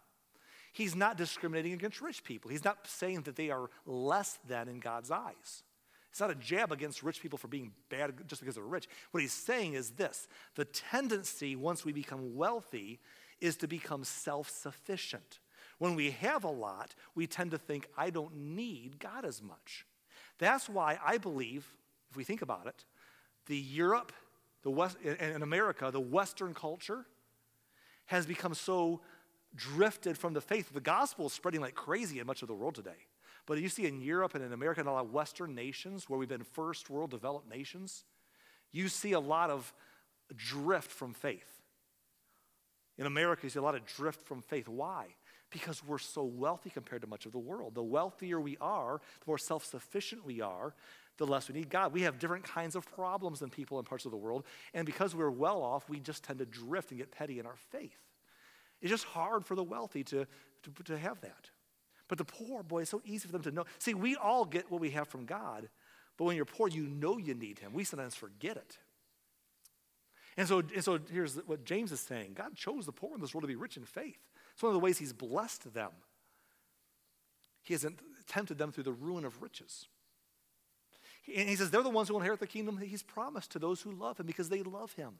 He's 0.73 0.95
not 0.95 1.17
discriminating 1.17 1.73
against 1.73 2.01
rich 2.01 2.25
people. 2.25 2.51
He's 2.51 2.65
not 2.65 2.87
saying 2.87 3.23
that 3.23 3.37
they 3.37 3.51
are 3.51 3.71
less 3.87 4.39
than 4.47 4.69
in 4.69 4.81
God's 4.81 5.11
eyes. 5.11 5.63
It's 6.11 6.21
not 6.21 6.31
a 6.31 6.35
jab 6.35 6.73
against 6.73 7.03
rich 7.03 7.21
people 7.21 7.39
for 7.39 7.49
being 7.49 7.73
bad 7.89 8.13
just 8.27 8.41
because 8.41 8.57
they're 8.57 8.65
rich. 8.65 8.89
What 9.11 9.21
he's 9.21 9.33
saying 9.33 9.75
is 9.75 9.91
this 9.91 10.29
the 10.55 10.65
tendency, 10.65 11.57
once 11.57 11.85
we 11.85 11.93
become 11.93 12.37
wealthy, 12.37 13.01
is 13.41 13.57
to 13.59 13.69
become 13.69 14.05
self 14.05 14.49
sufficient. 14.49 15.39
When 15.79 15.95
we 15.95 16.11
have 16.13 16.45
a 16.45 16.51
lot, 16.51 16.95
we 17.15 17.27
tend 17.27 17.51
to 17.51 17.59
think, 17.59 17.89
I 17.97 18.11
don't 18.11 18.35
need 18.35 18.99
God 18.99 19.25
as 19.25 19.43
much. 19.43 19.87
That's 20.39 20.69
why 20.69 20.99
I 21.05 21.19
believe, 21.19 21.67
if 22.11 22.17
we 22.17 22.25
think 22.25 22.43
about 22.43 22.67
it, 22.67 22.85
the 23.47 23.57
Europe, 23.57 24.13
the 24.63 24.71
West, 24.71 24.97
and 25.05 25.43
America, 25.43 25.91
the 25.91 26.01
Western 26.01 26.55
culture, 26.55 27.07
has 28.07 28.27
become 28.27 28.55
so 28.55 29.01
drifted 29.55 30.19
from 30.19 30.35
the 30.35 30.41
faith. 30.41 30.73
The 30.73 30.81
gospel 30.81 31.27
is 31.27 31.33
spreading 31.33 31.61
like 31.61 31.75
crazy 31.75 32.19
in 32.19 32.27
much 32.27 32.43
of 32.43 32.49
the 32.49 32.55
world 32.55 32.75
today. 32.75 33.07
But 33.47 33.59
you 33.59 33.69
see 33.69 33.87
in 33.87 34.01
Europe 34.01 34.35
and 34.35 34.43
in 34.43 34.53
America 34.53 34.81
and 34.81 34.89
a 34.89 34.93
lot 34.93 35.05
of 35.05 35.13
Western 35.13 35.55
nations 35.55 36.09
where 36.09 36.19
we've 36.19 36.29
been 36.29 36.45
first 36.45 36.89
world 36.89 37.11
developed 37.11 37.49
nations, 37.49 38.05
you 38.73 38.89
see 38.89 39.13
a 39.13 39.21
lot 39.21 39.51
of 39.51 39.73
drift 40.35 40.91
from 40.91 41.13
faith. 41.13 41.61
In 42.97 43.07
America, 43.07 43.43
you 43.45 43.51
see 43.51 43.59
a 43.59 43.63
lot 43.63 43.75
of 43.75 43.85
drift 43.85 44.23
from 44.23 44.41
faith. 44.41 44.69
Why? 44.69 45.09
Because 45.55 45.85
we're 45.85 45.99
so 45.99 46.25
wealthy 46.25 46.69
compared 46.69 47.03
to 47.03 47.07
much 47.07 47.27
of 47.27 47.33
the 47.33 47.39
world. 47.39 47.77
The 47.77 47.83
wealthier 47.83 48.41
we 48.41 48.57
are, 48.61 49.01
the 49.21 49.25
more 49.29 49.39
self 49.39 49.65
sufficient 49.65 50.27
we 50.27 50.41
are, 50.41 50.75
the 51.17 51.27
less 51.27 51.49
we 51.49 51.55
need 51.55 51.71
God. 51.71 51.93
We 51.93 52.03
have 52.03 52.19
different 52.19 52.43
kinds 52.43 52.75
of 52.75 52.85
problems 52.93 53.39
than 53.39 53.51
people 53.51 53.79
in 53.79 53.85
parts 53.85 54.05
of 54.05 54.11
the 54.11 54.17
world. 54.17 54.43
And 54.75 54.85
because 54.85 55.15
we're 55.15 55.31
well 55.31 55.63
off, 55.63 55.89
we 55.89 56.01
just 56.01 56.25
tend 56.25 56.41
to 56.41 56.45
drift 56.45 56.91
and 56.91 56.99
get 56.99 57.13
petty 57.13 57.39
in 57.39 57.47
our 57.47 57.55
faith. 57.71 58.01
It's 58.83 58.91
just 58.91 59.05
hard 59.05 59.47
for 59.47 59.55
the 59.55 59.63
wealthy 59.63 60.03
to, 60.03 60.27
to, 60.65 60.83
to 60.87 60.99
have 60.99 61.21
that. 61.21 61.51
But 62.09 62.19
the 62.19 62.25
poor, 62.25 62.65
boy, 62.65 62.83
it's 62.83 62.91
so 62.91 63.01
easy 63.05 63.27
for 63.27 63.33
them 63.33 63.43
to 63.43 63.53
know. 63.53 63.65
See, 63.79 63.95
we 63.95 64.17
all 64.17 64.45
get 64.45 64.71
what 64.73 64.81
we 64.81 64.91
have 64.91 65.07
from 65.07 65.25
God, 65.25 65.69
but 66.19 66.25
when 66.25 66.35
you're 66.35 66.45
poor, 66.45 66.67
you 66.67 66.89
know 66.89 67.17
you 67.17 67.35
need 67.35 67.61
Him. 67.61 67.73
We 67.73 67.85
sometimes 67.85 68.17
forget 68.17 68.57
it. 68.57 68.79
And 70.37 70.49
so, 70.49 70.59
and 70.59 70.83
so 70.83 70.99
here's 71.13 71.37
what 71.47 71.65
James 71.65 71.93
is 71.93 72.01
saying 72.01 72.35
God 72.35 72.57
chose 72.57 72.87
the 72.87 72.93
poor 72.93 73.15
in 73.15 73.21
this 73.21 73.33
world 73.35 73.45
to 73.45 73.49
be 73.49 73.55
rich 73.55 73.77
in 73.77 73.85
faith. 73.85 74.19
It's 74.55 74.63
one 74.63 74.71
of 74.71 74.75
the 74.75 74.81
ways 74.81 74.99
He's 74.99 75.13
blessed 75.13 75.75
them. 75.75 75.91
He 77.63 77.75
hasn't 77.75 78.01
tempted 78.27 78.59
them 78.59 78.73
through 78.73 78.85
the 78.85 78.93
ruin 78.93 79.25
of 79.25 79.43
riches. 79.43 79.87
And 81.35 81.49
he 81.49 81.57
says 81.57 81.71
they're 81.71 81.83
the 81.83 81.91
ones 81.91 82.09
who 82.09 82.17
inherit 82.17 82.41
the 82.41 82.47
kingdom 82.47 82.77
that 82.77 82.87
He's 82.87 83.03
promised 83.03 83.53
to 83.53 83.59
those 83.59 83.81
who 83.81 83.93
love 83.93 84.19
Him 84.19 84.27
because 84.27 84.49
they 84.49 84.63
love 84.63 84.93
Him. 84.93 85.15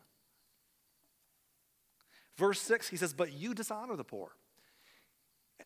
Verse 2.37 2.61
6, 2.61 2.89
he 2.89 2.97
says, 2.97 3.13
But 3.13 3.33
you 3.33 3.55
dishonor 3.55 3.97
the 3.97 4.05
poor. 4.05 4.33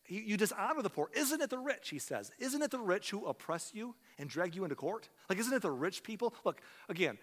You, 0.06 0.20
you, 0.20 0.36
dishonor 0.36 0.82
the 0.82 0.90
poor. 0.90 1.08
Isn't 1.14 1.40
it 1.40 1.50
the 1.50 1.58
rich, 1.58 1.90
he 1.90 1.98
says? 1.98 2.30
Isn't 2.38 2.62
it 2.62 2.70
the 2.70 2.78
rich 2.78 3.10
who 3.10 3.26
oppress 3.26 3.72
you 3.74 3.94
and 4.18 4.28
drag 4.28 4.54
you 4.54 4.64
into 4.64 4.76
court? 4.76 5.08
Like, 5.28 5.38
isn't 5.38 5.52
it 5.52 5.62
the 5.62 5.70
rich 5.70 6.02
people? 6.02 6.34
Look, 6.44 6.60
again, 6.88 7.18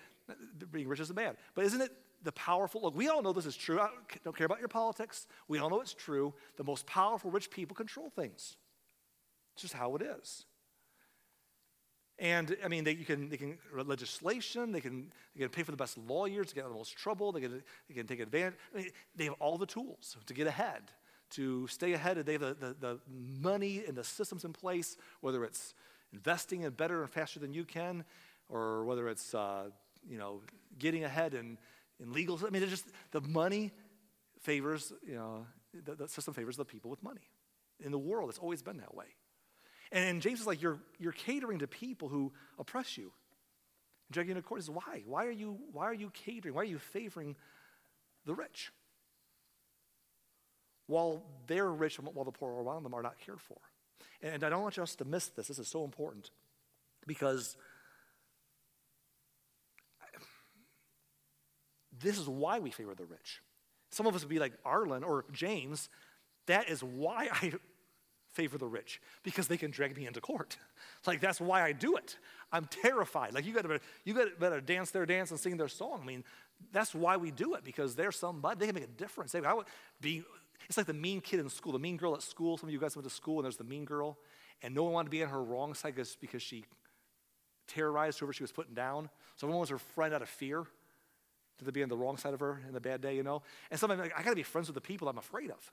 being 0.72 0.88
rich 0.88 1.00
isn't 1.00 1.16
bad, 1.16 1.38
but 1.54 1.66
isn't 1.66 1.82
it 1.82 1.92
the 2.26 2.32
powerful? 2.34 2.82
Look, 2.82 2.96
we 2.96 3.08
all 3.08 3.22
know 3.22 3.32
this 3.32 3.46
is 3.46 3.56
true. 3.56 3.80
I 3.80 3.90
don't 4.24 4.36
care 4.36 4.46
about 4.46 4.60
your 4.60 4.68
politics. 4.68 5.28
We 5.48 5.60
all 5.60 5.70
know 5.70 5.80
it's 5.80 5.94
true. 5.94 6.34
The 6.58 6.64
most 6.64 6.86
powerful 6.86 7.32
rich 7.32 7.50
people 7.50 7.76
control 7.76 8.10
things. 8.10 8.58
It's 9.54 9.62
just 9.62 9.74
how 9.74 9.96
it 9.96 10.02
is. 10.02 10.46
And 12.18 12.56
I 12.64 12.68
mean, 12.68 12.84
they, 12.86 12.94
you 12.94 13.06
can, 13.06 13.30
they 13.30 13.38
can 13.38 13.58
legislation, 13.74 14.72
they 14.72 14.80
can, 14.80 15.12
they 15.36 15.42
can 15.42 15.50
pay 15.50 15.64
for 15.64 15.72
the 15.72 15.78
best 15.78 15.98
lawyers 15.98 16.48
to 16.48 16.56
get 16.56 16.62
out 16.62 16.68
of 16.68 16.74
the 16.74 16.78
most 16.78 16.96
trouble, 16.96 17.34
they 17.34 17.42
can, 17.42 17.62
they 17.90 17.94
can 17.94 18.08
take 18.08 18.22
advantage. 18.22 18.56
I 18.74 18.78
mean, 18.78 18.90
they 19.16 19.26
have 19.26 19.34
all 19.40 19.58
the 19.58 19.66
tools 19.66 20.16
to 20.26 20.34
get 20.34 20.48
ahead, 20.48 20.84
to 21.32 21.68
stay 21.68 21.92
ahead. 21.92 22.18
They 22.26 22.34
have 22.34 22.42
the, 22.42 22.54
the, 22.54 22.76
the 22.80 23.00
money 23.42 23.84
and 23.86 23.98
the 23.98 24.04
systems 24.04 24.46
in 24.46 24.54
place, 24.54 24.96
whether 25.20 25.44
it's 25.44 25.74
investing 26.14 26.62
in 26.62 26.72
better 26.72 27.02
and 27.02 27.12
faster 27.12 27.40
than 27.40 27.54
you 27.54 27.66
can, 27.66 28.06
or 28.48 28.86
whether 28.86 29.10
it's, 29.10 29.34
uh, 29.34 29.66
you 30.08 30.18
know, 30.18 30.42
getting 30.80 31.04
ahead 31.04 31.34
in, 31.34 31.58
in 32.02 32.12
legal. 32.12 32.40
I 32.46 32.50
mean, 32.50 32.62
it's 32.62 32.72
just 32.72 32.86
the 33.12 33.22
money 33.22 33.72
favors, 34.42 34.94
you 35.08 35.16
know, 35.16 35.46
the, 35.74 35.96
the 35.96 36.08
system 36.08 36.34
favors 36.34 36.58
the 36.58 36.66
people 36.66 36.90
with 36.90 37.04
money. 37.04 37.30
In 37.84 37.92
the 37.92 38.00
world, 38.00 38.30
it's 38.30 38.40
always 38.40 38.62
been 38.62 38.78
that 38.78 38.96
way. 38.96 39.08
And 39.92 40.22
James 40.22 40.42
is 40.42 40.48
like, 40.48 40.62
you're, 40.62 40.80
you're 41.00 41.12
catering 41.12 41.60
to 41.60 41.68
people 41.68 42.10
who 42.10 42.34
oppress 42.58 42.98
you. 42.98 43.12
And 44.16 44.30
into 44.30 44.42
court 44.42 44.60
is 44.60 44.70
why? 44.70 45.04
Why 45.06 45.26
are, 45.26 45.32
you, 45.32 45.58
why 45.72 45.86
are 45.86 45.94
you 45.94 46.12
catering? 46.12 46.54
Why 46.54 46.62
are 46.62 46.66
you 46.66 46.80
favoring 46.80 47.36
the 48.26 48.36
rich? 48.36 48.72
While 50.88 51.24
they're 51.48 51.72
rich 51.72 51.98
and 51.98 52.08
while 52.14 52.26
the 52.26 52.32
poor 52.32 52.52
around 52.52 52.84
them 52.84 52.94
are 52.94 53.02
not 53.02 53.20
cared 53.20 53.42
for. 53.42 53.58
And 54.22 54.44
I 54.44 54.50
don't 54.50 54.62
want 54.62 54.78
us 54.78 54.96
to 54.96 55.06
miss 55.06 55.28
this. 55.28 55.48
This 55.48 55.60
is 55.60 55.68
so 55.68 55.84
important 55.84 56.30
because 57.08 57.58
this 62.02 62.18
is 62.18 62.28
why 62.28 62.60
we 62.60 62.72
favor 62.72 62.96
the 62.96 63.06
rich. 63.06 63.42
Some 63.92 64.08
of 64.08 64.16
us 64.16 64.22
would 64.22 64.30
be 64.30 64.40
like 64.40 64.54
Arlen 64.66 65.04
or 65.04 65.26
James. 65.32 65.90
That 66.48 66.70
is 66.70 66.84
why 66.84 67.30
I 67.32 67.54
favor 68.34 68.58
the 68.58 68.68
rich 68.68 69.02
because 69.24 69.48
they 69.48 69.58
can 69.58 69.72
drag 69.72 69.96
me 69.96 70.06
into 70.06 70.22
court. 70.22 70.58
Like 71.08 71.22
that's 71.22 71.40
why 71.40 71.62
I 71.62 71.72
do 71.72 71.98
it. 71.98 72.18
I'm 72.52 72.66
terrified. 72.66 73.36
Like 73.36 73.46
you 73.46 73.54
got 73.54 73.62
to 73.62 73.80
you 74.06 74.16
got 74.16 74.40
better 74.40 74.60
dance 74.60 74.90
their 74.90 75.06
dance 75.06 75.30
and 75.30 75.40
sing 75.40 75.56
their 75.56 75.68
song. 75.68 76.00
I 76.02 76.06
mean, 76.06 76.24
that's 76.72 76.96
why 76.96 77.16
we 77.18 77.30
do 77.30 77.54
it 77.54 77.64
because 77.64 77.96
they're 77.96 78.12
somebody. 78.12 78.60
They 78.60 78.66
can 78.66 78.74
make 78.74 78.86
a 78.86 78.88
difference. 78.88 79.34
They, 79.34 79.46
I 79.46 79.54
would 79.54 79.68
be. 80.02 80.24
It's 80.68 80.78
like 80.78 80.88
the 80.88 80.94
mean 80.94 81.22
kid 81.22 81.40
in 81.40 81.48
school, 81.50 81.74
the 81.74 81.80
mean 81.80 81.96
girl 81.96 82.16
at 82.16 82.24
school. 82.24 82.58
Some 82.58 82.70
of 82.70 82.74
you 82.74 82.80
guys 82.80 82.96
went 82.96 83.08
to 83.08 83.14
school 83.14 83.38
and 83.38 83.46
there's 83.46 83.58
the 83.58 83.64
mean 83.64 83.86
girl, 83.86 84.18
and 84.64 84.74
no 84.74 84.84
one 84.84 84.94
wanted 84.94 85.06
to 85.06 85.12
be 85.12 85.22
on 85.22 85.30
her 85.30 85.44
wrong 85.44 85.76
side 85.76 85.94
because, 85.94 86.16
because 86.16 86.42
she 86.42 86.66
terrorized 87.68 88.18
whoever 88.18 88.34
she 88.34 88.42
was 88.42 88.52
putting 88.52 88.74
down. 88.74 89.10
So 89.36 89.46
everyone 89.46 89.62
was 89.62 89.70
her 89.70 89.78
friend 89.78 90.12
out 90.12 90.24
of 90.24 90.30
fear 90.30 90.66
to 91.64 91.72
be 91.72 91.84
on 91.84 91.90
the 91.90 91.98
wrong 91.98 92.18
side 92.18 92.34
of 92.34 92.40
her 92.42 92.62
in 92.68 92.74
the 92.74 92.82
bad 92.82 93.02
day, 93.02 93.16
you 93.16 93.24
know. 93.24 93.42
And 93.72 93.80
sometimes 93.80 94.02
like, 94.02 94.14
I 94.18 94.24
got 94.24 94.32
to 94.32 94.36
be 94.36 94.44
friends 94.44 94.68
with 94.68 94.76
the 94.76 94.82
people 94.82 95.08
I'm 95.08 95.18
afraid 95.18 95.52
of. 95.52 95.72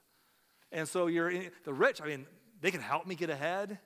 And 0.71 0.87
so 0.87 1.07
you're 1.07 1.29
in, 1.29 1.51
the 1.65 1.73
rich. 1.73 2.01
I 2.01 2.05
mean, 2.05 2.25
they 2.61 2.71
can 2.71 2.81
help 2.81 3.05
me 3.05 3.15
get 3.15 3.29
ahead, 3.29 3.77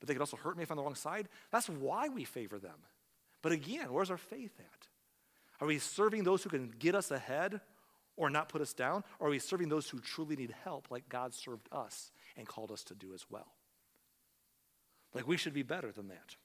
but 0.00 0.08
they 0.08 0.14
can 0.14 0.20
also 0.20 0.36
hurt 0.36 0.56
me 0.56 0.64
if 0.64 0.70
I'm 0.70 0.78
on 0.78 0.84
the 0.84 0.86
wrong 0.86 0.94
side. 0.94 1.28
That's 1.50 1.68
why 1.68 2.08
we 2.08 2.24
favor 2.24 2.58
them. 2.58 2.78
But 3.42 3.52
again, 3.52 3.92
where's 3.92 4.10
our 4.10 4.16
faith 4.16 4.52
at? 4.58 4.88
Are 5.60 5.66
we 5.66 5.78
serving 5.78 6.24
those 6.24 6.42
who 6.42 6.50
can 6.50 6.74
get 6.78 6.94
us 6.94 7.10
ahead 7.10 7.60
or 8.16 8.28
not 8.28 8.48
put 8.48 8.60
us 8.60 8.72
down? 8.72 9.04
Or 9.18 9.28
are 9.28 9.30
we 9.30 9.38
serving 9.38 9.68
those 9.68 9.88
who 9.88 10.00
truly 10.00 10.36
need 10.36 10.54
help 10.64 10.90
like 10.90 11.08
God 11.08 11.32
served 11.32 11.68
us 11.72 12.10
and 12.36 12.46
called 12.46 12.70
us 12.70 12.82
to 12.84 12.94
do 12.94 13.14
as 13.14 13.24
well? 13.30 13.46
Like 15.14 15.26
we 15.26 15.36
should 15.36 15.54
be 15.54 15.62
better 15.62 15.92
than 15.92 16.08
that. 16.08 16.36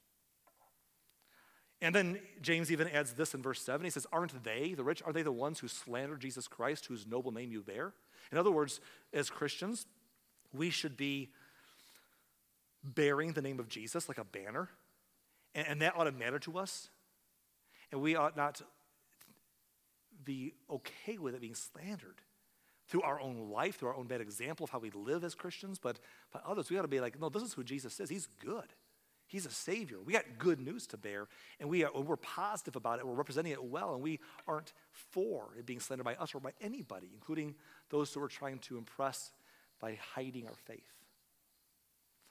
And 1.82 1.92
then 1.92 2.20
James 2.40 2.70
even 2.70 2.86
adds 2.88 3.12
this 3.14 3.34
in 3.34 3.42
verse 3.42 3.60
7. 3.60 3.84
He 3.84 3.90
says, 3.90 4.06
Aren't 4.12 4.44
they, 4.44 4.72
the 4.74 4.84
rich, 4.84 5.02
are 5.04 5.12
they 5.12 5.22
the 5.22 5.32
ones 5.32 5.58
who 5.58 5.66
slander 5.66 6.16
Jesus 6.16 6.46
Christ, 6.46 6.86
whose 6.86 7.08
noble 7.08 7.32
name 7.32 7.50
you 7.50 7.60
bear? 7.60 7.92
In 8.30 8.38
other 8.38 8.52
words, 8.52 8.80
as 9.12 9.28
Christians, 9.28 9.84
we 10.54 10.70
should 10.70 10.96
be 10.96 11.30
bearing 12.84 13.32
the 13.32 13.42
name 13.42 13.58
of 13.58 13.68
Jesus 13.68 14.08
like 14.08 14.18
a 14.18 14.24
banner. 14.24 14.68
And, 15.56 15.66
and 15.66 15.82
that 15.82 15.94
ought 15.96 16.04
to 16.04 16.12
matter 16.12 16.38
to 16.38 16.56
us. 16.56 16.88
And 17.90 18.00
we 18.00 18.14
ought 18.14 18.36
not 18.36 18.62
be 20.24 20.54
okay 20.70 21.18
with 21.18 21.34
it 21.34 21.40
being 21.40 21.56
slandered 21.56 22.22
through 22.86 23.02
our 23.02 23.20
own 23.20 23.50
life, 23.50 23.76
through 23.76 23.88
our 23.88 23.96
own 23.96 24.06
bad 24.06 24.20
example 24.20 24.64
of 24.64 24.70
how 24.70 24.78
we 24.78 24.90
live 24.90 25.24
as 25.24 25.34
Christians, 25.34 25.80
but 25.80 25.98
by 26.32 26.40
others, 26.46 26.70
we 26.70 26.78
ought 26.78 26.82
to 26.82 26.88
be 26.88 27.00
like, 27.00 27.20
no, 27.20 27.28
this 27.28 27.42
is 27.42 27.54
who 27.54 27.64
Jesus 27.64 27.98
is. 27.98 28.08
He's 28.08 28.28
good. 28.44 28.72
He's 29.32 29.46
a 29.46 29.50
savior. 29.50 29.96
We 30.04 30.12
got 30.12 30.24
good 30.38 30.60
news 30.60 30.86
to 30.88 30.98
bear, 30.98 31.26
and 31.58 31.70
we 31.70 31.84
are, 31.84 31.90
we're 31.90 32.18
positive 32.18 32.76
about 32.76 32.98
it. 32.98 33.06
We're 33.06 33.14
representing 33.14 33.52
it 33.52 33.64
well, 33.64 33.94
and 33.94 34.02
we 34.02 34.20
aren't 34.46 34.74
for 34.90 35.54
it 35.58 35.64
being 35.64 35.80
slandered 35.80 36.04
by 36.04 36.16
us 36.16 36.34
or 36.34 36.40
by 36.40 36.52
anybody, 36.60 37.08
including 37.14 37.54
those 37.88 38.12
who 38.12 38.22
are 38.22 38.28
trying 38.28 38.58
to 38.58 38.76
impress 38.76 39.32
by 39.80 39.98
hiding 40.14 40.46
our 40.46 40.54
faith. 40.66 40.92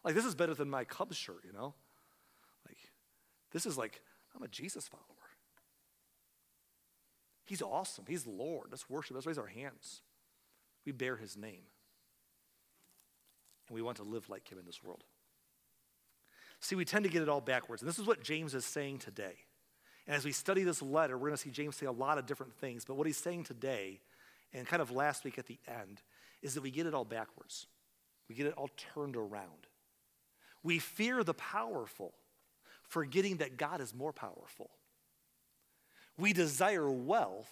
Like, 0.04 0.14
this 0.14 0.26
is 0.26 0.36
better 0.36 0.54
than 0.54 0.70
my 0.70 0.84
Cubs 0.84 1.18
shirt, 1.18 1.40
you 1.44 1.52
know? 1.52 1.74
Like, 2.68 2.78
this 3.52 3.66
is 3.66 3.80
like, 3.80 4.00
I'm 4.36 4.44
a 4.44 4.48
Jesus 4.48 4.88
follower. 4.88 5.06
He's 7.46 7.64
awesome. 7.64 8.06
He's 8.08 8.28
Lord. 8.28 8.68
Let's 8.70 8.88
worship. 8.92 9.16
Let's 9.16 9.26
raise 9.26 9.40
our 9.40 9.48
hands. 9.48 10.02
We 10.86 10.92
bear 10.92 11.16
his 11.16 11.36
name. 11.36 11.64
And 13.68 13.76
we 13.76 13.82
want 13.82 13.98
to 13.98 14.04
live 14.04 14.30
like 14.30 14.52
him 14.52 14.60
in 14.60 14.68
this 14.68 14.84
world. 14.84 15.04
See, 16.62 16.76
we 16.76 16.86
tend 16.86 17.04
to 17.04 17.10
get 17.10 17.24
it 17.24 17.30
all 17.30 17.41
backwards. 17.41 17.82
And 17.82 17.89
this 17.89 18.00
is 18.00 18.06
what 18.06 18.24
James 18.24 18.54
is 18.54 18.65
saying 18.65 19.00
today. 19.00 19.34
And 20.08 20.15
as 20.15 20.24
we 20.24 20.32
study 20.32 20.63
this 20.63 20.82
letter, 20.82 21.17
we're 21.17 21.30
going 21.30 21.38
to 21.38 21.41
see 21.41 21.50
James 21.50 21.76
say 21.76 21.88
a 21.88 21.91
lot 21.91 22.17
of 22.17 22.28
different 22.28 22.54
things. 22.54 22.86
But 22.86 22.95
what 22.95 23.08
he's 23.08 23.17
saying 23.17 23.45
today, 23.45 24.00
and 24.54 24.67
kind 24.67 24.82
of 24.82 24.91
last 24.91 25.24
week 25.24 25.39
at 25.39 25.47
the 25.47 25.58
end, 25.67 26.02
is 26.41 26.54
that 26.54 26.62
we 26.62 26.71
get 26.71 26.86
it 26.86 26.93
all 26.93 27.04
backwards. 27.04 27.65
We 28.30 28.36
get 28.36 28.45
it 28.45 28.54
all 28.58 28.69
turned 28.93 29.15
around. 29.15 29.67
We 30.63 30.78
fear 30.78 31.24
the 31.24 31.34
powerful, 31.34 32.13
forgetting 32.84 33.38
that 33.38 33.58
God 33.58 33.82
is 33.82 33.93
more 33.93 34.13
powerful. 34.13 34.69
We 36.17 36.32
desire 36.34 36.89
wealth, 36.91 37.52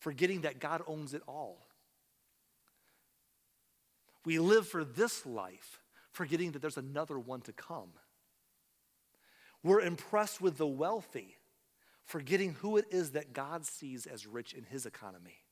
forgetting 0.00 0.40
that 0.40 0.58
God 0.58 0.82
owns 0.88 1.14
it 1.14 1.22
all. 1.28 1.58
We 4.24 4.40
live 4.40 4.66
for 4.66 4.84
this 4.84 5.24
life, 5.24 5.80
forgetting 6.10 6.52
that 6.52 6.62
there's 6.62 6.76
another 6.76 7.18
one 7.18 7.42
to 7.42 7.52
come. 7.52 7.90
We're 9.62 9.80
impressed 9.80 10.40
with 10.40 10.56
the 10.56 10.66
wealthy, 10.66 11.36
forgetting 12.04 12.54
who 12.60 12.76
it 12.76 12.86
is 12.90 13.12
that 13.12 13.32
God 13.32 13.66
sees 13.66 14.06
as 14.06 14.26
rich 14.26 14.52
in 14.52 14.64
his 14.64 14.86
economy. 14.86 15.44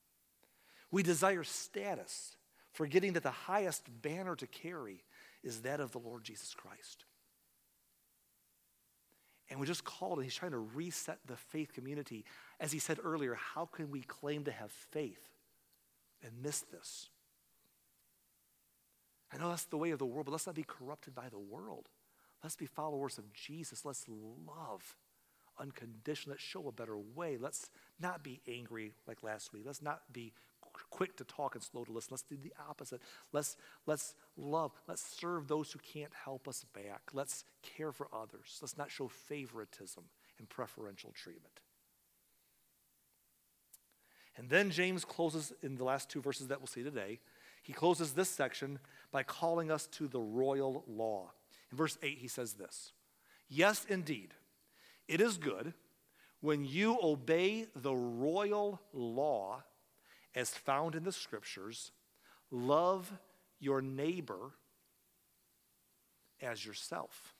We 0.90 1.03
desire 1.03 1.45
status, 1.45 2.37
forgetting 2.73 3.14
that 3.14 3.23
the 3.23 3.31
highest 3.31 3.85
banner 4.03 4.37
to 4.37 4.47
carry 4.47 5.03
is 5.42 5.62
that 5.62 5.81
of 5.81 5.92
the 5.92 5.99
Lord 5.99 6.25
Jesus 6.25 6.55
Christ. 6.55 7.05
And 9.49 9.61
we 9.61 9.66
just 9.66 9.85
called, 9.85 10.19
and 10.19 10.25
he's 10.25 10.35
trying 10.35 10.53
to 10.53 10.59
reset 10.59 11.19
the 11.27 11.37
faith 11.37 11.73
community. 11.73 12.25
As 12.59 12.73
he 12.73 12.79
said 12.79 12.99
earlier, 13.03 13.35
how 13.35 13.66
can 13.66 13.90
we 13.90 14.01
claim 14.01 14.45
to 14.45 14.51
have 14.51 14.73
faith 14.73 15.21
and 16.23 16.33
miss 16.42 16.61
this? 16.73 17.09
I 19.33 19.38
know 19.38 19.51
that's 19.51 19.64
the 19.64 19.77
way 19.77 19.90
of 19.90 19.99
the 19.99 20.07
world, 20.07 20.27
but 20.27 20.33
let's 20.33 20.47
not 20.47 20.57
be 20.57 20.64
corrupted 20.64 21.14
by 21.14 21.29
the 21.29 21.38
world. 21.38 21.88
Let's 22.46 22.54
be 22.54 22.66
followers 22.66 23.18
of 23.18 23.32
Jesus. 23.32 23.85
Let's 23.85 24.04
love 24.09 24.94
unconditionally. 25.59 26.35
Let's 26.35 26.44
show 26.44 26.68
a 26.68 26.70
better 26.70 26.96
way. 26.96 27.37
Let's 27.37 27.70
not 28.00 28.22
be 28.22 28.40
angry 28.46 28.92
like 29.09 29.24
last 29.24 29.52
week. 29.52 29.64
Let's 29.66 29.82
not 29.82 30.02
be 30.12 30.32
quick 30.88 31.16
to 31.16 31.24
talk 31.24 31.56
and 31.56 31.64
slow 31.64 31.82
to 31.82 31.90
listen. 31.90 32.11
Let's 32.12 32.22
do 32.22 32.37
the 32.40 32.52
opposite. 32.68 33.02
Let's, 33.32 33.56
let's 33.85 34.14
love. 34.37 34.70
Let's 34.87 35.02
serve 35.02 35.48
those 35.48 35.72
who 35.72 35.80
can't 35.80 36.12
help 36.24 36.46
us 36.46 36.64
back. 36.72 37.00
Let's 37.12 37.42
care 37.64 37.90
for 37.90 38.06
others. 38.12 38.59
Let's 38.62 38.78
not 38.78 38.92
show 38.92 39.09
favoritism 39.09 40.04
and 40.38 40.48
preferential 40.48 41.11
treatment. 41.16 41.62
And 44.37 44.50
then 44.50 44.70
James 44.70 45.04
closes 45.04 45.52
in 45.64 45.78
the 45.78 45.85
last 45.85 46.09
two 46.09 46.22
verses 46.22 46.46
that 46.46 46.61
we'll 46.61 46.68
see 46.68 46.85
today. 46.85 47.18
He 47.64 47.72
closes 47.72 48.12
this 48.12 48.30
section 48.30 48.78
by 49.11 49.24
calling 49.24 49.68
us 49.68 49.88
to 49.88 50.06
the 50.06 50.20
royal 50.20 50.85
law. 50.87 51.32
In 51.70 51.76
verse 51.76 51.98
8, 52.02 52.18
he 52.18 52.29
says 52.29 52.55
this 52.55 52.92
Yes, 53.48 53.85
indeed, 53.88 54.35
it 55.09 55.20
is 55.20 55.38
good 55.38 55.74
when 56.40 56.64
you 56.64 56.98
obey 57.02 57.66
the 57.74 57.94
royal 57.94 58.81
law 58.92 59.62
as 60.35 60.50
found 60.50 60.94
in 60.94 61.02
the 61.02 61.12
scriptures, 61.12 61.92
love 62.50 63.11
your 63.59 63.81
neighbor 63.81 64.52
as 66.42 66.64
yourself. 66.64 67.35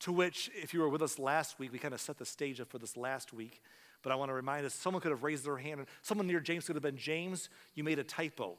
To 0.00 0.12
which, 0.12 0.50
if 0.54 0.74
you 0.74 0.80
were 0.80 0.88
with 0.88 1.02
us 1.02 1.18
last 1.18 1.58
week, 1.58 1.72
we 1.72 1.78
kind 1.78 1.94
of 1.94 2.00
set 2.00 2.18
the 2.18 2.26
stage 2.26 2.60
up 2.60 2.68
for 2.68 2.78
this 2.78 2.96
last 2.96 3.32
week. 3.32 3.62
But 4.02 4.12
I 4.12 4.16
want 4.16 4.30
to 4.30 4.34
remind 4.34 4.66
us 4.66 4.74
someone 4.74 5.00
could 5.00 5.12
have 5.12 5.22
raised 5.22 5.44
their 5.44 5.56
hand. 5.56 5.78
And 5.78 5.88
someone 6.02 6.26
near 6.26 6.40
James 6.40 6.66
could 6.66 6.76
have 6.76 6.82
been 6.82 6.96
James, 6.96 7.48
you 7.74 7.84
made 7.84 8.00
a 8.00 8.04
typo. 8.04 8.58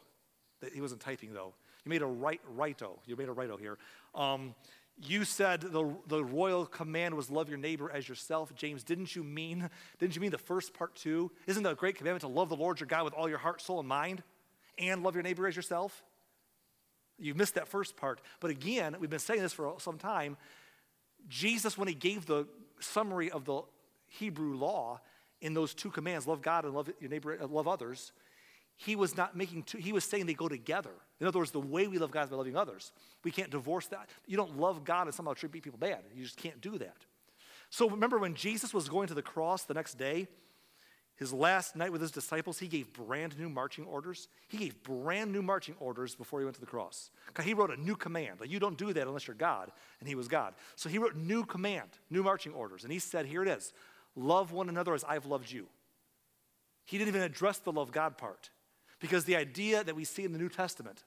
He 0.73 0.81
wasn't 0.81 1.01
typing 1.01 1.33
though. 1.33 1.53
You 1.85 1.89
made 1.89 2.01
a 2.01 2.07
right, 2.07 2.41
righto. 2.55 2.99
You 3.05 3.15
made 3.15 3.29
a 3.29 3.33
righto 3.33 3.57
here. 3.57 3.77
Um, 4.15 4.55
you 5.01 5.25
said 5.25 5.61
the, 5.61 5.93
the 6.07 6.23
royal 6.23 6.65
command 6.65 7.15
was 7.15 7.29
love 7.29 7.49
your 7.49 7.57
neighbor 7.57 7.91
as 7.91 8.07
yourself. 8.07 8.53
James, 8.55 8.83
didn't 8.83 9.15
you 9.15 9.23
mean, 9.23 9.69
didn't 9.99 10.15
you 10.15 10.21
mean 10.21 10.31
the 10.31 10.37
first 10.37 10.73
part 10.73 10.95
too? 10.95 11.31
Isn't 11.47 11.63
the 11.63 11.73
great 11.73 11.97
commandment 11.97 12.21
to 12.21 12.27
love 12.27 12.49
the 12.49 12.55
Lord 12.55 12.79
your 12.79 12.87
God 12.87 13.03
with 13.03 13.13
all 13.13 13.27
your 13.27 13.39
heart, 13.39 13.61
soul, 13.61 13.79
and 13.79 13.87
mind? 13.87 14.23
And 14.77 15.03
love 15.03 15.15
your 15.15 15.23
neighbor 15.23 15.47
as 15.47 15.55
yourself? 15.55 16.03
You 17.19 17.33
missed 17.35 17.55
that 17.55 17.67
first 17.67 17.95
part. 17.95 18.21
But 18.39 18.51
again, 18.51 18.95
we've 18.99 19.09
been 19.09 19.19
saying 19.19 19.41
this 19.41 19.53
for 19.53 19.75
some 19.79 19.97
time. 19.97 20.37
Jesus, 21.27 21.77
when 21.77 21.87
he 21.87 21.93
gave 21.93 22.25
the 22.25 22.47
summary 22.79 23.31
of 23.31 23.45
the 23.45 23.61
Hebrew 24.07 24.55
law 24.55 24.99
in 25.41 25.53
those 25.53 25.73
two 25.73 25.89
commands, 25.89 26.27
love 26.27 26.41
God 26.41 26.65
and 26.65 26.73
love 26.73 26.89
your 26.99 27.09
neighbor, 27.09 27.37
love 27.47 27.67
others, 27.67 28.11
he 28.85 28.95
was 28.95 29.15
not 29.15 29.35
making 29.35 29.63
two, 29.63 29.77
he 29.77 29.93
was 29.93 30.03
saying 30.03 30.25
they 30.25 30.33
go 30.33 30.49
together. 30.49 30.91
In 31.19 31.27
other 31.27 31.39
words, 31.39 31.51
the 31.51 31.59
way 31.59 31.87
we 31.87 31.97
love 31.97 32.11
God 32.11 32.25
is 32.25 32.29
by 32.29 32.35
loving 32.35 32.57
others. 32.57 32.91
We 33.23 33.31
can't 33.31 33.49
divorce 33.49 33.87
that. 33.87 34.09
You 34.27 34.37
don't 34.37 34.59
love 34.59 34.83
God 34.83 35.07
and 35.07 35.13
somehow 35.13 35.33
treat 35.33 35.51
people 35.51 35.79
bad. 35.79 35.99
You 36.15 36.23
just 36.23 36.37
can't 36.37 36.59
do 36.61 36.77
that. 36.79 36.97
So 37.69 37.89
remember 37.89 38.17
when 38.17 38.35
Jesus 38.35 38.73
was 38.73 38.89
going 38.89 39.07
to 39.07 39.13
the 39.13 39.21
cross 39.21 39.63
the 39.63 39.73
next 39.73 39.95
day, 39.95 40.27
his 41.15 41.31
last 41.31 41.75
night 41.75 41.91
with 41.91 42.01
his 42.01 42.11
disciples, 42.11 42.57
he 42.57 42.67
gave 42.67 42.91
brand 42.91 43.37
new 43.37 43.47
marching 43.47 43.85
orders. 43.85 44.27
He 44.47 44.57
gave 44.57 44.81
brand 44.83 45.31
new 45.31 45.41
marching 45.41 45.75
orders 45.79 46.15
before 46.15 46.39
he 46.39 46.45
went 46.45 46.55
to 46.55 46.61
the 46.61 46.67
cross. 46.67 47.11
He 47.43 47.53
wrote 47.53 47.71
a 47.71 47.79
new 47.79 47.95
command. 47.95 48.39
Like, 48.39 48.49
you 48.49 48.59
don't 48.59 48.77
do 48.77 48.91
that 48.93 49.07
unless 49.07 49.27
you're 49.27 49.35
God, 49.35 49.71
and 49.99 50.09
he 50.09 50.15
was 50.15 50.27
God. 50.27 50.55
So 50.75 50.89
he 50.89 50.97
wrote 50.97 51.15
new 51.15 51.45
command, 51.45 51.89
new 52.09 52.23
marching 52.23 52.53
orders. 52.53 52.83
And 52.83 52.91
he 52.91 52.99
said, 52.99 53.27
Here 53.27 53.43
it 53.43 53.47
is 53.47 53.73
love 54.15 54.51
one 54.51 54.69
another 54.69 54.93
as 54.93 55.03
I've 55.03 55.25
loved 55.25 55.51
you. 55.51 55.67
He 56.85 56.97
didn't 56.97 57.09
even 57.09 57.21
address 57.21 57.59
the 57.59 57.71
love 57.71 57.91
God 57.91 58.17
part. 58.17 58.49
Because 59.03 59.25
the 59.25 59.35
idea 59.35 59.83
that 59.83 59.97
we 59.97 60.05
see 60.05 60.23
in 60.23 60.31
the 60.31 60.39
New 60.39 60.47
Testament, 60.47 61.03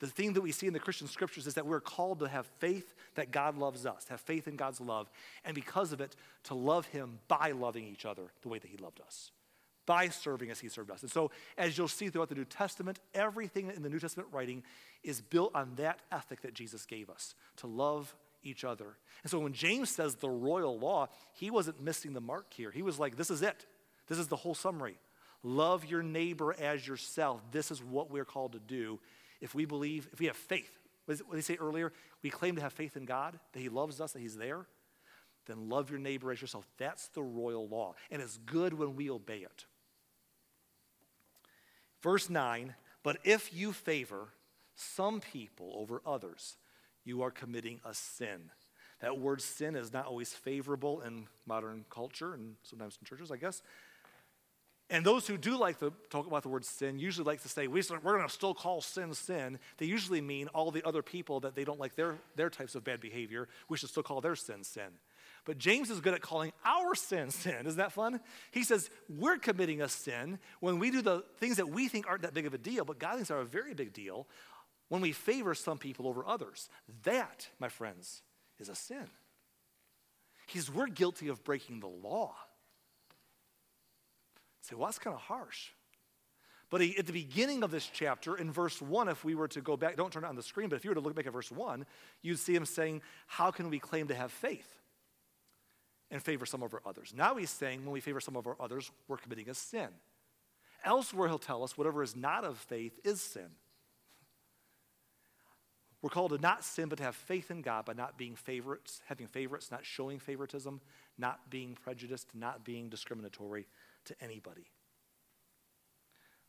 the 0.00 0.06
thing 0.06 0.32
that 0.32 0.40
we 0.40 0.52
see 0.52 0.68
in 0.68 0.72
the 0.72 0.78
Christian 0.78 1.06
scriptures 1.06 1.46
is 1.46 1.52
that 1.52 1.66
we're 1.66 1.82
called 1.82 2.20
to 2.20 2.28
have 2.28 2.46
faith 2.60 2.94
that 3.14 3.30
God 3.30 3.58
loves 3.58 3.84
us, 3.84 4.06
have 4.08 4.22
faith 4.22 4.48
in 4.48 4.56
God's 4.56 4.80
love, 4.80 5.10
and 5.44 5.54
because 5.54 5.92
of 5.92 6.00
it, 6.00 6.16
to 6.44 6.54
love 6.54 6.86
Him 6.86 7.18
by 7.28 7.50
loving 7.50 7.84
each 7.84 8.06
other 8.06 8.22
the 8.40 8.48
way 8.48 8.58
that 8.58 8.70
He 8.70 8.78
loved 8.78 9.02
us, 9.02 9.32
by 9.84 10.08
serving 10.08 10.50
as 10.50 10.60
He 10.60 10.70
served 10.70 10.90
us. 10.90 11.02
And 11.02 11.10
so, 11.10 11.30
as 11.58 11.76
you'll 11.76 11.88
see 11.88 12.08
throughout 12.08 12.30
the 12.30 12.34
New 12.34 12.46
Testament, 12.46 13.00
everything 13.12 13.70
in 13.70 13.82
the 13.82 13.90
New 13.90 14.00
Testament 14.00 14.30
writing 14.32 14.62
is 15.04 15.20
built 15.20 15.54
on 15.54 15.74
that 15.76 15.98
ethic 16.10 16.40
that 16.40 16.54
Jesus 16.54 16.86
gave 16.86 17.10
us 17.10 17.34
to 17.58 17.66
love 17.66 18.16
each 18.42 18.64
other. 18.64 18.96
And 19.24 19.30
so, 19.30 19.40
when 19.40 19.52
James 19.52 19.90
says 19.90 20.14
the 20.14 20.30
royal 20.30 20.78
law, 20.78 21.08
he 21.34 21.50
wasn't 21.50 21.82
missing 21.82 22.14
the 22.14 22.20
mark 22.22 22.54
here. 22.54 22.70
He 22.70 22.80
was 22.80 22.98
like, 22.98 23.18
this 23.18 23.30
is 23.30 23.42
it. 23.42 23.66
This 24.06 24.16
is 24.16 24.28
the 24.28 24.36
whole 24.36 24.54
summary. 24.54 24.96
Love 25.46 25.84
your 25.84 26.02
neighbor 26.02 26.56
as 26.58 26.84
yourself. 26.84 27.40
This 27.52 27.70
is 27.70 27.80
what 27.80 28.10
we're 28.10 28.24
called 28.24 28.54
to 28.54 28.58
do 28.58 28.98
if 29.40 29.54
we 29.54 29.64
believe, 29.64 30.08
if 30.12 30.18
we 30.18 30.26
have 30.26 30.36
faith. 30.36 30.76
What 31.04 31.18
did 31.30 31.36
he 31.36 31.42
say 31.42 31.56
earlier? 31.60 31.92
We 32.20 32.30
claim 32.30 32.56
to 32.56 32.62
have 32.62 32.72
faith 32.72 32.96
in 32.96 33.04
God, 33.04 33.38
that 33.52 33.60
He 33.60 33.68
loves 33.68 34.00
us, 34.00 34.10
that 34.10 34.18
He's 34.18 34.36
there. 34.36 34.66
Then 35.46 35.68
love 35.68 35.88
your 35.88 36.00
neighbor 36.00 36.32
as 36.32 36.40
yourself. 36.40 36.66
That's 36.78 37.06
the 37.10 37.22
royal 37.22 37.68
law. 37.68 37.94
And 38.10 38.20
it's 38.20 38.38
good 38.38 38.74
when 38.74 38.96
we 38.96 39.08
obey 39.08 39.38
it. 39.38 39.66
Verse 42.02 42.28
9, 42.28 42.74
but 43.04 43.18
if 43.22 43.54
you 43.54 43.72
favor 43.72 44.30
some 44.74 45.20
people 45.20 45.74
over 45.76 46.02
others, 46.04 46.56
you 47.04 47.22
are 47.22 47.30
committing 47.30 47.78
a 47.84 47.94
sin. 47.94 48.50
That 49.00 49.20
word 49.20 49.40
sin 49.40 49.76
is 49.76 49.92
not 49.92 50.06
always 50.06 50.32
favorable 50.32 51.02
in 51.02 51.28
modern 51.46 51.84
culture 51.88 52.34
and 52.34 52.56
sometimes 52.64 52.98
in 53.00 53.06
churches, 53.06 53.30
I 53.30 53.36
guess. 53.36 53.62
And 54.88 55.04
those 55.04 55.26
who 55.26 55.36
do 55.36 55.58
like 55.58 55.80
to 55.80 55.92
talk 56.10 56.28
about 56.28 56.44
the 56.44 56.48
word 56.48 56.64
sin 56.64 57.00
usually 57.00 57.24
like 57.24 57.42
to 57.42 57.48
say, 57.48 57.66
we're 57.66 57.82
going 57.82 58.22
to 58.22 58.28
still 58.28 58.54
call 58.54 58.80
sin 58.80 59.14
sin. 59.14 59.58
They 59.78 59.86
usually 59.86 60.20
mean 60.20 60.46
all 60.48 60.70
the 60.70 60.86
other 60.86 61.02
people 61.02 61.40
that 61.40 61.56
they 61.56 61.64
don't 61.64 61.80
like 61.80 61.96
their, 61.96 62.14
their 62.36 62.50
types 62.50 62.76
of 62.76 62.84
bad 62.84 63.00
behavior. 63.00 63.48
We 63.68 63.76
should 63.76 63.88
still 63.88 64.04
call 64.04 64.20
their 64.20 64.36
sin 64.36 64.62
sin. 64.62 64.88
But 65.44 65.58
James 65.58 65.90
is 65.90 66.00
good 66.00 66.14
at 66.14 66.22
calling 66.22 66.52
our 66.64 66.94
sin 66.94 67.30
sin. 67.30 67.66
Isn't 67.66 67.78
that 67.78 67.92
fun? 67.92 68.20
He 68.52 68.62
says, 68.62 68.88
we're 69.08 69.38
committing 69.38 69.82
a 69.82 69.88
sin 69.88 70.38
when 70.60 70.78
we 70.78 70.92
do 70.92 71.02
the 71.02 71.24
things 71.38 71.56
that 71.56 71.68
we 71.68 71.88
think 71.88 72.08
aren't 72.08 72.22
that 72.22 72.34
big 72.34 72.46
of 72.46 72.54
a 72.54 72.58
deal, 72.58 72.84
but 72.84 73.00
God 73.00 73.16
thinks 73.16 73.30
are 73.30 73.40
a 73.40 73.44
very 73.44 73.74
big 73.74 73.92
deal 73.92 74.28
when 74.88 75.00
we 75.00 75.10
favor 75.10 75.54
some 75.54 75.78
people 75.78 76.06
over 76.06 76.24
others. 76.24 76.68
That, 77.02 77.48
my 77.58 77.68
friends, 77.68 78.22
is 78.60 78.68
a 78.68 78.76
sin. 78.76 79.08
He's, 80.46 80.72
we're 80.72 80.86
guilty 80.86 81.26
of 81.26 81.42
breaking 81.42 81.80
the 81.80 81.88
law. 81.88 82.36
Say, 84.66 84.76
well, 84.76 84.86
that's 84.86 84.98
kind 84.98 85.14
of 85.14 85.20
harsh. 85.20 85.70
But 86.68 86.80
he, 86.80 86.98
at 86.98 87.06
the 87.06 87.12
beginning 87.12 87.62
of 87.62 87.70
this 87.70 87.88
chapter, 87.92 88.36
in 88.36 88.50
verse 88.50 88.82
1, 88.82 89.08
if 89.08 89.24
we 89.24 89.34
were 89.34 89.48
to 89.48 89.60
go 89.60 89.76
back, 89.76 89.96
don't 89.96 90.12
turn 90.12 90.24
it 90.24 90.26
on 90.26 90.34
the 90.34 90.42
screen, 90.42 90.68
but 90.68 90.76
if 90.76 90.84
you 90.84 90.90
were 90.90 90.96
to 90.96 91.00
look 91.00 91.14
back 91.14 91.26
at 91.26 91.32
verse 91.32 91.50
1, 91.52 91.86
you'd 92.22 92.38
see 92.38 92.54
him 92.54 92.66
saying, 92.66 93.02
How 93.26 93.50
can 93.52 93.70
we 93.70 93.78
claim 93.78 94.08
to 94.08 94.14
have 94.14 94.32
faith 94.32 94.68
and 96.10 96.20
favor 96.20 96.44
some 96.44 96.64
over 96.64 96.82
others? 96.84 97.14
Now 97.16 97.36
he's 97.36 97.50
saying, 97.50 97.84
When 97.84 97.92
we 97.92 98.00
favor 98.00 98.20
some 98.20 98.36
of 98.36 98.46
our 98.48 98.56
others, 98.58 98.90
we're 99.06 99.16
committing 99.16 99.48
a 99.48 99.54
sin. 99.54 99.88
Elsewhere, 100.84 101.28
he'll 101.28 101.38
tell 101.38 101.62
us, 101.62 101.78
Whatever 101.78 102.02
is 102.02 102.16
not 102.16 102.44
of 102.44 102.58
faith 102.58 102.98
is 103.04 103.20
sin. 103.20 103.50
We're 106.02 106.10
called 106.10 106.32
to 106.32 106.38
not 106.38 106.64
sin, 106.64 106.88
but 106.88 106.98
to 106.98 107.04
have 107.04 107.16
faith 107.16 107.50
in 107.50 107.62
God 107.62 107.84
by 107.84 107.92
not 107.92 108.18
being 108.18 108.34
favorites, 108.34 109.02
having 109.06 109.28
favorites, 109.28 109.70
not 109.70 109.84
showing 109.84 110.18
favoritism, 110.18 110.80
not 111.16 111.48
being 111.48 111.76
prejudiced, 111.80 112.28
not 112.34 112.64
being 112.64 112.88
discriminatory 112.88 113.66
to 114.06 114.14
anybody. 114.20 114.66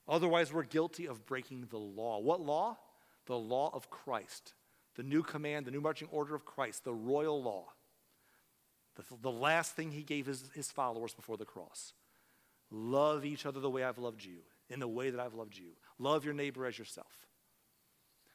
Otherwise, 0.08 0.54
we're 0.54 0.64
guilty 0.64 1.06
of 1.06 1.26
breaking 1.26 1.68
the 1.70 1.78
law. 1.78 2.20
What 2.20 2.42
law? 2.42 2.78
The 3.26 3.38
law 3.38 3.70
of 3.74 3.90
Christ, 3.90 4.54
the 4.96 5.04
new 5.04 5.22
command, 5.22 5.66
the 5.66 5.72
new 5.72 5.82
marching 5.82 6.08
order 6.12 6.34
of 6.34 6.46
Christ, 6.46 6.86
the 6.86 6.94
royal 6.94 7.44
law. 7.44 7.66
The, 8.96 9.04
the 9.22 9.32
last 9.32 9.76
thing 9.76 9.92
he 9.92 10.04
gave 10.04 10.26
his, 10.26 10.50
his 10.56 10.72
followers 10.72 11.14
before 11.14 11.36
the 11.36 11.46
cross. 11.46 11.94
Love 12.72 13.26
each 13.26 13.46
other 13.46 13.60
the 13.60 13.70
way 13.70 13.84
I've 13.84 13.98
loved 13.98 14.24
you, 14.24 14.38
in 14.70 14.80
the 14.80 14.88
way 14.88 15.10
that 15.10 15.20
I've 15.20 15.34
loved 15.34 15.58
you. 15.58 15.72
Love 16.00 16.24
your 16.24 16.34
neighbor 16.34 16.66
as 16.66 16.80
yourself. 16.80 17.28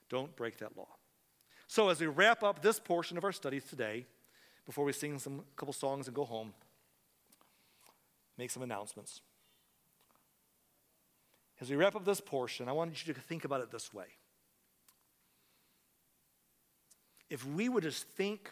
Don't 0.08 0.34
break 0.36 0.58
that 0.58 0.76
law. 0.76 0.88
So, 1.68 1.88
as 1.88 2.00
we 2.00 2.06
wrap 2.06 2.42
up 2.42 2.60
this 2.60 2.78
portion 2.78 3.16
of 3.16 3.24
our 3.24 3.32
studies 3.32 3.64
today, 3.64 4.04
before 4.66 4.84
we 4.84 4.92
sing 4.92 5.18
some 5.18 5.42
couple 5.56 5.72
songs 5.72 6.06
and 6.06 6.14
go 6.14 6.24
home, 6.24 6.52
make 8.38 8.50
some 8.50 8.62
announcements. 8.62 9.20
As 11.60 11.70
we 11.70 11.76
wrap 11.76 11.94
up 11.94 12.04
this 12.04 12.20
portion, 12.20 12.68
I 12.68 12.72
want 12.72 13.06
you 13.06 13.14
to 13.14 13.20
think 13.20 13.44
about 13.44 13.60
it 13.60 13.70
this 13.70 13.94
way. 13.94 14.06
If 17.30 17.46
we 17.46 17.68
would 17.68 17.84
just 17.84 18.06
think 18.08 18.50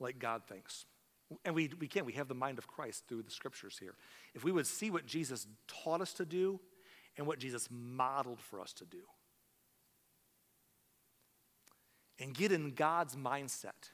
like 0.00 0.18
God 0.18 0.42
thinks, 0.48 0.86
and 1.44 1.54
we, 1.54 1.70
we 1.80 1.88
can, 1.88 2.04
we 2.04 2.12
have 2.14 2.28
the 2.28 2.34
mind 2.34 2.58
of 2.58 2.66
Christ 2.66 3.04
through 3.08 3.22
the 3.22 3.30
scriptures 3.30 3.76
here. 3.78 3.94
If 4.34 4.44
we 4.44 4.52
would 4.52 4.66
see 4.66 4.90
what 4.90 5.06
Jesus 5.06 5.46
taught 5.66 6.00
us 6.00 6.12
to 6.14 6.24
do 6.24 6.60
and 7.16 7.26
what 7.26 7.38
Jesus 7.38 7.68
modeled 7.70 8.40
for 8.40 8.60
us 8.60 8.72
to 8.74 8.84
do, 8.84 9.02
and 12.18 12.32
get 12.32 12.52
in 12.52 12.70
God's 12.70 13.14
mindset, 13.16 13.90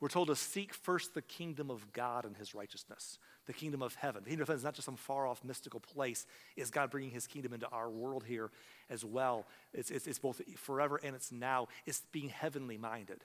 we're 0.00 0.08
told 0.08 0.28
to 0.28 0.36
seek 0.36 0.72
first 0.72 1.14
the 1.14 1.22
kingdom 1.22 1.70
of 1.70 1.92
God 1.92 2.24
and 2.24 2.36
his 2.36 2.54
righteousness 2.54 3.18
the 3.46 3.54
kingdom 3.54 3.80
of 3.82 3.94
heaven. 3.94 4.22
The 4.22 4.28
kingdom 4.28 4.42
of 4.42 4.48
heaven 4.48 4.58
is 4.58 4.64
not 4.64 4.74
just 4.74 4.84
some 4.84 4.96
far 4.96 5.26
off 5.26 5.42
mystical 5.42 5.80
place, 5.80 6.26
it's 6.54 6.70
God 6.70 6.90
bringing 6.90 7.10
his 7.10 7.26
kingdom 7.26 7.54
into 7.54 7.66
our 7.68 7.88
world 7.88 8.24
here 8.24 8.50
as 8.90 9.06
well. 9.06 9.46
It's, 9.72 9.90
it's, 9.90 10.06
it's 10.06 10.18
both 10.18 10.42
forever 10.58 11.00
and 11.02 11.16
it's 11.16 11.32
now. 11.32 11.68
It's 11.86 12.02
being 12.12 12.28
heavenly 12.28 12.76
minded. 12.76 13.24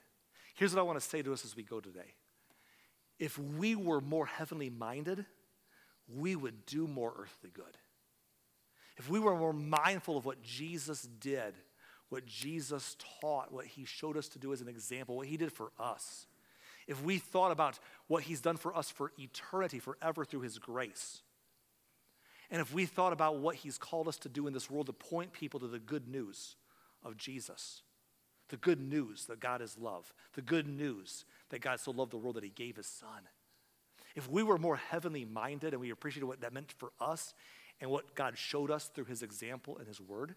Here's 0.54 0.74
what 0.74 0.80
I 0.80 0.84
want 0.84 0.98
to 0.98 1.06
say 1.06 1.20
to 1.20 1.32
us 1.34 1.44
as 1.44 1.54
we 1.54 1.62
go 1.62 1.78
today. 1.78 2.14
If 3.18 3.38
we 3.38 3.74
were 3.76 4.00
more 4.00 4.24
heavenly 4.24 4.70
minded, 4.70 5.26
we 6.08 6.36
would 6.36 6.64
do 6.64 6.88
more 6.88 7.12
earthly 7.18 7.50
good. 7.52 7.76
If 8.96 9.10
we 9.10 9.20
were 9.20 9.36
more 9.36 9.52
mindful 9.52 10.16
of 10.16 10.24
what 10.24 10.42
Jesus 10.42 11.02
did, 11.02 11.54
what 12.08 12.24
Jesus 12.24 12.96
taught, 13.20 13.52
what 13.52 13.66
he 13.66 13.84
showed 13.84 14.16
us 14.16 14.28
to 14.28 14.38
do 14.38 14.54
as 14.54 14.62
an 14.62 14.68
example, 14.68 15.16
what 15.16 15.26
he 15.26 15.36
did 15.36 15.52
for 15.52 15.70
us 15.78 16.26
if 16.86 17.02
we 17.02 17.18
thought 17.18 17.50
about 17.50 17.78
what 18.06 18.24
He's 18.24 18.40
done 18.40 18.56
for 18.56 18.76
us 18.76 18.90
for 18.90 19.12
eternity, 19.18 19.78
forever 19.78 20.24
through 20.24 20.40
His 20.40 20.58
grace, 20.58 21.22
and 22.50 22.60
if 22.60 22.72
we 22.72 22.86
thought 22.86 23.12
about 23.12 23.38
what 23.38 23.56
He's 23.56 23.78
called 23.78 24.08
us 24.08 24.18
to 24.18 24.28
do 24.28 24.46
in 24.46 24.52
this 24.52 24.70
world 24.70 24.86
to 24.86 24.92
point 24.92 25.32
people 25.32 25.60
to 25.60 25.66
the 25.66 25.78
good 25.78 26.08
news 26.08 26.56
of 27.02 27.16
Jesus, 27.16 27.82
the 28.48 28.56
good 28.56 28.80
news 28.80 29.26
that 29.26 29.40
God 29.40 29.62
is 29.62 29.78
love, 29.78 30.12
the 30.34 30.42
good 30.42 30.68
news 30.68 31.24
that 31.50 31.60
God 31.60 31.80
so 31.80 31.90
loved 31.90 32.12
the 32.12 32.18
world 32.18 32.36
that 32.36 32.44
He 32.44 32.50
gave 32.50 32.76
His 32.76 32.86
Son. 32.86 33.28
If 34.14 34.30
we 34.30 34.42
were 34.42 34.58
more 34.58 34.76
heavenly 34.76 35.24
minded 35.24 35.72
and 35.72 35.80
we 35.80 35.90
appreciated 35.90 36.26
what 36.26 36.40
that 36.42 36.52
meant 36.52 36.72
for 36.72 36.92
us 37.00 37.34
and 37.80 37.90
what 37.90 38.14
God 38.14 38.38
showed 38.38 38.70
us 38.70 38.90
through 38.94 39.06
His 39.06 39.22
example 39.22 39.78
and 39.78 39.88
His 39.88 40.00
word, 40.00 40.34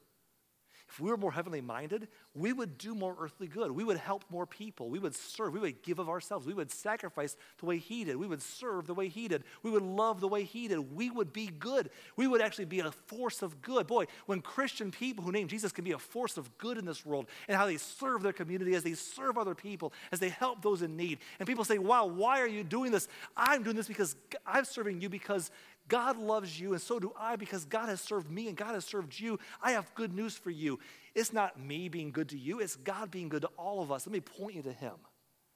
if 0.89 0.99
we 0.99 1.09
were 1.09 1.17
more 1.17 1.31
heavenly 1.31 1.59
minded, 1.59 2.07
we 2.33 2.53
would 2.53 2.77
do 2.77 2.95
more 2.95 3.15
earthly 3.19 3.47
good. 3.47 3.71
We 3.71 3.83
would 3.83 3.97
help 3.97 4.23
more 4.29 4.45
people. 4.45 4.89
We 4.89 4.99
would 4.99 5.15
serve. 5.15 5.53
We 5.53 5.59
would 5.59 5.81
give 5.83 5.99
of 5.99 6.07
ourselves. 6.07 6.45
We 6.45 6.53
would 6.53 6.71
sacrifice 6.71 7.35
the 7.59 7.65
way 7.65 7.77
He 7.77 8.05
did. 8.05 8.15
We 8.15 8.27
would 8.27 8.41
serve 8.41 8.88
the 8.88 8.93
way 8.93 9.09
He 9.09 9.27
did. 9.27 9.43
We 9.63 9.71
would 9.71 9.83
love 9.83 10.21
the 10.21 10.27
way 10.27 10.43
He 10.43 10.67
did. 10.67 10.95
We 10.95 11.09
would 11.09 11.33
be 11.33 11.47
good. 11.47 11.89
We 12.15 12.27
would 12.27 12.41
actually 12.41 12.65
be 12.65 12.79
a 12.79 12.91
force 12.91 13.41
of 13.41 13.61
good. 13.61 13.85
Boy, 13.85 14.05
when 14.27 14.41
Christian 14.41 14.91
people 14.91 15.25
who 15.25 15.31
name 15.31 15.47
Jesus 15.47 15.71
can 15.71 15.83
be 15.83 15.91
a 15.91 15.99
force 15.99 16.38
of 16.38 16.57
good 16.57 16.77
in 16.77 16.85
this 16.85 17.05
world 17.05 17.27
and 17.47 17.57
how 17.57 17.65
they 17.65 17.77
serve 17.77 18.23
their 18.23 18.33
community, 18.33 18.73
as 18.73 18.83
they 18.83 18.93
serve 18.93 19.38
other 19.38 19.55
people, 19.55 19.91
as 20.11 20.19
they 20.19 20.29
help 20.29 20.61
those 20.61 20.81
in 20.81 20.95
need. 20.95 21.19
And 21.39 21.47
people 21.47 21.65
say, 21.65 21.79
wow, 21.79 22.05
why 22.05 22.39
are 22.39 22.47
you 22.47 22.63
doing 22.63 22.91
this? 22.91 23.07
I'm 23.35 23.63
doing 23.63 23.75
this 23.75 23.88
because 23.88 24.15
I'm 24.45 24.63
serving 24.63 25.01
you 25.01 25.09
because 25.09 25.51
God 25.88 26.17
loves 26.17 26.59
you, 26.59 26.73
and 26.73 26.81
so 26.81 26.99
do 26.99 27.13
I 27.17 27.35
because 27.35 27.65
God 27.65 27.89
has 27.89 28.01
served 28.01 28.29
me 28.29 28.47
and 28.47 28.57
God 28.57 28.73
has 28.73 28.85
served 28.85 29.19
you. 29.19 29.39
I 29.61 29.71
have 29.71 29.93
good 29.95 30.13
news 30.13 30.35
for 30.35 30.49
you. 30.49 30.79
It's 31.15 31.31
not 31.31 31.59
me 31.59 31.89
being 31.89 32.11
good 32.11 32.29
to 32.29 32.38
you, 32.38 32.59
it's 32.59 32.75
God 32.75 33.11
being 33.11 33.29
good 33.29 33.43
to 33.43 33.49
all 33.57 33.81
of 33.81 33.91
us. 33.91 34.05
Let 34.05 34.13
me 34.13 34.19
point 34.19 34.55
you 34.55 34.63
to 34.63 34.73
Him. 34.73 34.93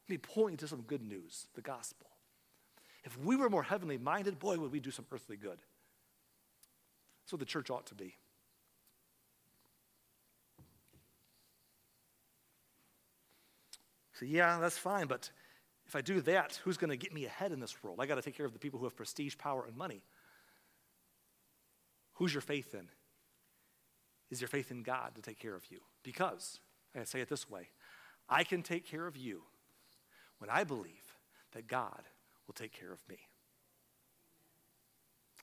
Let 0.08 0.10
me 0.10 0.18
point 0.18 0.54
you 0.54 0.58
to 0.58 0.68
some 0.68 0.82
good 0.82 1.02
news, 1.02 1.48
the 1.56 1.62
gospel. 1.62 2.08
If 3.04 3.18
we 3.20 3.36
were 3.36 3.50
more 3.50 3.64
heavenly 3.64 3.98
minded, 3.98 4.40
boy, 4.40 4.58
would 4.58 4.72
we 4.72 4.80
do 4.80 4.92
some 4.92 5.06
earthly 5.12 5.38
good. 5.38 5.60
That's 7.24 7.34
what 7.34 7.40
the 7.40 7.46
church 7.46 7.70
ought 7.70 7.88
to 7.88 7.96
be. 7.96 8.16
So, 14.14 14.26
yeah, 14.26 14.60
that's 14.60 14.78
fine, 14.78 15.08
but 15.08 15.32
if 15.88 15.96
I 15.96 16.02
do 16.02 16.22
that, 16.22 16.60
who's 16.64 16.78
going 16.78 16.92
to 16.92 16.96
get 16.96 17.12
me 17.12 17.26
ahead 17.26 17.52
in 17.52 17.60
this 17.60 17.84
world? 17.84 18.00
I 18.00 18.06
got 18.06 18.16
to 18.16 18.22
take 18.22 18.38
care 18.38 18.46
of 18.46 18.54
the 18.54 18.60
people 18.60 18.80
who 18.80 18.86
have 18.86 18.96
prestige, 18.96 19.36
power, 19.38 19.66
and 19.66 19.76
money. 19.76 20.04
Who's 22.16 22.34
your 22.34 22.42
faith 22.42 22.74
in? 22.74 22.90
Is 24.30 24.42
your 24.42 24.48
faith 24.48 24.72
in 24.72 24.84
God 24.84 25.16
to 25.16 25.22
take 25.22 25.40
care 25.40 25.56
of 25.56 25.66
you? 25.70 25.80
Because, 26.04 26.60
I 26.96 27.04
say 27.04 27.22
it 27.22 27.30
this 27.30 27.50
way 27.50 27.70
I 28.30 28.44
can 28.44 28.64
take 28.64 28.86
care 28.86 29.08
of 29.08 29.18
you 29.18 29.44
when 30.40 30.50
I 30.50 30.64
believe 30.64 31.18
that 31.54 31.68
God 31.68 32.04
will 32.48 32.54
take 32.54 32.72
care 32.72 32.92
of 32.92 33.00
me. 33.10 33.18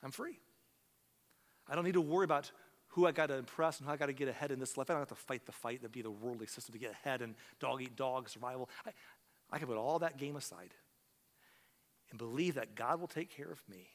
I'm 0.03 0.11
free. 0.11 0.39
I 1.69 1.75
don't 1.75 1.85
need 1.85 1.95
to 1.95 2.01
worry 2.01 2.25
about 2.25 2.51
who 2.89 3.07
I 3.07 3.13
got 3.13 3.27
to 3.27 3.37
impress 3.37 3.79
and 3.79 3.87
who 3.87 3.93
I 3.93 3.97
got 3.97 4.07
to 4.07 4.13
get 4.13 4.29
ahead 4.29 4.51
in 4.51 4.59
this 4.59 4.77
life. 4.77 4.89
I 4.89 4.95
don't 4.95 5.01
have 5.03 5.09
to 5.09 5.15
fight 5.15 5.45
the 5.45 5.53
fight 5.53 5.83
that 5.83 5.93
be 5.93 6.03
the 6.03 6.11
worldly 6.11 6.47
system 6.47 6.73
to 6.73 6.79
get 6.79 6.93
ahead 6.93 7.21
and 7.21 7.35
dog 7.61 7.83
eat 7.83 7.95
dog 7.95 8.29
survival. 8.29 8.71
I, 8.87 8.91
I 9.51 9.59
can 9.59 9.69
put 9.69 9.77
all 9.77 9.99
that 9.99 10.17
game 10.17 10.37
aside 10.37 10.73
and 12.11 12.19
believe 12.19 12.55
that 12.55 12.75
God 12.75 13.01
will 13.01 13.07
take 13.07 13.29
care 13.29 13.51
of 13.51 13.63
me, 13.69 13.89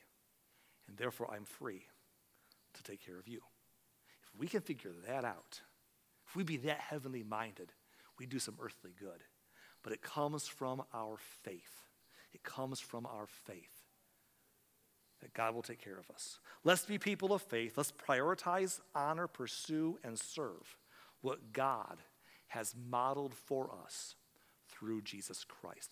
and 0.88 0.98
therefore 0.98 1.34
I'm 1.34 1.46
free 1.46 1.88
to 2.74 2.84
take 2.84 3.06
care 3.06 3.20
of 3.20 3.28
you. 3.28 3.42
If 4.24 4.40
we 4.40 4.48
can 4.48 4.62
figure 4.62 4.92
that 5.08 5.26
out, 5.26 5.62
if 6.28 6.36
we 6.36 6.44
be 6.44 6.58
that 6.58 6.80
heavenly 6.80 7.24
minded, 7.24 7.72
we 8.20 8.26
do 8.26 8.40
some 8.40 8.58
earthly 8.62 8.92
good. 9.00 9.24
But 9.84 9.94
it 9.94 10.02
comes 10.02 10.48
from 10.48 10.84
our 10.94 11.18
faith. 11.44 11.82
It 12.34 12.44
comes 12.44 12.80
from 12.80 13.06
our 13.06 13.28
faith 13.28 13.84
that 15.22 15.34
God 15.34 15.56
will 15.56 15.62
take 15.62 15.84
care 15.84 15.98
of 15.98 16.10
us. 16.14 16.40
Let's 16.64 16.86
be 16.86 16.98
people 16.98 17.34
of 17.34 17.42
faith. 17.42 17.78
Let's 17.78 17.92
prioritize, 17.92 18.80
honor, 18.94 19.28
pursue, 19.28 19.98
and 20.04 20.20
serve 20.20 20.78
what 21.22 21.54
God 21.54 21.98
has 22.48 22.76
modeled 22.90 23.34
for 23.34 23.72
us 23.86 24.16
through 24.70 25.02
Jesus 25.02 25.44
Christ. 25.44 25.92